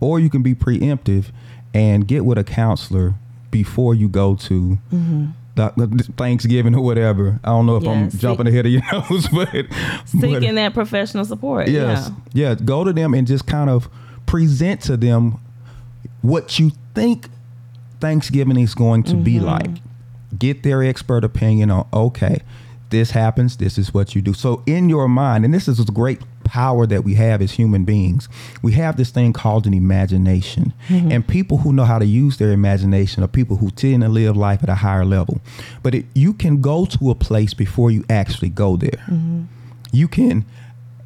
or 0.00 0.20
you 0.20 0.30
can 0.30 0.42
be 0.42 0.54
preemptive 0.54 1.26
and 1.74 2.06
get 2.06 2.24
with 2.24 2.38
a 2.38 2.44
counselor 2.44 3.14
before 3.50 3.94
you 3.94 4.08
go 4.08 4.36
to. 4.36 4.78
Mm-hmm. 4.92 5.26
The, 5.54 6.08
Thanksgiving 6.16 6.74
or 6.74 6.82
whatever. 6.82 7.38
I 7.44 7.48
don't 7.48 7.66
know 7.66 7.76
if 7.76 7.82
yeah, 7.82 7.90
I'm 7.90 8.10
jumping 8.10 8.46
ahead 8.46 8.64
of 8.64 8.72
your 8.72 8.80
nose, 8.92 9.28
but 9.28 9.50
seeking 10.06 10.40
but, 10.40 10.54
that 10.54 10.72
professional 10.72 11.26
support. 11.26 11.68
Yes, 11.68 12.10
yeah. 12.32 12.48
yeah. 12.48 12.54
Go 12.54 12.84
to 12.84 12.92
them 12.94 13.12
and 13.12 13.26
just 13.26 13.46
kind 13.46 13.68
of 13.68 13.86
present 14.24 14.80
to 14.84 14.96
them 14.96 15.38
what 16.22 16.58
you 16.58 16.70
think 16.94 17.28
Thanksgiving 18.00 18.58
is 18.58 18.74
going 18.74 19.02
to 19.02 19.12
mm-hmm. 19.12 19.24
be 19.24 19.40
like 19.40 19.68
get 20.38 20.62
their 20.62 20.82
expert 20.82 21.24
opinion 21.24 21.70
on 21.70 21.86
okay 21.92 22.40
this 22.92 23.10
happens 23.10 23.56
this 23.56 23.78
is 23.78 23.92
what 23.92 24.14
you 24.14 24.22
do. 24.22 24.34
So 24.34 24.62
in 24.66 24.88
your 24.88 25.08
mind 25.08 25.44
and 25.44 25.52
this 25.52 25.66
is 25.66 25.80
a 25.80 25.84
great 25.84 26.20
power 26.44 26.86
that 26.86 27.02
we 27.02 27.14
have 27.14 27.40
as 27.40 27.52
human 27.52 27.84
beings 27.84 28.28
we 28.60 28.72
have 28.72 28.96
this 28.98 29.10
thing 29.10 29.32
called 29.32 29.66
an 29.66 29.72
imagination. 29.74 30.72
Mm-hmm. 30.88 31.10
and 31.10 31.26
people 31.26 31.58
who 31.58 31.72
know 31.72 31.84
how 31.84 31.98
to 31.98 32.04
use 32.04 32.36
their 32.36 32.52
imagination 32.52 33.24
are 33.24 33.28
people 33.28 33.56
who 33.56 33.70
tend 33.70 34.02
to 34.02 34.08
live 34.08 34.36
life 34.36 34.62
at 34.62 34.68
a 34.68 34.74
higher 34.74 35.04
level. 35.04 35.40
But 35.82 35.94
it, 35.94 36.04
you 36.14 36.34
can 36.34 36.60
go 36.60 36.84
to 36.84 37.10
a 37.10 37.14
place 37.14 37.54
before 37.54 37.90
you 37.90 38.04
actually 38.10 38.50
go 38.50 38.76
there. 38.76 39.02
Mm-hmm. 39.08 39.44
you 39.90 40.06
can 40.06 40.44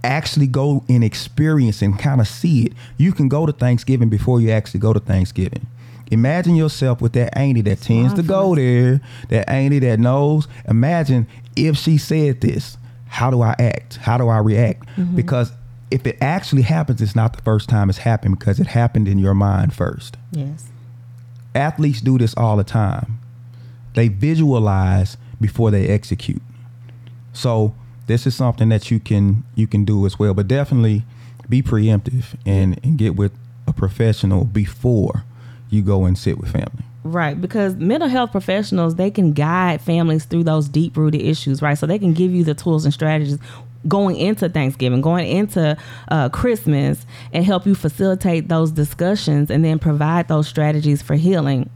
actually 0.02 0.46
go 0.46 0.84
and 0.88 1.02
experience 1.02 1.82
and 1.82 1.98
kind 1.98 2.20
of 2.20 2.28
see 2.28 2.66
it. 2.66 2.72
You 2.96 3.12
can 3.12 3.28
go 3.28 3.46
to 3.46 3.52
thanksgiving 3.52 4.08
before 4.08 4.40
you 4.40 4.50
actually 4.50 4.80
go 4.80 4.92
to 4.92 5.00
thanksgiving 5.00 5.66
Imagine 6.10 6.54
yourself 6.54 7.00
with 7.00 7.14
that 7.14 7.36
auntie 7.36 7.62
that 7.62 7.80
tends 7.80 8.14
to 8.14 8.22
go 8.22 8.54
there, 8.54 9.00
that 9.28 9.48
auntie 9.50 9.80
that 9.80 9.98
knows. 9.98 10.46
Imagine 10.68 11.26
if 11.56 11.76
she 11.76 11.98
said 11.98 12.40
this, 12.40 12.78
how 13.06 13.30
do 13.30 13.42
I 13.42 13.56
act? 13.58 13.96
How 13.96 14.16
do 14.16 14.28
I 14.28 14.38
react? 14.38 14.86
Mm-hmm. 14.96 15.16
Because 15.16 15.52
if 15.90 16.06
it 16.06 16.16
actually 16.20 16.62
happens, 16.62 17.00
it's 17.00 17.16
not 17.16 17.36
the 17.36 17.42
first 17.42 17.68
time 17.68 17.88
it's 17.88 17.98
happened 17.98 18.38
because 18.38 18.60
it 18.60 18.68
happened 18.68 19.08
in 19.08 19.18
your 19.18 19.34
mind 19.34 19.74
first. 19.74 20.16
Yes. 20.32 20.68
Athletes 21.54 22.00
do 22.00 22.18
this 22.18 22.34
all 22.36 22.56
the 22.56 22.64
time. 22.64 23.18
They 23.94 24.08
visualize 24.08 25.16
before 25.40 25.70
they 25.70 25.88
execute. 25.88 26.42
So 27.32 27.74
this 28.06 28.26
is 28.26 28.34
something 28.34 28.68
that 28.68 28.90
you 28.90 29.00
can 29.00 29.44
you 29.54 29.66
can 29.66 29.84
do 29.84 30.06
as 30.06 30.18
well. 30.18 30.34
But 30.34 30.48
definitely 30.48 31.04
be 31.48 31.62
preemptive 31.62 32.36
and, 32.44 32.78
and 32.84 32.98
get 32.98 33.16
with 33.16 33.32
a 33.66 33.72
professional 33.72 34.44
before 34.44 35.24
you 35.70 35.82
go 35.82 36.04
and 36.04 36.16
sit 36.16 36.38
with 36.38 36.52
family. 36.52 36.84
Right, 37.04 37.40
because 37.40 37.76
mental 37.76 38.08
health 38.08 38.32
professionals 38.32 38.96
they 38.96 39.10
can 39.10 39.32
guide 39.32 39.80
families 39.80 40.24
through 40.24 40.44
those 40.44 40.68
deep 40.68 40.96
rooted 40.96 41.22
issues, 41.22 41.62
right? 41.62 41.78
So 41.78 41.86
they 41.86 41.98
can 41.98 42.14
give 42.14 42.32
you 42.32 42.42
the 42.42 42.54
tools 42.54 42.84
and 42.84 42.92
strategies 42.92 43.38
going 43.86 44.16
into 44.16 44.48
Thanksgiving, 44.48 45.00
going 45.00 45.28
into 45.28 45.76
uh, 46.08 46.28
Christmas, 46.30 47.06
and 47.32 47.44
help 47.44 47.66
you 47.66 47.74
facilitate 47.74 48.48
those 48.48 48.72
discussions 48.72 49.50
and 49.50 49.64
then 49.64 49.78
provide 49.78 50.26
those 50.26 50.48
strategies 50.48 51.02
for 51.02 51.14
healing 51.14 51.70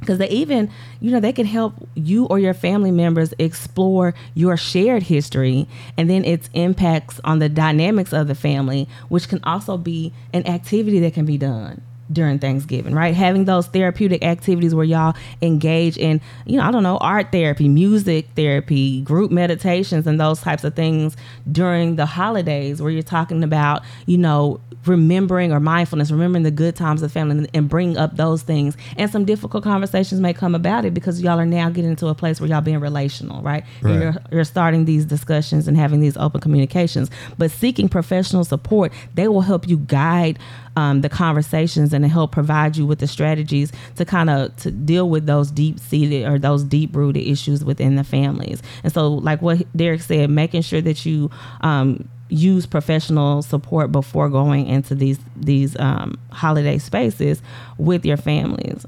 because 0.00 0.18
they 0.18 0.28
even 0.28 0.70
you 1.00 1.10
know 1.10 1.18
they 1.18 1.32
can 1.32 1.46
help 1.46 1.74
you 1.94 2.26
or 2.26 2.38
your 2.38 2.52
family 2.52 2.90
members 2.90 3.32
explore 3.38 4.14
your 4.34 4.56
shared 4.56 5.02
history 5.02 5.66
and 5.96 6.10
then 6.10 6.24
its 6.24 6.50
impacts 6.52 7.20
on 7.24 7.38
the 7.38 7.48
dynamics 7.48 8.12
of 8.12 8.28
the 8.28 8.34
family 8.34 8.86
which 9.08 9.28
can 9.28 9.42
also 9.44 9.78
be 9.78 10.12
an 10.34 10.46
activity 10.46 11.00
that 11.00 11.14
can 11.14 11.24
be 11.24 11.38
done 11.38 11.80
during 12.12 12.38
Thanksgiving, 12.38 12.94
right? 12.94 13.14
Having 13.14 13.46
those 13.46 13.66
therapeutic 13.66 14.24
activities 14.24 14.74
where 14.74 14.84
y'all 14.84 15.14
engage 15.42 15.96
in, 15.96 16.20
you 16.46 16.58
know, 16.58 16.64
I 16.64 16.70
don't 16.70 16.82
know, 16.82 16.98
art 16.98 17.32
therapy, 17.32 17.68
music 17.68 18.26
therapy, 18.36 19.00
group 19.02 19.30
meditations, 19.30 20.06
and 20.06 20.20
those 20.20 20.40
types 20.40 20.64
of 20.64 20.74
things 20.74 21.16
during 21.50 21.96
the 21.96 22.06
holidays 22.06 22.82
where 22.82 22.90
you're 22.90 23.02
talking 23.02 23.42
about, 23.42 23.82
you 24.06 24.18
know, 24.18 24.60
remembering 24.86 25.52
or 25.52 25.60
mindfulness, 25.60 26.10
remembering 26.10 26.42
the 26.42 26.50
good 26.50 26.76
times 26.76 27.02
of 27.02 27.10
the 27.10 27.12
family 27.12 27.48
and 27.54 27.68
bringing 27.68 27.96
up 27.96 28.16
those 28.16 28.42
things. 28.42 28.76
And 28.96 29.10
some 29.10 29.24
difficult 29.24 29.64
conversations 29.64 30.20
may 30.20 30.32
come 30.32 30.54
about 30.54 30.84
it 30.84 30.94
because 30.94 31.20
y'all 31.20 31.38
are 31.38 31.46
now 31.46 31.70
getting 31.70 31.90
into 31.90 32.08
a 32.08 32.14
place 32.14 32.40
where 32.40 32.48
y'all 32.48 32.60
being 32.60 32.80
relational, 32.80 33.42
right? 33.42 33.64
right. 33.82 33.94
You're, 33.94 34.14
you're 34.30 34.44
starting 34.44 34.84
these 34.84 35.04
discussions 35.04 35.68
and 35.68 35.76
having 35.76 36.00
these 36.00 36.16
open 36.16 36.40
communications. 36.40 37.10
But 37.38 37.50
seeking 37.50 37.88
professional 37.88 38.44
support, 38.44 38.92
they 39.14 39.28
will 39.28 39.42
help 39.42 39.68
you 39.68 39.78
guide 39.78 40.38
um, 40.76 41.00
the 41.02 41.08
conversations 41.08 41.92
and 41.92 42.04
help 42.04 42.32
provide 42.32 42.76
you 42.76 42.86
with 42.86 42.98
the 42.98 43.06
strategies 43.06 43.72
to 43.96 44.04
kind 44.04 44.30
of 44.30 44.54
to 44.56 44.70
deal 44.70 45.08
with 45.08 45.26
those 45.26 45.50
deep 45.50 45.78
seated 45.78 46.26
or 46.26 46.38
those 46.38 46.64
deep 46.64 46.94
rooted 46.94 47.26
issues 47.26 47.64
within 47.64 47.96
the 47.96 48.04
families. 48.04 48.62
And 48.82 48.92
so, 48.92 49.08
like 49.08 49.40
what 49.42 49.64
Derrick 49.76 50.02
said, 50.02 50.30
making 50.30 50.62
sure 50.62 50.80
that 50.80 51.06
you 51.06 51.30
um, 51.60 52.08
use 52.34 52.66
professional 52.66 53.42
support 53.42 53.92
before 53.92 54.28
going 54.28 54.66
into 54.66 54.94
these 54.94 55.18
these 55.36 55.78
um, 55.78 56.18
holiday 56.30 56.78
spaces 56.78 57.40
with 57.78 58.04
your 58.04 58.16
families 58.16 58.84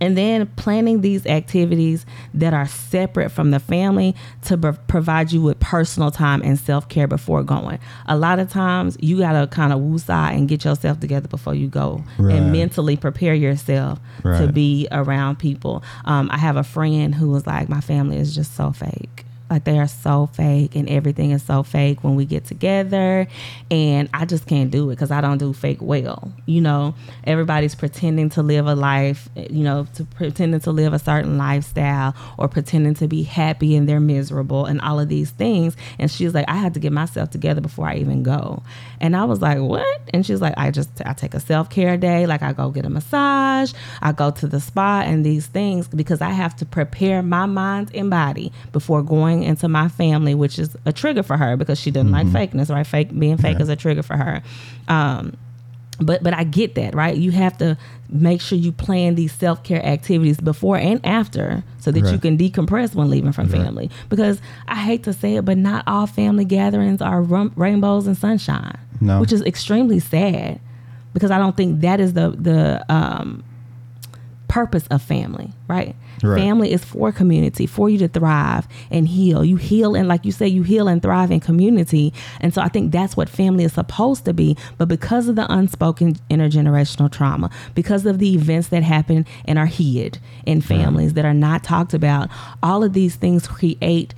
and 0.00 0.16
then 0.16 0.46
planning 0.54 1.00
these 1.00 1.26
activities 1.26 2.06
that 2.34 2.54
are 2.54 2.68
separate 2.68 3.30
from 3.30 3.50
the 3.50 3.58
family 3.58 4.14
to 4.42 4.56
b- 4.56 4.70
provide 4.86 5.32
you 5.32 5.42
with 5.42 5.58
personal 5.58 6.12
time 6.12 6.40
and 6.42 6.58
self-care 6.58 7.08
before 7.08 7.42
going 7.42 7.78
a 8.06 8.16
lot 8.16 8.38
of 8.38 8.50
times 8.50 8.96
you 9.00 9.18
got 9.18 9.32
to 9.32 9.46
kind 9.48 9.72
of 9.72 9.80
woosah 9.80 10.32
and 10.32 10.48
get 10.48 10.64
yourself 10.64 11.00
together 11.00 11.26
before 11.28 11.54
you 11.54 11.66
go 11.66 12.02
right. 12.18 12.36
and 12.36 12.52
mentally 12.52 12.96
prepare 12.96 13.34
yourself 13.34 13.98
right. 14.22 14.40
to 14.40 14.52
be 14.52 14.86
around 14.92 15.38
people 15.38 15.82
um, 16.04 16.30
i 16.30 16.38
have 16.38 16.56
a 16.56 16.64
friend 16.64 17.14
who 17.14 17.30
was 17.30 17.46
like 17.46 17.68
my 17.68 17.80
family 17.80 18.16
is 18.16 18.34
just 18.34 18.54
so 18.54 18.70
fake 18.70 19.24
like 19.50 19.64
they 19.64 19.78
are 19.78 19.88
so 19.88 20.26
fake 20.26 20.76
and 20.76 20.88
everything 20.88 21.30
is 21.30 21.42
so 21.42 21.62
fake 21.62 22.04
when 22.04 22.14
we 22.14 22.24
get 22.24 22.44
together. 22.44 23.26
And 23.70 24.08
I 24.12 24.24
just 24.24 24.46
can't 24.46 24.70
do 24.70 24.90
it 24.90 24.96
because 24.96 25.10
I 25.10 25.20
don't 25.20 25.38
do 25.38 25.52
fake 25.52 25.78
well. 25.80 26.32
You 26.46 26.60
know, 26.60 26.94
everybody's 27.24 27.74
pretending 27.74 28.28
to 28.30 28.42
live 28.42 28.66
a 28.66 28.74
life, 28.74 29.28
you 29.36 29.64
know, 29.64 29.86
to 29.94 30.04
pretending 30.04 30.60
to 30.60 30.72
live 30.72 30.92
a 30.92 30.98
certain 30.98 31.38
lifestyle 31.38 32.14
or 32.36 32.48
pretending 32.48 32.94
to 32.94 33.08
be 33.08 33.22
happy 33.22 33.76
and 33.76 33.88
they're 33.88 34.00
miserable 34.00 34.66
and 34.66 34.80
all 34.80 35.00
of 35.00 35.08
these 35.08 35.30
things. 35.30 35.76
And 35.98 36.10
she's 36.10 36.34
like, 36.34 36.48
I 36.48 36.56
had 36.56 36.74
to 36.74 36.80
get 36.80 36.92
myself 36.92 37.30
together 37.30 37.60
before 37.60 37.88
I 37.88 37.96
even 37.96 38.22
go. 38.22 38.62
And 39.00 39.16
I 39.16 39.24
was 39.24 39.40
like, 39.40 39.58
what? 39.58 40.00
And 40.12 40.26
she's 40.26 40.40
like, 40.40 40.54
I 40.56 40.70
just, 40.70 40.90
I 41.06 41.12
take 41.12 41.34
a 41.34 41.40
self 41.40 41.70
care 41.70 41.96
day. 41.96 42.26
Like 42.26 42.42
I 42.42 42.52
go 42.52 42.70
get 42.70 42.84
a 42.84 42.90
massage, 42.90 43.72
I 44.02 44.12
go 44.12 44.30
to 44.30 44.46
the 44.46 44.60
spa 44.60 45.02
and 45.04 45.24
these 45.24 45.46
things 45.46 45.88
because 45.88 46.20
I 46.20 46.30
have 46.30 46.54
to 46.56 46.66
prepare 46.66 47.22
my 47.22 47.46
mind 47.46 47.90
and 47.94 48.10
body 48.10 48.52
before 48.72 49.02
going 49.02 49.37
into 49.42 49.68
my 49.68 49.88
family, 49.88 50.34
which 50.34 50.58
is 50.58 50.76
a 50.84 50.92
trigger 50.92 51.22
for 51.22 51.36
her 51.36 51.56
because 51.56 51.78
she 51.78 51.90
doesn't 51.90 52.12
mm-hmm. 52.12 52.32
like 52.32 52.50
fakeness, 52.50 52.70
right? 52.70 52.86
Fake 52.86 53.18
being 53.18 53.36
fake 53.36 53.60
is 53.60 53.68
a 53.68 53.76
trigger 53.76 54.02
for 54.02 54.16
her. 54.16 54.42
Um, 54.88 55.36
but 56.00 56.22
but 56.22 56.34
I 56.34 56.44
get 56.44 56.74
that, 56.76 56.94
right? 56.94 57.16
You 57.16 57.30
have 57.32 57.58
to 57.58 57.76
make 58.08 58.40
sure 58.40 58.56
you 58.56 58.72
plan 58.72 59.14
these 59.14 59.32
self 59.32 59.64
care 59.64 59.84
activities 59.84 60.40
before 60.40 60.76
and 60.76 61.04
after, 61.04 61.64
so 61.78 61.90
that 61.90 62.02
right. 62.02 62.12
you 62.12 62.18
can 62.18 62.38
decompress 62.38 62.94
when 62.94 63.10
leaving 63.10 63.32
from 63.32 63.48
right. 63.48 63.62
family. 63.62 63.90
Because 64.08 64.40
I 64.68 64.76
hate 64.76 65.02
to 65.04 65.12
say 65.12 65.36
it, 65.36 65.44
but 65.44 65.58
not 65.58 65.84
all 65.86 66.06
family 66.06 66.44
gatherings 66.44 67.02
are 67.02 67.20
rum- 67.20 67.52
rainbows 67.56 68.06
and 68.06 68.16
sunshine, 68.16 68.78
no. 69.00 69.20
which 69.20 69.32
is 69.32 69.42
extremely 69.42 69.98
sad. 69.98 70.60
Because 71.14 71.30
I 71.30 71.38
don't 71.38 71.56
think 71.56 71.80
that 71.80 72.00
is 72.00 72.12
the 72.12 72.30
the 72.30 72.84
um, 72.88 73.42
purpose 74.58 74.88
of 74.88 75.00
family, 75.00 75.52
right? 75.68 75.94
Right. 76.20 76.40
Family 76.40 76.72
is 76.72 76.84
for 76.84 77.12
community, 77.12 77.64
for 77.64 77.88
you 77.88 77.96
to 77.98 78.08
thrive 78.08 78.66
and 78.90 79.06
heal. 79.06 79.44
You 79.44 79.54
heal 79.54 79.94
and 79.94 80.08
like 80.08 80.24
you 80.24 80.32
say, 80.32 80.48
you 80.48 80.64
heal 80.64 80.88
and 80.88 81.00
thrive 81.00 81.30
in 81.30 81.38
community. 81.38 82.12
And 82.40 82.52
so 82.52 82.60
I 82.60 82.66
think 82.66 82.90
that's 82.90 83.16
what 83.16 83.28
family 83.28 83.62
is 83.62 83.74
supposed 83.74 84.24
to 84.24 84.34
be. 84.34 84.56
But 84.76 84.88
because 84.88 85.28
of 85.28 85.36
the 85.36 85.46
unspoken 85.48 86.16
intergenerational 86.28 87.12
trauma, 87.12 87.50
because 87.76 88.04
of 88.04 88.18
the 88.18 88.34
events 88.34 88.66
that 88.68 88.82
happen 88.82 89.26
and 89.44 89.60
are 89.60 89.66
hid 89.66 90.18
in 90.44 90.60
families 90.60 91.10
right. 91.10 91.14
that 91.14 91.24
are 91.24 91.34
not 91.34 91.62
talked 91.62 91.94
about, 91.94 92.28
all 92.60 92.82
of 92.82 92.94
these 92.94 93.14
things 93.14 93.46
create 93.46 94.12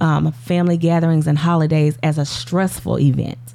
um, 0.00 0.32
family 0.32 0.76
gatherings 0.76 1.28
and 1.28 1.38
holidays 1.38 1.96
as 2.02 2.18
a 2.18 2.24
stressful 2.24 2.98
event 2.98 3.53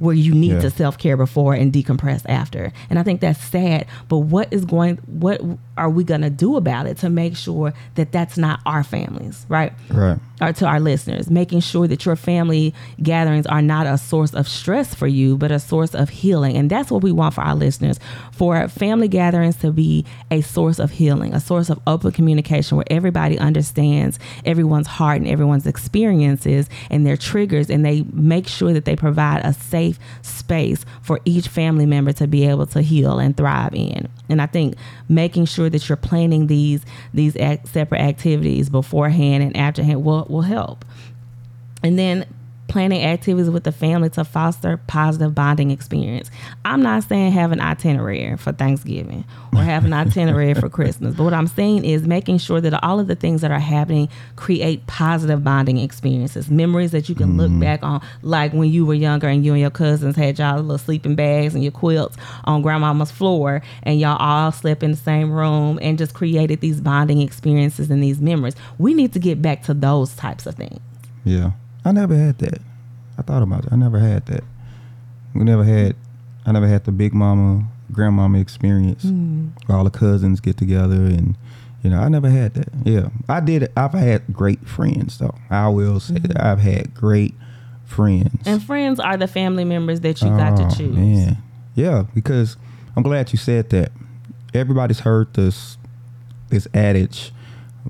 where 0.00 0.14
you 0.14 0.34
need 0.34 0.52
yeah. 0.52 0.60
to 0.60 0.70
self 0.70 0.98
care 0.98 1.16
before 1.16 1.54
and 1.54 1.72
decompress 1.72 2.22
after. 2.28 2.72
And 2.88 2.98
I 2.98 3.04
think 3.04 3.20
that's 3.20 3.42
sad. 3.42 3.86
But 4.08 4.18
what 4.18 4.52
is 4.52 4.64
going? 4.64 4.96
What 5.06 5.40
are 5.76 5.90
we 5.90 6.02
going 6.02 6.22
to 6.22 6.30
do 6.30 6.56
about 6.56 6.86
it 6.86 6.98
to 6.98 7.08
make 7.08 7.36
sure 7.36 7.72
that 7.94 8.10
that's 8.10 8.36
not 8.36 8.60
our 8.66 8.82
families, 8.82 9.46
right? 9.48 9.72
Right. 9.90 10.18
Or 10.40 10.52
to 10.54 10.66
our 10.66 10.80
listeners, 10.80 11.30
making 11.30 11.60
sure 11.60 11.86
that 11.86 12.06
your 12.06 12.16
family 12.16 12.74
gatherings 13.02 13.46
are 13.46 13.60
not 13.62 13.86
a 13.86 13.98
source 13.98 14.32
of 14.32 14.48
stress 14.48 14.94
for 14.94 15.06
you, 15.06 15.36
but 15.36 15.52
a 15.52 15.58
source 15.58 15.94
of 15.94 16.08
healing. 16.08 16.56
And 16.56 16.70
that's 16.70 16.90
what 16.90 17.02
we 17.02 17.12
want 17.12 17.34
for 17.34 17.42
our 17.42 17.54
listeners 17.54 17.98
for 18.32 18.68
family 18.68 19.08
gatherings 19.08 19.56
to 19.56 19.70
be 19.70 20.04
a 20.30 20.40
source 20.40 20.78
of 20.78 20.90
healing, 20.92 21.34
a 21.34 21.40
source 21.40 21.68
of 21.68 21.78
open 21.86 22.12
communication 22.12 22.76
where 22.76 22.86
everybody 22.90 23.38
understands 23.38 24.18
everyone's 24.44 24.86
heart 24.86 25.18
and 25.18 25.28
everyone's 25.28 25.66
experiences 25.66 26.68
and 26.90 27.06
their 27.06 27.16
triggers, 27.16 27.68
and 27.68 27.84
they 27.84 28.02
make 28.12 28.48
sure 28.48 28.72
that 28.72 28.86
they 28.86 28.96
provide 28.96 29.44
a 29.44 29.52
safe 29.52 29.98
space 30.22 30.84
for 31.02 31.20
each 31.24 31.48
family 31.48 31.86
member 31.86 32.12
to 32.12 32.26
be 32.26 32.46
able 32.46 32.66
to 32.66 32.80
heal 32.80 33.18
and 33.18 33.36
thrive 33.36 33.74
in. 33.74 34.08
And 34.30 34.40
I 34.40 34.46
think 34.46 34.76
making 35.08 35.46
sure 35.46 35.68
that 35.70 35.88
you're 35.88 35.96
planning 35.96 36.46
these 36.46 36.84
these 37.12 37.36
act, 37.36 37.68
separate 37.68 38.00
activities 38.00 38.68
beforehand 38.68 39.42
and 39.42 39.56
afterhand 39.56 40.04
will 40.04 40.26
will 40.28 40.42
help. 40.42 40.84
And 41.82 41.98
then 41.98 42.26
planning 42.70 43.02
activities 43.02 43.50
with 43.50 43.64
the 43.64 43.72
family 43.72 44.08
to 44.10 44.24
foster 44.24 44.76
positive 44.86 45.34
bonding 45.34 45.72
experience. 45.72 46.30
I'm 46.64 46.82
not 46.82 47.02
saying 47.02 47.32
have 47.32 47.50
an 47.50 47.60
itinerary 47.60 48.36
for 48.36 48.52
Thanksgiving 48.52 49.24
or 49.52 49.62
have 49.62 49.84
an 49.84 49.92
itinerary 49.92 50.54
for 50.54 50.68
Christmas, 50.68 51.16
but 51.16 51.24
what 51.24 51.34
I'm 51.34 51.48
saying 51.48 51.84
is 51.84 52.06
making 52.06 52.38
sure 52.38 52.60
that 52.60 52.82
all 52.84 53.00
of 53.00 53.08
the 53.08 53.16
things 53.16 53.40
that 53.40 53.50
are 53.50 53.58
happening 53.58 54.08
create 54.36 54.86
positive 54.86 55.42
bonding 55.42 55.78
experiences, 55.78 56.48
memories 56.48 56.92
that 56.92 57.08
you 57.08 57.16
can 57.16 57.30
mm-hmm. 57.30 57.40
look 57.40 57.60
back 57.60 57.82
on, 57.82 58.00
like 58.22 58.52
when 58.52 58.70
you 58.70 58.86
were 58.86 58.94
younger 58.94 59.26
and 59.26 59.44
you 59.44 59.52
and 59.52 59.60
your 59.60 59.70
cousins 59.70 60.14
had 60.14 60.38
y'all 60.38 60.60
little 60.60 60.78
sleeping 60.78 61.16
bags 61.16 61.54
and 61.54 61.64
your 61.64 61.72
quilts 61.72 62.16
on 62.44 62.62
grandmama's 62.62 63.10
floor 63.10 63.62
and 63.82 63.98
y'all 63.98 64.16
all 64.18 64.52
slept 64.52 64.84
in 64.84 64.92
the 64.92 64.96
same 64.96 65.32
room 65.32 65.78
and 65.82 65.98
just 65.98 66.14
created 66.14 66.60
these 66.60 66.80
bonding 66.80 67.20
experiences 67.20 67.90
and 67.90 68.00
these 68.00 68.20
memories. 68.20 68.54
We 68.78 68.94
need 68.94 69.12
to 69.14 69.18
get 69.18 69.42
back 69.42 69.64
to 69.64 69.74
those 69.74 70.14
types 70.14 70.46
of 70.46 70.54
things. 70.54 70.78
Yeah. 71.24 71.50
I 71.84 71.92
never 71.92 72.14
had 72.14 72.38
that. 72.38 72.60
I 73.18 73.22
thought 73.22 73.42
about 73.42 73.64
it. 73.64 73.72
I 73.72 73.76
never 73.76 73.98
had 73.98 74.26
that. 74.26 74.44
We 75.34 75.44
never 75.44 75.64
had. 75.64 75.96
I 76.46 76.52
never 76.52 76.66
had 76.66 76.84
the 76.84 76.92
big 76.92 77.12
mama, 77.12 77.66
grandmama 77.92 78.38
experience. 78.38 79.04
Mm. 79.04 79.52
Where 79.66 79.78
all 79.78 79.84
the 79.84 79.90
cousins 79.90 80.40
get 80.40 80.56
together 80.56 80.96
and. 80.96 81.36
You 81.82 81.88
know, 81.88 81.98
I 81.98 82.10
never 82.10 82.28
had 82.28 82.52
that. 82.54 82.68
Yeah, 82.84 83.08
I 83.26 83.40
did. 83.40 83.72
I've 83.74 83.94
had 83.94 84.34
great 84.34 84.68
friends, 84.68 85.16
though. 85.16 85.34
I 85.48 85.68
will 85.68 85.98
say 85.98 86.12
mm-hmm. 86.12 86.26
that 86.26 86.44
I've 86.44 86.58
had 86.58 86.94
great 86.94 87.34
friends. 87.86 88.46
And 88.46 88.62
friends 88.62 89.00
are 89.00 89.16
the 89.16 89.26
family 89.26 89.64
members 89.64 90.00
that 90.00 90.20
you 90.20 90.28
oh, 90.28 90.36
got 90.36 90.58
to 90.58 90.64
oh, 90.64 90.70
choose. 90.70 90.94
Man. 90.94 91.38
Yeah, 91.74 92.04
because 92.14 92.58
I'm 92.96 93.02
glad 93.02 93.32
you 93.32 93.38
said 93.38 93.70
that. 93.70 93.92
Everybody's 94.52 95.00
heard 95.00 95.32
this 95.32 95.78
this 96.50 96.68
adage, 96.74 97.32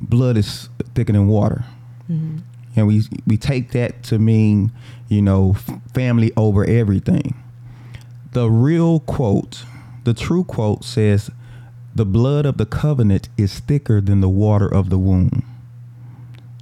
blood 0.01 0.37
is 0.37 0.69
thicker 0.95 1.13
than 1.13 1.27
water. 1.27 1.65
Mm-hmm. 2.09 2.39
And 2.81 2.89
we 2.89 3.03
we 3.27 3.37
take 3.37 3.71
that 3.73 4.03
to 4.05 4.19
mean, 4.19 4.73
you 5.09 5.23
know, 5.23 5.55
family 5.95 6.33
over 6.37 6.65
everything. 6.65 7.35
The 8.33 8.51
real 8.51 9.01
quote, 9.01 9.65
the 10.05 10.15
true 10.15 10.45
quote 10.45 10.85
says, 10.85 11.31
the 11.95 12.07
blood 12.07 12.47
of 12.47 12.57
the 12.57 12.67
covenant 12.67 13.29
is 13.37 13.59
thicker 13.59 14.01
than 14.01 14.21
the 14.21 14.29
water 14.29 14.67
of 14.67 14.91
the 14.91 14.99
womb. 14.99 15.45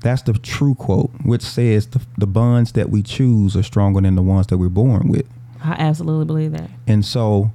That's 0.03 0.23
the 0.23 0.33
true 0.33 0.75
quote, 0.75 1.11
which 1.25 1.43
says 1.43 1.89
the, 1.89 2.01
the 2.17 2.27
bonds 2.27 2.73
that 2.73 2.91
we 2.91 3.03
choose 3.03 3.57
are 3.57 3.63
stronger 3.63 4.01
than 4.01 4.15
the 4.15 4.23
ones 4.23 4.47
that 4.49 4.59
we're 4.59 4.69
born 4.69 5.09
with. 5.09 5.27
I 5.63 5.73
absolutely 5.73 6.25
believe 6.25 6.53
that. 6.53 6.71
And 6.87 7.05
so, 7.05 7.53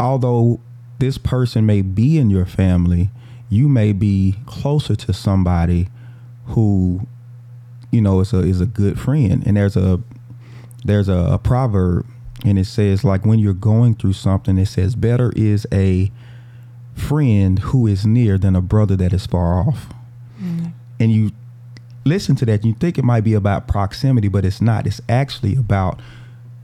although 0.00 0.60
this 0.98 1.18
person 1.18 1.64
may 1.66 1.82
be 1.82 2.18
in 2.18 2.30
your 2.30 2.46
family, 2.46 3.10
you 3.48 3.68
may 3.68 3.92
be 3.92 4.36
closer 4.46 4.96
to 4.96 5.12
somebody 5.12 5.88
who, 6.46 7.06
you 7.92 8.00
know, 8.00 8.18
is 8.18 8.32
a 8.32 8.38
is 8.38 8.60
a 8.60 8.66
good 8.66 8.98
friend. 8.98 9.46
And 9.46 9.56
there's 9.56 9.76
a 9.76 10.00
there's 10.84 11.08
a, 11.08 11.34
a 11.34 11.38
proverb, 11.38 12.06
and 12.44 12.58
it 12.58 12.64
says 12.64 13.04
like 13.04 13.24
when 13.24 13.38
you're 13.38 13.54
going 13.54 13.94
through 13.94 14.14
something, 14.14 14.58
it 14.58 14.66
says 14.66 14.96
better 14.96 15.32
is 15.36 15.66
a 15.72 16.10
friend 16.94 17.60
who 17.60 17.86
is 17.86 18.04
near 18.04 18.38
than 18.38 18.56
a 18.56 18.60
brother 18.60 18.96
that 18.96 19.12
is 19.12 19.26
far 19.26 19.60
off. 19.60 19.86
Mm. 20.40 20.72
And 20.98 21.12
you 21.12 21.30
listen 22.04 22.34
to 22.36 22.46
that, 22.46 22.64
you 22.64 22.74
think 22.74 22.98
it 22.98 23.04
might 23.04 23.22
be 23.22 23.34
about 23.34 23.68
proximity, 23.68 24.28
but 24.28 24.44
it's 24.44 24.60
not. 24.60 24.86
It's 24.86 25.00
actually 25.08 25.56
about 25.56 26.00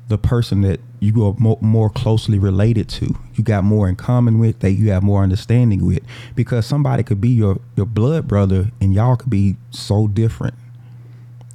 the 0.09 0.19
person 0.19 0.63
that 0.63 0.81
you 1.01 1.27
are 1.27 1.35
mo- 1.39 1.59
more 1.61 1.91
closely 1.91 2.39
related 2.39 2.89
to. 2.89 3.15
You 3.35 3.45
got 3.45 3.63
more 3.63 3.89
in 3.89 3.97
common 3.97 4.39
with, 4.39 4.61
that 4.61 4.73
you 4.73 4.91
have 4.91 5.03
more 5.03 5.23
understanding 5.23 5.87
with. 5.87 6.03
Because 6.35 6.67
somebody 6.67 7.03
could 7.03 7.21
be 7.21 7.29
your, 7.29 7.61
your 7.77 7.87
blood 7.87 8.27
brother 8.27 8.71
and 8.81 8.95
y'all 8.95 9.17
could 9.17 9.31
be 9.31 9.57
so 9.71 10.09
different 10.09 10.55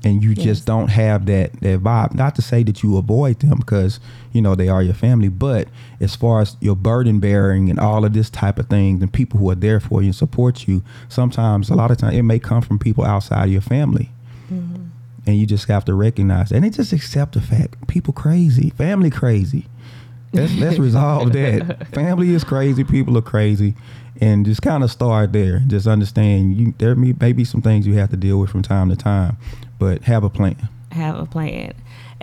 and 0.04 0.22
you 0.22 0.32
yes. 0.32 0.43
just 0.43 0.66
don't 0.66 0.89
have 0.89 1.26
that 1.28 1.54
that 1.62 1.80
vibe. 1.82 2.14
Not 2.14 2.36
to 2.36 2.41
say 2.41 2.64
that 2.64 2.84
you 2.84 2.97
avoid 2.97 3.39
them 3.39 3.60
because 3.60 3.99
you 4.32 4.41
know 4.41 4.56
they 4.56 4.68
are 4.68 4.84
your 4.84 4.93
family, 4.93 5.30
but 5.30 5.68
as 5.99 6.16
far 6.16 6.41
as 6.41 6.58
your 6.60 6.76
burden 6.76 7.20
bearing 7.20 7.70
and 7.70 7.80
all 7.80 8.04
of 8.04 8.14
this 8.14 8.30
type 8.30 8.60
of 8.60 8.68
things 8.68 9.01
and 9.01 9.12
people 9.12 9.39
who 9.39 9.49
are 9.49 9.56
there 9.56 9.80
for 9.80 10.01
you 10.01 10.08
and 10.08 10.16
support 10.16 10.68
you, 10.68 10.84
sometimes 11.08 11.70
a 11.70 11.76
lot 11.76 11.91
of 11.91 11.97
times 11.97 12.16
it 12.16 12.24
may 12.24 12.39
come 12.39 12.62
from 12.62 12.80
people 12.80 13.04
outside 13.04 13.45
of 13.45 13.51
your 13.51 13.62
family. 13.62 14.10
Mm-hmm. 14.51 14.84
And 15.26 15.38
you 15.38 15.45
just 15.45 15.70
have 15.70 15.86
to 15.86 15.93
recognize 15.93 16.49
that. 16.49 16.56
and 16.56 16.66
they 16.66 16.70
just 16.70 16.91
accept 16.91 17.34
the 17.34 17.41
fact 17.41 17.88
people 17.88 18.14
crazy, 18.14 18.72
family 18.72 19.10
crazy. 19.10 19.68
Let's 20.34 20.54
let's 20.56 20.80
resolve 20.80 21.32
that. 21.34 21.88
Family 21.93 22.34
is 22.34 22.43
crazy, 22.43 22.84
people 22.84 23.16
are 23.20 23.22
crazy, 23.22 23.76
and 24.22 24.45
just 24.45 24.61
kind 24.61 24.84
of 24.84 24.91
start 24.91 25.34
there. 25.34 25.59
Just 25.68 25.88
understand 25.88 26.57
you 26.57 26.74
there 26.78 26.95
may, 26.95 27.14
may 27.20 27.34
be 27.34 27.45
some 27.45 27.61
things 27.61 27.88
you 27.88 27.95
have 27.95 28.09
to 28.11 28.18
deal 28.18 28.39
with 28.39 28.49
from 28.49 28.61
time 28.61 28.89
to 28.89 28.95
time, 28.95 29.38
but 29.80 30.03
have 30.03 30.24
a 30.24 30.30
plan. 30.30 30.70
Have 30.91 31.18
a 31.18 31.26
plan. 31.26 31.74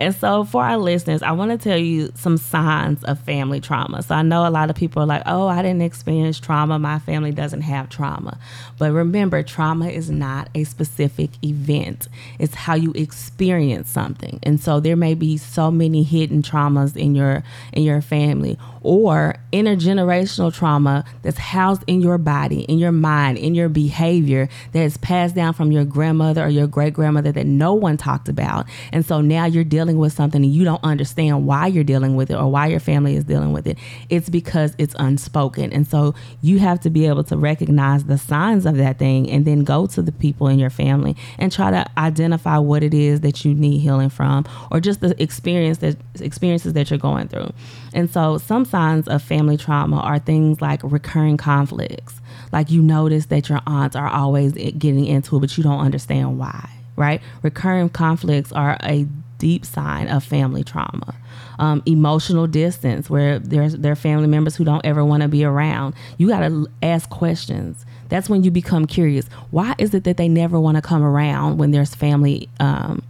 And 0.01 0.15
so, 0.15 0.43
for 0.45 0.63
our 0.63 0.79
listeners, 0.79 1.21
I 1.21 1.31
want 1.31 1.51
to 1.51 1.59
tell 1.59 1.77
you 1.77 2.11
some 2.15 2.35
signs 2.37 3.03
of 3.03 3.19
family 3.19 3.61
trauma. 3.61 4.01
So, 4.01 4.15
I 4.15 4.23
know 4.23 4.47
a 4.47 4.49
lot 4.49 4.71
of 4.71 4.75
people 4.75 5.03
are 5.03 5.05
like, 5.05 5.21
oh, 5.27 5.47
I 5.47 5.61
didn't 5.61 5.83
experience 5.83 6.39
trauma. 6.39 6.79
My 6.79 6.97
family 6.97 7.31
doesn't 7.31 7.61
have 7.61 7.87
trauma. 7.87 8.39
But 8.79 8.93
remember, 8.93 9.43
trauma 9.43 9.89
is 9.89 10.09
not 10.09 10.49
a 10.55 10.63
specific 10.63 11.29
event, 11.43 12.07
it's 12.39 12.55
how 12.55 12.73
you 12.73 12.93
experience 12.93 13.91
something. 13.91 14.39
And 14.41 14.59
so, 14.59 14.79
there 14.79 14.95
may 14.95 15.13
be 15.13 15.37
so 15.37 15.69
many 15.69 16.01
hidden 16.01 16.41
traumas 16.41 16.97
in 16.97 17.13
your 17.13 17.43
in 17.71 17.83
your 17.83 18.01
family 18.01 18.57
or 18.83 19.35
intergenerational 19.53 20.53
trauma 20.53 21.05
that's 21.21 21.37
housed 21.37 21.83
in 21.87 22.01
your 22.01 22.17
body, 22.17 22.61
in 22.63 22.79
your 22.79 22.91
mind, 22.91 23.37
in 23.37 23.53
your 23.53 23.69
behavior 23.69 24.49
that 24.71 24.81
is 24.81 24.97
passed 24.97 25.35
down 25.35 25.53
from 25.53 25.71
your 25.71 25.85
grandmother 25.85 26.43
or 26.43 26.49
your 26.49 26.67
great 26.67 26.93
grandmother 26.93 27.31
that 27.31 27.45
no 27.45 27.73
one 27.73 27.97
talked 27.97 28.27
about. 28.27 28.65
And 28.91 29.05
so 29.05 29.21
now 29.21 29.45
you're 29.45 29.63
dealing 29.63 29.90
with 29.97 30.13
something 30.13 30.43
and 30.43 30.53
you 30.53 30.63
don't 30.63 30.83
understand 30.83 31.45
why 31.45 31.67
you're 31.67 31.83
dealing 31.83 32.15
with 32.15 32.31
it 32.31 32.35
or 32.35 32.49
why 32.49 32.67
your 32.67 32.79
family 32.79 33.15
is 33.15 33.23
dealing 33.23 33.53
with 33.53 33.67
it. 33.67 33.77
It's 34.09 34.29
because 34.29 34.75
it's 34.77 34.95
unspoken. 34.99 35.71
And 35.73 35.87
so 35.87 36.15
you 36.41 36.59
have 36.59 36.79
to 36.81 36.89
be 36.89 37.07
able 37.07 37.23
to 37.25 37.37
recognize 37.37 38.05
the 38.05 38.17
signs 38.17 38.65
of 38.65 38.77
that 38.77 38.97
thing 38.99 39.29
and 39.29 39.45
then 39.45 39.63
go 39.63 39.87
to 39.87 40.01
the 40.01 40.11
people 40.11 40.47
in 40.47 40.59
your 40.59 40.69
family 40.69 41.15
and 41.37 41.51
try 41.51 41.71
to 41.71 41.85
identify 41.97 42.57
what 42.57 42.83
it 42.83 42.93
is 42.93 43.21
that 43.21 43.45
you 43.45 43.53
need 43.53 43.79
healing 43.79 44.09
from 44.09 44.45
or 44.71 44.79
just 44.79 45.01
the 45.01 45.21
experience 45.21 45.79
that 45.79 45.97
experiences 46.19 46.73
that 46.73 46.89
you're 46.89 46.99
going 46.99 47.27
through. 47.27 47.51
And 47.93 48.09
so 48.09 48.37
some 48.37 48.65
signs 48.65 49.07
of 49.07 49.21
family 49.21 49.57
trauma 49.57 49.97
are 49.97 50.19
things 50.19 50.61
like 50.61 50.81
recurring 50.83 51.37
conflicts. 51.37 52.19
Like 52.51 52.69
you 52.69 52.81
notice 52.81 53.27
that 53.27 53.49
your 53.49 53.61
aunts 53.65 53.95
are 53.95 54.07
always 54.07 54.53
getting 54.53 55.05
into 55.05 55.37
it, 55.37 55.39
but 55.39 55.57
you 55.57 55.63
don't 55.63 55.79
understand 55.79 56.37
why, 56.37 56.69
right? 56.95 57.21
Recurring 57.43 57.89
conflicts 57.89 58.51
are 58.51 58.77
a 58.83 59.07
deep 59.41 59.65
sign 59.65 60.07
of 60.07 60.23
family 60.23 60.63
trauma. 60.63 61.15
Um, 61.57 61.81
emotional 61.87 62.45
distance, 62.45 63.09
where 63.09 63.39
there's 63.39 63.75
there 63.75 63.91
are 63.91 63.95
family 63.95 64.27
members 64.27 64.55
who 64.55 64.63
don't 64.63 64.85
ever 64.85 65.03
want 65.03 65.23
to 65.23 65.27
be 65.27 65.43
around. 65.43 65.95
You 66.17 66.27
got 66.27 66.41
to 66.41 66.67
ask 66.83 67.09
questions. 67.09 67.85
That's 68.09 68.29
when 68.29 68.43
you 68.43 68.51
become 68.51 68.85
curious. 68.85 69.27
Why 69.49 69.73
is 69.79 69.93
it 69.93 70.03
that 70.03 70.17
they 70.17 70.29
never 70.29 70.59
want 70.59 70.75
to 70.75 70.81
come 70.81 71.01
around 71.01 71.57
when 71.57 71.71
there's 71.71 71.95
family 71.95 72.49
um, 72.59 73.01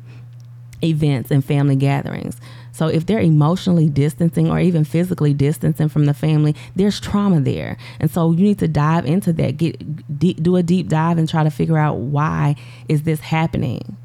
events 0.82 1.32
and 1.32 1.44
family 1.44 1.76
gatherings? 1.76 2.40
So 2.72 2.88
if 2.88 3.06
they're 3.06 3.20
emotionally 3.20 3.90
distancing 3.90 4.50
or 4.50 4.60
even 4.60 4.86
physically 4.86 5.34
distancing 5.34 5.90
from 5.90 6.06
the 6.06 6.14
family, 6.14 6.56
there's 6.76 7.00
trauma 7.00 7.42
there. 7.42 7.78
And 8.00 8.10
so 8.10 8.32
you 8.32 8.44
need 8.44 8.60
to 8.60 8.70
dive 8.70 9.06
into 9.06 9.34
that, 9.34 9.58
get 9.58 9.76
do 10.18 10.56
a 10.56 10.64
deep 10.64 10.88
dive 10.88 11.18
and 11.18 11.28
try 11.28 11.44
to 11.44 11.52
figure 11.52 11.78
out 11.78 11.98
why 11.98 12.56
is 12.88 13.04
this 13.04 13.20
happening? 13.20 13.98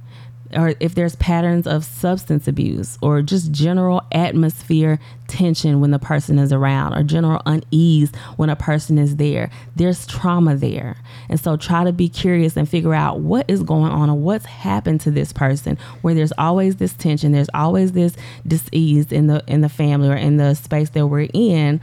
Or 0.54 0.74
if 0.80 0.94
there's 0.94 1.16
patterns 1.16 1.66
of 1.66 1.84
substance 1.84 2.46
abuse 2.46 2.98
or 3.02 3.22
just 3.22 3.52
general 3.52 4.02
atmosphere 4.12 4.98
tension 5.28 5.80
when 5.80 5.90
the 5.90 5.98
person 5.98 6.38
is 6.38 6.52
around 6.52 6.94
or 6.94 7.02
general 7.02 7.42
unease 7.46 8.12
when 8.36 8.48
a 8.48 8.56
person 8.56 8.98
is 8.98 9.16
there 9.16 9.50
there's 9.74 10.06
trauma 10.06 10.54
there 10.54 10.96
and 11.28 11.40
so 11.40 11.56
try 11.56 11.82
to 11.84 11.92
be 11.92 12.08
curious 12.08 12.56
and 12.56 12.68
figure 12.68 12.94
out 12.94 13.20
what 13.20 13.44
is 13.48 13.62
going 13.62 13.90
on 13.90 14.08
or 14.08 14.16
what's 14.16 14.46
happened 14.46 15.00
to 15.00 15.10
this 15.10 15.32
person 15.32 15.76
where 16.02 16.14
there's 16.14 16.32
always 16.38 16.76
this 16.76 16.92
tension 16.94 17.32
there's 17.32 17.50
always 17.54 17.92
this 17.92 18.16
disease 18.46 19.10
in 19.10 19.26
the 19.26 19.42
in 19.46 19.60
the 19.60 19.68
family 19.68 20.08
or 20.08 20.16
in 20.16 20.36
the 20.36 20.54
space 20.54 20.90
that 20.90 21.06
we're 21.06 21.28
in 21.32 21.80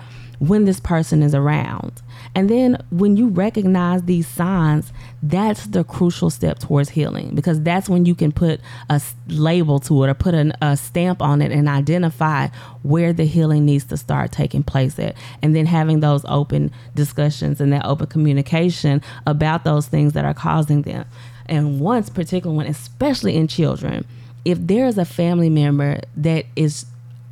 when 0.47 0.65
this 0.65 0.79
person 0.79 1.23
is 1.23 1.33
around. 1.33 2.01
And 2.35 2.49
then 2.49 2.77
when 2.89 3.15
you 3.15 3.27
recognize 3.29 4.03
these 4.03 4.27
signs, 4.27 4.91
that's 5.25 5.67
the 5.67 5.85
crucial 5.85 6.29
step 6.29 6.59
towards 6.59 6.89
healing 6.89 7.33
because 7.33 7.61
that's 7.61 7.87
when 7.87 8.05
you 8.05 8.13
can 8.13 8.33
put 8.33 8.59
a 8.89 9.01
label 9.29 9.79
to 9.79 10.03
it 10.03 10.09
or 10.09 10.13
put 10.13 10.33
an, 10.33 10.51
a 10.61 10.75
stamp 10.75 11.21
on 11.21 11.41
it 11.41 11.49
and 11.49 11.69
identify 11.69 12.49
where 12.81 13.13
the 13.13 13.23
healing 13.23 13.63
needs 13.63 13.85
to 13.85 13.95
start 13.95 14.33
taking 14.33 14.63
place 14.63 14.99
at. 14.99 15.15
And 15.41 15.55
then 15.55 15.65
having 15.65 16.01
those 16.01 16.25
open 16.27 16.71
discussions 16.93 17.61
and 17.61 17.71
that 17.71 17.85
open 17.85 18.07
communication 18.07 19.01
about 19.25 19.63
those 19.63 19.87
things 19.87 20.11
that 20.11 20.25
are 20.25 20.33
causing 20.33 20.81
them. 20.81 21.05
And 21.45 21.79
once, 21.79 22.09
particularly 22.09 22.57
when, 22.57 22.67
especially 22.67 23.37
in 23.37 23.47
children, 23.47 24.05
if 24.43 24.57
there 24.59 24.87
is 24.87 24.97
a 24.97 25.05
family 25.05 25.49
member 25.49 26.01
that 26.17 26.45
is 26.57 26.85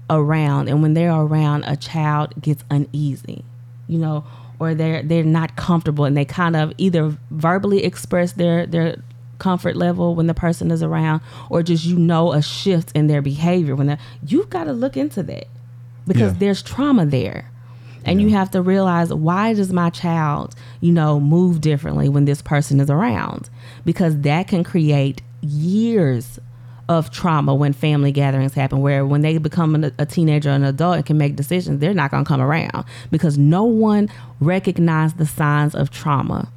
around 0.10 0.70
and 0.70 0.82
when 0.82 0.94
they're 0.94 1.12
around 1.12 1.64
a 1.66 1.76
child 1.76 2.34
gets 2.42 2.66
uneasy 2.70 3.46
you 3.88 3.98
know 3.98 4.26
or 4.62 4.76
they're 4.76 5.02
they're 5.02 5.24
not 5.24 5.56
comfortable 5.56 6.06
and 6.06 6.16
they 6.16 6.24
kind 6.24 6.56
of 6.56 6.72
either 6.78 7.18
verbally 7.32 7.84
express 7.84 8.34
their 8.34 8.68
their 8.68 8.96
comfort 9.40 9.76
level 9.76 10.14
when 10.14 10.28
the 10.28 10.36
person 10.36 10.70
is 10.70 10.84
around 10.84 11.20
or 11.50 11.64
just 11.64 11.84
you 11.84 11.98
know 11.98 12.32
a 12.32 12.44
shift 12.44 12.92
in 12.94 13.08
their 13.08 13.24
behavior 13.24 13.76
when 13.76 13.98
you've 14.24 14.52
got 14.52 14.66
to 14.66 14.72
look 14.72 14.96
into 14.96 15.24
that 15.24 15.48
because 16.06 16.34
yeah. 16.34 16.40
there's 16.40 16.62
trauma 16.62 17.08
there 17.08 17.50
and 18.06 18.22
yeah. 18.22 18.28
you 18.28 18.34
have 18.36 18.52
to 18.52 18.62
realize 18.62 19.12
why 19.12 19.52
does 19.56 19.74
my 19.74 19.90
child 19.90 20.54
you 20.80 20.92
know 20.92 21.20
move 21.20 21.60
differently 21.60 22.08
when 22.08 22.26
this 22.26 22.44
person 22.44 22.80
is 22.80 22.90
around 22.92 23.50
because 23.84 24.22
that 24.22 24.48
can 24.48 24.64
create 24.64 25.24
years 25.42 26.40
of 26.90 27.12
trauma 27.12 27.54
when 27.54 27.74
family 27.74 28.12
gatherings 28.12 28.54
happen 28.54 28.82
where 28.82 29.06
when 29.06 29.22
they 29.22 29.38
become 29.38 29.84
a, 29.84 29.92
a 29.98 30.06
teenager 30.06 30.50
or 30.50 30.54
an 30.54 30.64
adult 30.64 30.96
and 30.98 31.06
can 31.06 31.18
make 31.18 31.36
decisions 31.36 31.80
they're 31.80 31.94
not 31.94 32.12
going 32.12 32.24
to 32.24 32.28
come 32.28 32.42
around 32.42 32.84
because 33.12 33.38
no 33.38 33.64
one 33.64 34.10
recognized 34.40 35.18
the 35.18 35.26
signs 35.26 35.76
of 35.76 35.90
trauma 35.90 36.52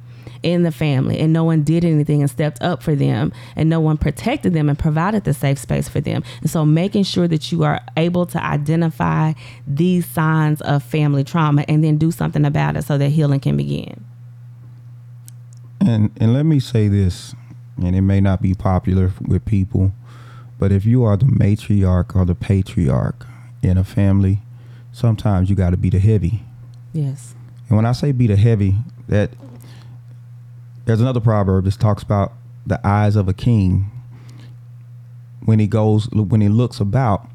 in 0.45 0.61
the 0.61 0.71
family 0.71 1.19
and 1.19 1.33
no 1.33 1.43
one 1.43 1.63
did 1.63 1.83
anything 1.83 2.21
and 2.21 2.29
stepped 2.29 2.61
up 2.61 2.83
for 2.83 2.93
them 2.93 3.33
and 3.55 3.67
no 3.67 3.79
one 3.79 3.97
protected 3.97 4.53
them 4.53 4.69
and 4.69 4.77
provided 4.77 5.23
the 5.23 5.33
safe 5.33 5.57
space 5.57 5.89
for 5.89 5.99
them. 5.99 6.23
And 6.41 6.49
so 6.51 6.63
making 6.63 7.03
sure 7.03 7.27
that 7.27 7.51
you 7.51 7.63
are 7.63 7.81
able 7.97 8.27
to 8.27 8.43
identify 8.43 9.33
these 9.65 10.05
signs 10.05 10.61
of 10.61 10.83
family 10.83 11.23
trauma 11.23 11.65
and 11.67 11.83
then 11.83 11.97
do 11.97 12.11
something 12.11 12.45
about 12.45 12.77
it 12.77 12.83
so 12.83 12.95
that 12.99 13.09
healing 13.09 13.39
can 13.39 13.57
begin. 13.57 14.05
And 15.81 16.11
and 16.17 16.31
let 16.31 16.45
me 16.45 16.59
say 16.59 16.87
this 16.87 17.33
and 17.81 17.95
it 17.95 18.01
may 18.01 18.21
not 18.21 18.41
be 18.41 18.53
popular 18.53 19.11
with 19.27 19.45
people 19.45 19.93
but 20.57 20.71
if 20.71 20.85
you 20.85 21.03
are 21.03 21.17
the 21.17 21.25
matriarch 21.25 22.15
or 22.15 22.25
the 22.25 22.35
patriarch 22.35 23.25
in 23.61 23.77
a 23.77 23.83
family, 23.83 24.39
sometimes 24.91 25.49
you 25.49 25.55
got 25.55 25.71
to 25.71 25.77
be 25.77 25.89
the 25.89 25.99
heavy. 25.99 26.43
Yes. 26.93 27.35
And 27.67 27.75
when 27.75 27.85
I 27.85 27.91
say 27.91 28.11
be 28.11 28.27
the 28.27 28.35
heavy, 28.35 28.75
that 29.07 29.31
there's 30.85 31.01
another 31.01 31.19
proverb 31.19 31.65
that 31.65 31.79
talks 31.79 32.03
about 32.03 32.33
the 32.65 32.79
eyes 32.85 33.15
of 33.15 33.27
a 33.27 33.33
king 33.33 33.91
when 35.43 35.59
he 35.59 35.67
goes 35.67 36.09
when 36.11 36.41
he 36.41 36.49
looks 36.49 36.79
about, 36.79 37.27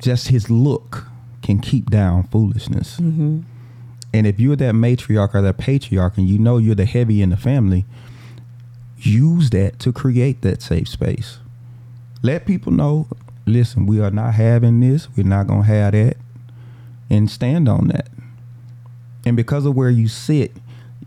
just 0.00 0.28
his 0.28 0.48
look 0.50 1.06
can 1.42 1.60
keep 1.60 1.90
down 1.90 2.24
foolishness. 2.24 2.98
Mm-hmm. 2.98 3.40
And 4.14 4.26
if 4.26 4.40
you're 4.40 4.56
that 4.56 4.74
matriarch 4.74 5.34
or 5.34 5.42
that 5.42 5.58
patriarch 5.58 6.16
and 6.16 6.28
you 6.28 6.38
know 6.38 6.56
you're 6.56 6.74
the 6.74 6.86
heavy 6.86 7.20
in 7.20 7.30
the 7.30 7.36
family, 7.36 7.84
use 8.96 9.50
that 9.50 9.78
to 9.80 9.92
create 9.92 10.40
that 10.42 10.62
safe 10.62 10.88
space. 10.88 11.38
Let 12.22 12.46
people 12.46 12.72
know, 12.72 13.06
listen, 13.46 13.86
we 13.86 14.00
are 14.00 14.10
not 14.10 14.34
having 14.34 14.80
this, 14.80 15.08
we're 15.16 15.26
not 15.26 15.46
going 15.46 15.62
to 15.62 15.68
have 15.68 15.92
that, 15.92 16.16
and 17.10 17.30
stand 17.30 17.68
on 17.68 17.88
that. 17.88 18.08
And 19.24 19.36
because 19.36 19.66
of 19.66 19.74
where 19.74 19.90
you 19.90 20.08
sit, 20.08 20.52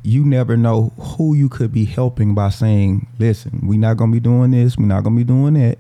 you 0.04 0.26
never 0.26 0.58
know 0.58 0.94
who 0.98 1.36
you 1.36 1.50
could 1.50 1.72
be 1.72 1.86
helping 1.86 2.34
by 2.34 2.50
saying, 2.50 3.08
listen, 3.20 3.62
we're 3.64 3.80
not 3.80 3.98
going 3.98 4.12
to 4.12 4.16
be 4.16 4.20
doing 4.20 4.52
this, 4.52 4.78
we're 4.78 4.86
not 4.86 5.04
going 5.04 5.16
to 5.16 5.24
be 5.24 5.28
doing 5.28 5.54
that. 5.56 5.78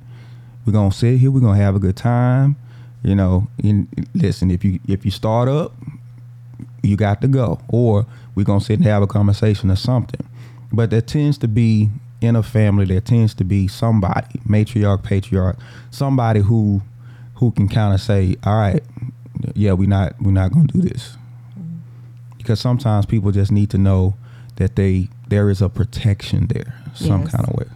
We're 0.66 0.74
going 0.74 0.92
to 0.92 0.98
sit 0.98 1.18
here, 1.18 1.32
we're 1.32 1.40
going 1.40 1.58
to 1.58 1.64
have 1.64 1.76
a 1.76 1.80
good 1.80 1.98
time. 1.98 2.56
You 3.04 3.16
know, 3.16 3.48
and 3.64 3.88
listen, 4.14 4.52
if 4.52 4.64
you 4.64 4.80
if 4.88 5.06
you 5.06 5.10
start 5.10 5.50
up, 5.50 5.74
you 6.84 6.96
got 6.96 7.20
to 7.22 7.28
go 7.28 7.60
or 7.68 8.06
we're 8.36 8.44
going 8.44 8.60
to 8.60 8.66
sit 8.66 8.78
and 8.78 8.86
have 8.86 9.02
a 9.02 9.08
conversation 9.08 9.72
or 9.72 9.76
something. 9.76 10.24
But 10.72 10.92
there 10.92 11.02
tends 11.02 11.40
to 11.40 11.48
be 11.48 11.90
in 12.22 12.36
a 12.36 12.44
family 12.44 12.86
there 12.86 13.02
tends 13.02 13.34
to 13.36 13.44
be 13.44 13.68
somebody, 13.68 14.40
matriarch, 14.48 15.04
patriarch, 15.04 15.58
somebody 15.90 16.40
who 16.42 16.82
who 17.36 17.52
can 17.52 17.68
kind 17.68 17.94
of 17.94 18.00
say, 18.00 18.36
"All 18.44 18.56
right, 18.56 18.84
yeah, 19.56 19.74
we're 19.74 19.90
not 19.90 20.14
we're 20.22 20.32
not 20.32 20.52
going 20.54 20.68
to 20.68 20.80
do 20.80 20.88
this." 20.88 21.18
because 22.38 22.60
sometimes 22.60 23.06
people 23.06 23.32
just 23.32 23.52
need 23.52 23.70
to 23.70 23.78
know 23.78 24.16
that 24.56 24.76
they 24.76 25.08
there 25.28 25.50
is 25.52 25.62
a 25.62 25.70
protection 25.70 26.48
there 26.48 26.74
some 26.96 27.22
Yes. 27.22 27.32
kind 27.36 27.48
of 27.48 27.54
way 27.56 27.68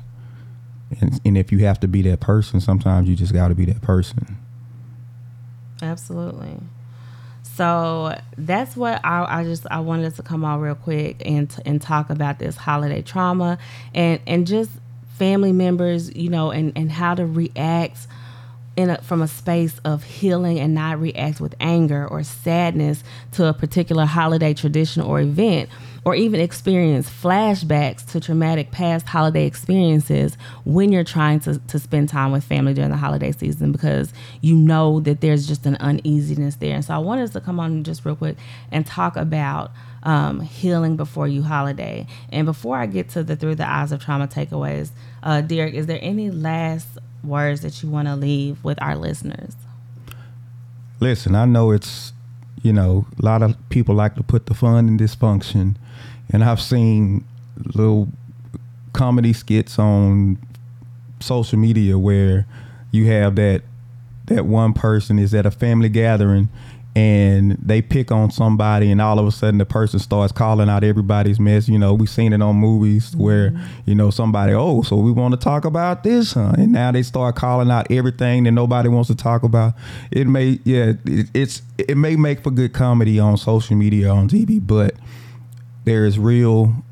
and, 1.01 1.21
and 1.23 1.37
if 1.37 1.51
you 1.51 1.59
have 1.59 1.79
to 1.81 1.87
be 1.87 2.01
that 2.01 2.19
person 2.19 2.59
sometimes 2.59 3.07
you 3.07 3.15
just 3.15 3.31
got 3.31 3.49
to 3.49 3.55
be 3.55 3.65
that 3.65 3.81
person 3.83 4.37
Absolutely. 5.83 6.57
So 7.55 8.19
that's 8.37 8.75
what 8.75 8.99
I, 9.05 9.39
I 9.39 9.43
just 9.45 9.65
I 9.71 9.79
wanted 9.79 10.13
to 10.15 10.23
come 10.23 10.43
on 10.43 10.59
real 10.59 10.75
quick 10.75 11.21
and 11.25 11.53
and 11.65 11.81
talk 11.81 12.09
about 12.09 12.37
this 12.37 12.57
holiday 12.57 13.01
trauma 13.01 13.57
and 13.93 14.19
and 14.27 14.45
just 14.45 14.71
family 15.17 15.53
members, 15.53 16.13
you 16.13 16.29
know, 16.29 16.51
and 16.51 16.73
and 16.75 16.91
how 16.91 17.15
to 17.15 17.25
react 17.25 18.07
in 18.75 18.89
a, 18.89 19.01
from 19.01 19.21
a 19.21 19.27
space 19.29 19.79
of 19.85 20.03
healing 20.03 20.59
and 20.59 20.75
not 20.75 20.99
react 20.99 21.39
with 21.39 21.55
anger 21.61 22.05
or 22.05 22.23
sadness 22.23 23.05
to 23.31 23.45
a 23.45 23.53
particular 23.53 24.05
holiday 24.05 24.53
tradition 24.53 25.01
or 25.01 25.21
event 25.21 25.69
or 26.05 26.13
even 26.15 26.39
experience 26.39 27.09
flashbacks 27.09 28.05
to 28.11 28.19
traumatic 28.19 28.71
past 28.71 29.07
holiday 29.07 29.45
experiences 29.45 30.37
when 30.63 30.91
you're 30.91 31.03
trying 31.03 31.39
to, 31.39 31.57
to 31.59 31.79
spend 31.79 32.07
time 32.07 32.31
with 32.31 32.43
family 32.43 32.73
during 32.73 32.91
the 32.91 32.97
holiday 32.97 33.31
season 33.31 33.71
because 33.71 34.13
you 34.41 34.55
know 34.55 34.99
that 34.99 35.21
there's 35.21 35.47
just 35.47 35.65
an 35.65 35.75
uneasiness 35.77 36.55
there. 36.57 36.75
And 36.75 36.85
so 36.85 36.93
I 36.93 36.99
wanted 36.99 37.23
us 37.23 37.31
to 37.31 37.41
come 37.41 37.59
on 37.59 37.83
just 37.83 38.05
real 38.05 38.15
quick 38.15 38.37
and 38.71 38.85
talk 38.85 39.17
about 39.17 39.71
um, 40.03 40.41
healing 40.41 40.95
before 40.95 41.27
you 41.27 41.41
holiday. 41.41 42.05
And 42.29 42.45
before 42.45 42.77
I 42.77 42.85
get 42.85 43.09
to 43.09 43.23
the 43.23 43.35
through 43.35 43.55
the 43.55 43.67
eyes 43.67 43.91
of 43.91 44.03
trauma 44.03 44.27
takeaways, 44.27 44.91
uh, 45.23 45.41
Derrick, 45.41 45.73
is 45.73 45.87
there 45.87 45.99
any 46.01 46.29
last 46.29 46.87
words 47.23 47.61
that 47.61 47.81
you 47.81 47.89
want 47.89 48.07
to 48.07 48.15
leave 48.15 48.63
with 48.63 48.79
our 48.81 48.95
listeners? 48.95 49.55
listen 50.99 51.35
i 51.35 51.45
know 51.45 51.71
it's 51.71 52.13
you 52.63 52.71
know 52.71 53.05
a 53.21 53.25
lot 53.25 53.41
of 53.41 53.55
people 53.69 53.93
like 53.93 54.15
to 54.15 54.23
put 54.23 54.45
the 54.45 54.53
fun 54.53 54.87
in 54.87 54.97
dysfunction 54.97 55.75
and 56.31 56.43
i've 56.43 56.61
seen 56.61 57.23
little 57.73 58.07
comedy 58.93 59.33
skits 59.33 59.77
on 59.77 60.37
social 61.19 61.57
media 61.57 61.97
where 61.97 62.45
you 62.91 63.07
have 63.07 63.35
that 63.35 63.61
that 64.25 64.45
one 64.45 64.73
person 64.73 65.19
is 65.19 65.33
at 65.33 65.45
a 65.45 65.51
family 65.51 65.89
gathering 65.89 66.49
and 66.95 67.57
they 67.61 67.81
pick 67.81 68.09
on 68.09 68.31
somebody 68.31 68.89
and 68.89 69.01
all 69.01 69.19
of 69.19 69.27
a 69.27 69.31
sudden 69.31 69.57
the 69.57 69.65
person 69.65 69.99
starts 69.99 70.31
calling 70.31 70.69
out 70.69 70.81
everybody's 70.83 71.39
mess. 71.39 71.67
You 71.67 71.77
know 71.77 71.93
we've 71.93 72.09
seen 72.09 72.31
it 72.31 72.41
on 72.41 72.55
movies 72.55 73.11
mm-hmm. 73.11 73.21
where 73.21 73.53
you 73.85 73.95
know 73.95 74.09
somebody 74.09 74.53
oh 74.53 74.81
so 74.81 74.95
we 74.95 75.11
want 75.11 75.33
to 75.33 75.39
talk 75.39 75.65
about 75.65 76.03
this 76.03 76.33
huh? 76.33 76.53
And 76.57 76.71
now 76.71 76.91
they 76.91 77.03
start 77.03 77.35
calling 77.35 77.69
out 77.69 77.91
everything 77.91 78.45
that 78.45 78.51
nobody 78.51 78.87
wants 78.87 79.09
to 79.09 79.15
talk 79.15 79.43
about. 79.43 79.73
It 80.09 80.25
may 80.25 80.59
yeah 80.63 80.93
it, 81.05 81.29
it's 81.33 81.61
it 81.77 81.97
may 81.97 82.15
make 82.15 82.41
for 82.41 82.51
good 82.51 82.71
comedy 82.73 83.19
on 83.19 83.35
social 83.37 83.75
media 83.75 84.09
on 84.09 84.29
tv 84.29 84.65
but 84.65 84.95
there 85.85 86.05
is 86.05 86.19
real 86.19 86.83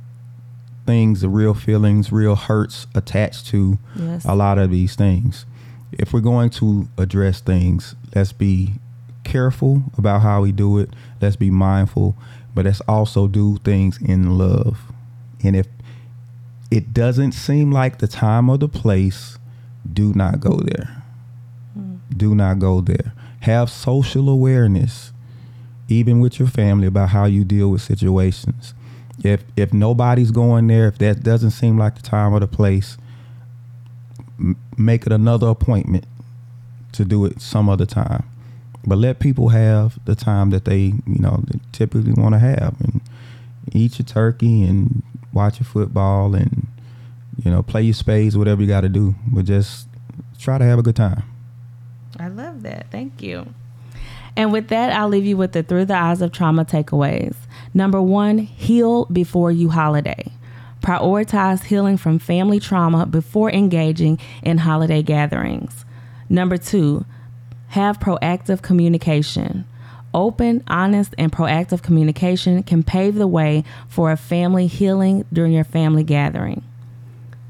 things 0.86 1.22
the 1.22 1.30
real 1.30 1.54
feelings 1.54 2.12
real 2.12 2.36
hurts 2.36 2.88
attached 2.94 3.48
to 3.48 3.78
Yes. 3.96 4.26
a 4.26 4.36
lot 4.36 4.58
of 4.58 4.70
these 4.72 4.96
things. 4.96 5.46
If 5.94 6.12
we're 6.14 6.22
going 6.22 6.50
to 6.52 6.88
address 6.98 7.40
things 7.42 7.96
let's 8.16 8.32
be 8.34 8.74
careful 9.24 9.84
about 9.98 10.22
how 10.22 10.42
we 10.42 10.52
do 10.52 10.78
it. 10.80 10.90
Let's 11.22 11.36
be 11.36 11.50
mindful 11.50 12.16
but 12.56 12.66
let's 12.66 12.82
also 12.82 13.28
do 13.28 13.58
things 13.64 14.00
in 14.02 14.38
love. 14.38 14.80
And 15.44 15.56
if 15.56 15.68
it 16.70 16.94
doesn't 16.94 17.32
seem 17.34 17.72
like 17.72 17.98
the 18.00 18.08
time 18.08 18.50
or 18.50 18.58
the 18.58 18.68
place 18.70 19.38
do 19.92 20.14
not 20.14 20.40
go 20.40 20.58
there. 20.58 21.04
Hmm. 21.74 21.96
Do 22.16 22.36
not 22.36 22.60
go 22.60 22.82
there. 22.82 23.14
Have 23.42 23.70
social 23.70 24.30
awareness 24.30 25.12
even 25.90 26.20
with 26.20 26.40
your 26.40 26.48
family 26.48 26.88
about 26.88 27.10
how 27.10 27.26
you 27.26 27.44
deal 27.44 27.70
with 27.70 27.82
situations 27.82 28.74
if 29.24 29.44
if 29.56 29.74
nobody's 29.74 30.32
going 30.32 30.68
there 30.68 30.88
if 30.88 30.98
that 30.98 31.24
doesn't 31.24 31.52
seem 31.52 31.78
like 31.78 31.96
the 31.96 32.02
time 32.02 32.34
or 32.34 32.40
the 32.40 32.48
place 32.48 32.98
m- 34.40 34.58
make 34.78 35.06
it 35.06 35.12
another 35.12 35.48
appointment 35.48 36.06
to 36.92 37.06
do 37.06 37.26
it 37.26 37.42
some 37.42 37.70
other 37.70 37.86
time 37.86 38.24
but 38.86 38.98
let 38.98 39.20
people 39.20 39.50
have 39.50 39.98
the 40.06 40.16
time 40.16 40.50
that 40.50 40.66
they 40.66 40.94
you 41.08 41.20
know 41.20 41.44
they 41.48 41.60
typically 41.72 42.14
want 42.14 42.34
to 42.36 42.40
have 42.40 42.76
and 42.82 43.02
eat 43.72 43.98
your 43.98 44.06
turkey 44.06 44.64
and 44.64 45.02
watch 45.32 45.60
your 45.60 45.66
football 45.66 46.36
and 46.36 46.68
you 47.44 47.50
know 47.50 47.64
play 47.64 47.82
your 47.82 47.94
spades 47.94 48.38
whatever 48.38 48.62
you 48.62 48.68
got 48.68 48.82
to 48.82 48.90
do 48.90 49.16
but 49.32 49.46
just 49.46 49.88
try 50.38 50.58
to 50.58 50.66
have 50.66 50.78
a 50.78 50.84
good 50.84 50.96
time 50.96 51.24
I 52.20 52.28
love 52.28 52.64
that. 52.64 52.88
Thank 52.92 53.22
you. 53.22 53.48
And 54.36 54.52
with 54.52 54.70
that, 54.70 54.92
I'll 54.92 55.10
leave 55.10 55.26
you 55.26 55.38
with 55.38 55.52
the 55.52 55.64
Through 55.64 55.86
the 55.86 55.96
Eyes 55.96 56.22
of 56.22 56.32
Trauma 56.32 56.66
takeaways. 56.66 57.36
Number 57.74 58.02
one, 58.02 58.38
heal 58.38 59.06
before 59.06 59.52
you 59.52 59.70
holiday. 59.70 60.32
Prioritize 60.82 61.64
healing 61.64 61.98
from 61.98 62.20
family 62.20 62.60
trauma 62.60 63.06
before 63.06 63.50
engaging 63.52 64.20
in 64.44 64.60
holiday 64.60 65.02
gatherings. 65.02 65.86
Number 66.30 66.58
two, 66.58 67.06
have 67.70 68.00
proactive 68.00 68.62
communication. 68.62 69.66
Open, 70.14 70.64
honest, 70.68 71.16
and 71.18 71.32
proactive 71.32 71.82
communication 71.82 72.62
can 72.62 72.84
pave 72.84 73.16
the 73.16 73.28
way 73.28 73.64
for 73.88 74.12
a 74.12 74.18
family 74.18 74.68
healing 74.68 75.26
during 75.34 75.54
your 75.54 75.64
family 75.64 76.04
gathering. 76.04 76.64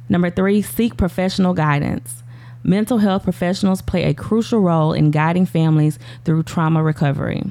Number 0.08 0.30
three, 0.30 0.62
seek 0.62 0.96
professional 0.96 1.54
guidance. 1.54 2.24
Mental 2.64 3.00
health 3.00 3.24
professionals 3.24 3.82
play 3.82 4.04
a 4.04 4.14
crucial 4.14 4.62
role 4.62 4.94
in 4.94 5.12
guiding 5.12 5.46
families 5.46 6.00
through 6.24 6.44
trauma 6.44 6.82
recovery. 6.82 7.44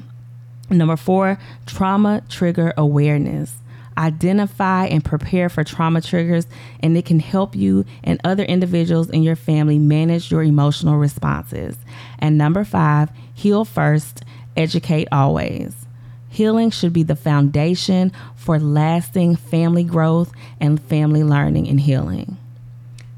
Number 0.73 0.97
four, 0.97 1.37
trauma 1.65 2.21
trigger 2.29 2.73
awareness. 2.77 3.55
Identify 3.97 4.87
and 4.87 5.05
prepare 5.05 5.49
for 5.49 5.63
trauma 5.63 6.01
triggers, 6.01 6.47
and 6.79 6.97
it 6.97 7.05
can 7.05 7.19
help 7.19 7.55
you 7.55 7.85
and 8.03 8.19
other 8.23 8.43
individuals 8.43 9.09
in 9.09 9.21
your 9.21 9.35
family 9.35 9.77
manage 9.77 10.31
your 10.31 10.41
emotional 10.41 10.97
responses. 10.97 11.77
And 12.17 12.37
number 12.37 12.63
five, 12.63 13.09
heal 13.35 13.65
first, 13.65 14.23
educate 14.57 15.07
always. 15.11 15.75
Healing 16.29 16.71
should 16.71 16.93
be 16.93 17.03
the 17.03 17.15
foundation 17.15 18.11
for 18.35 18.59
lasting 18.59 19.35
family 19.35 19.83
growth 19.83 20.31
and 20.59 20.81
family 20.81 21.23
learning 21.23 21.67
and 21.67 21.79
healing. 21.79 22.37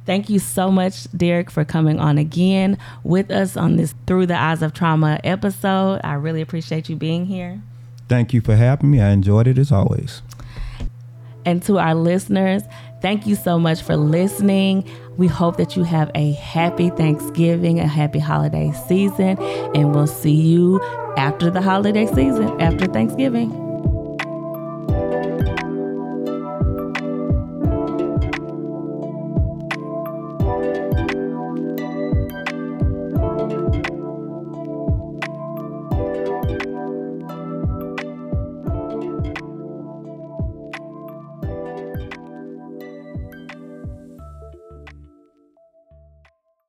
Thank 0.05 0.29
you 0.29 0.39
so 0.39 0.69
much, 0.71 1.11
Derrick, 1.17 1.49
for 1.49 1.65
coming 1.65 1.99
on 1.99 2.17
again 2.19 2.77
with 3.03 3.31
us 3.31 3.57
on 3.57 3.75
this 3.77 3.95
Through 4.05 4.27
the 4.27 4.37
Eyes 4.39 4.61
of 4.61 4.73
Trauma 4.73 5.19
episode. 5.23 5.99
I 6.03 6.13
really 6.13 6.41
appreciate 6.41 6.89
you 6.89 6.95
being 6.95 7.25
here. 7.25 7.59
thank 8.07 8.33
you 8.33 8.39
for 8.41 8.55
having 8.55 8.91
me 8.91 9.01
i 9.01 9.09
enjoyed 9.09 9.47
it 9.47 9.57
as 9.57 9.71
always 9.71 10.21
And 11.45 11.61
to 11.63 11.77
our 11.77 11.93
listeners, 11.93 12.63
thank 13.01 13.27
you 13.27 13.35
so 13.35 13.59
much 13.59 13.81
for 13.83 13.95
listening. 13.95 14.83
We 15.15 15.27
hope 15.27 15.57
that 15.57 15.75
you 15.75 15.83
have 15.83 16.09
a 16.15 16.31
happy 16.33 16.89
Thanksgiving, 16.89 17.79
a 17.79 17.85
happy 17.87 18.17
holiday 18.17 18.71
season, 18.87 19.37
and 19.75 19.93
we'll 19.93 20.07
see 20.07 20.33
you 20.33 20.81
after 21.17 21.51
the 21.51 21.61
holiday 21.61 22.07
season, 22.07 22.49
after 22.59 22.87
Thanksgiving. 22.87 23.64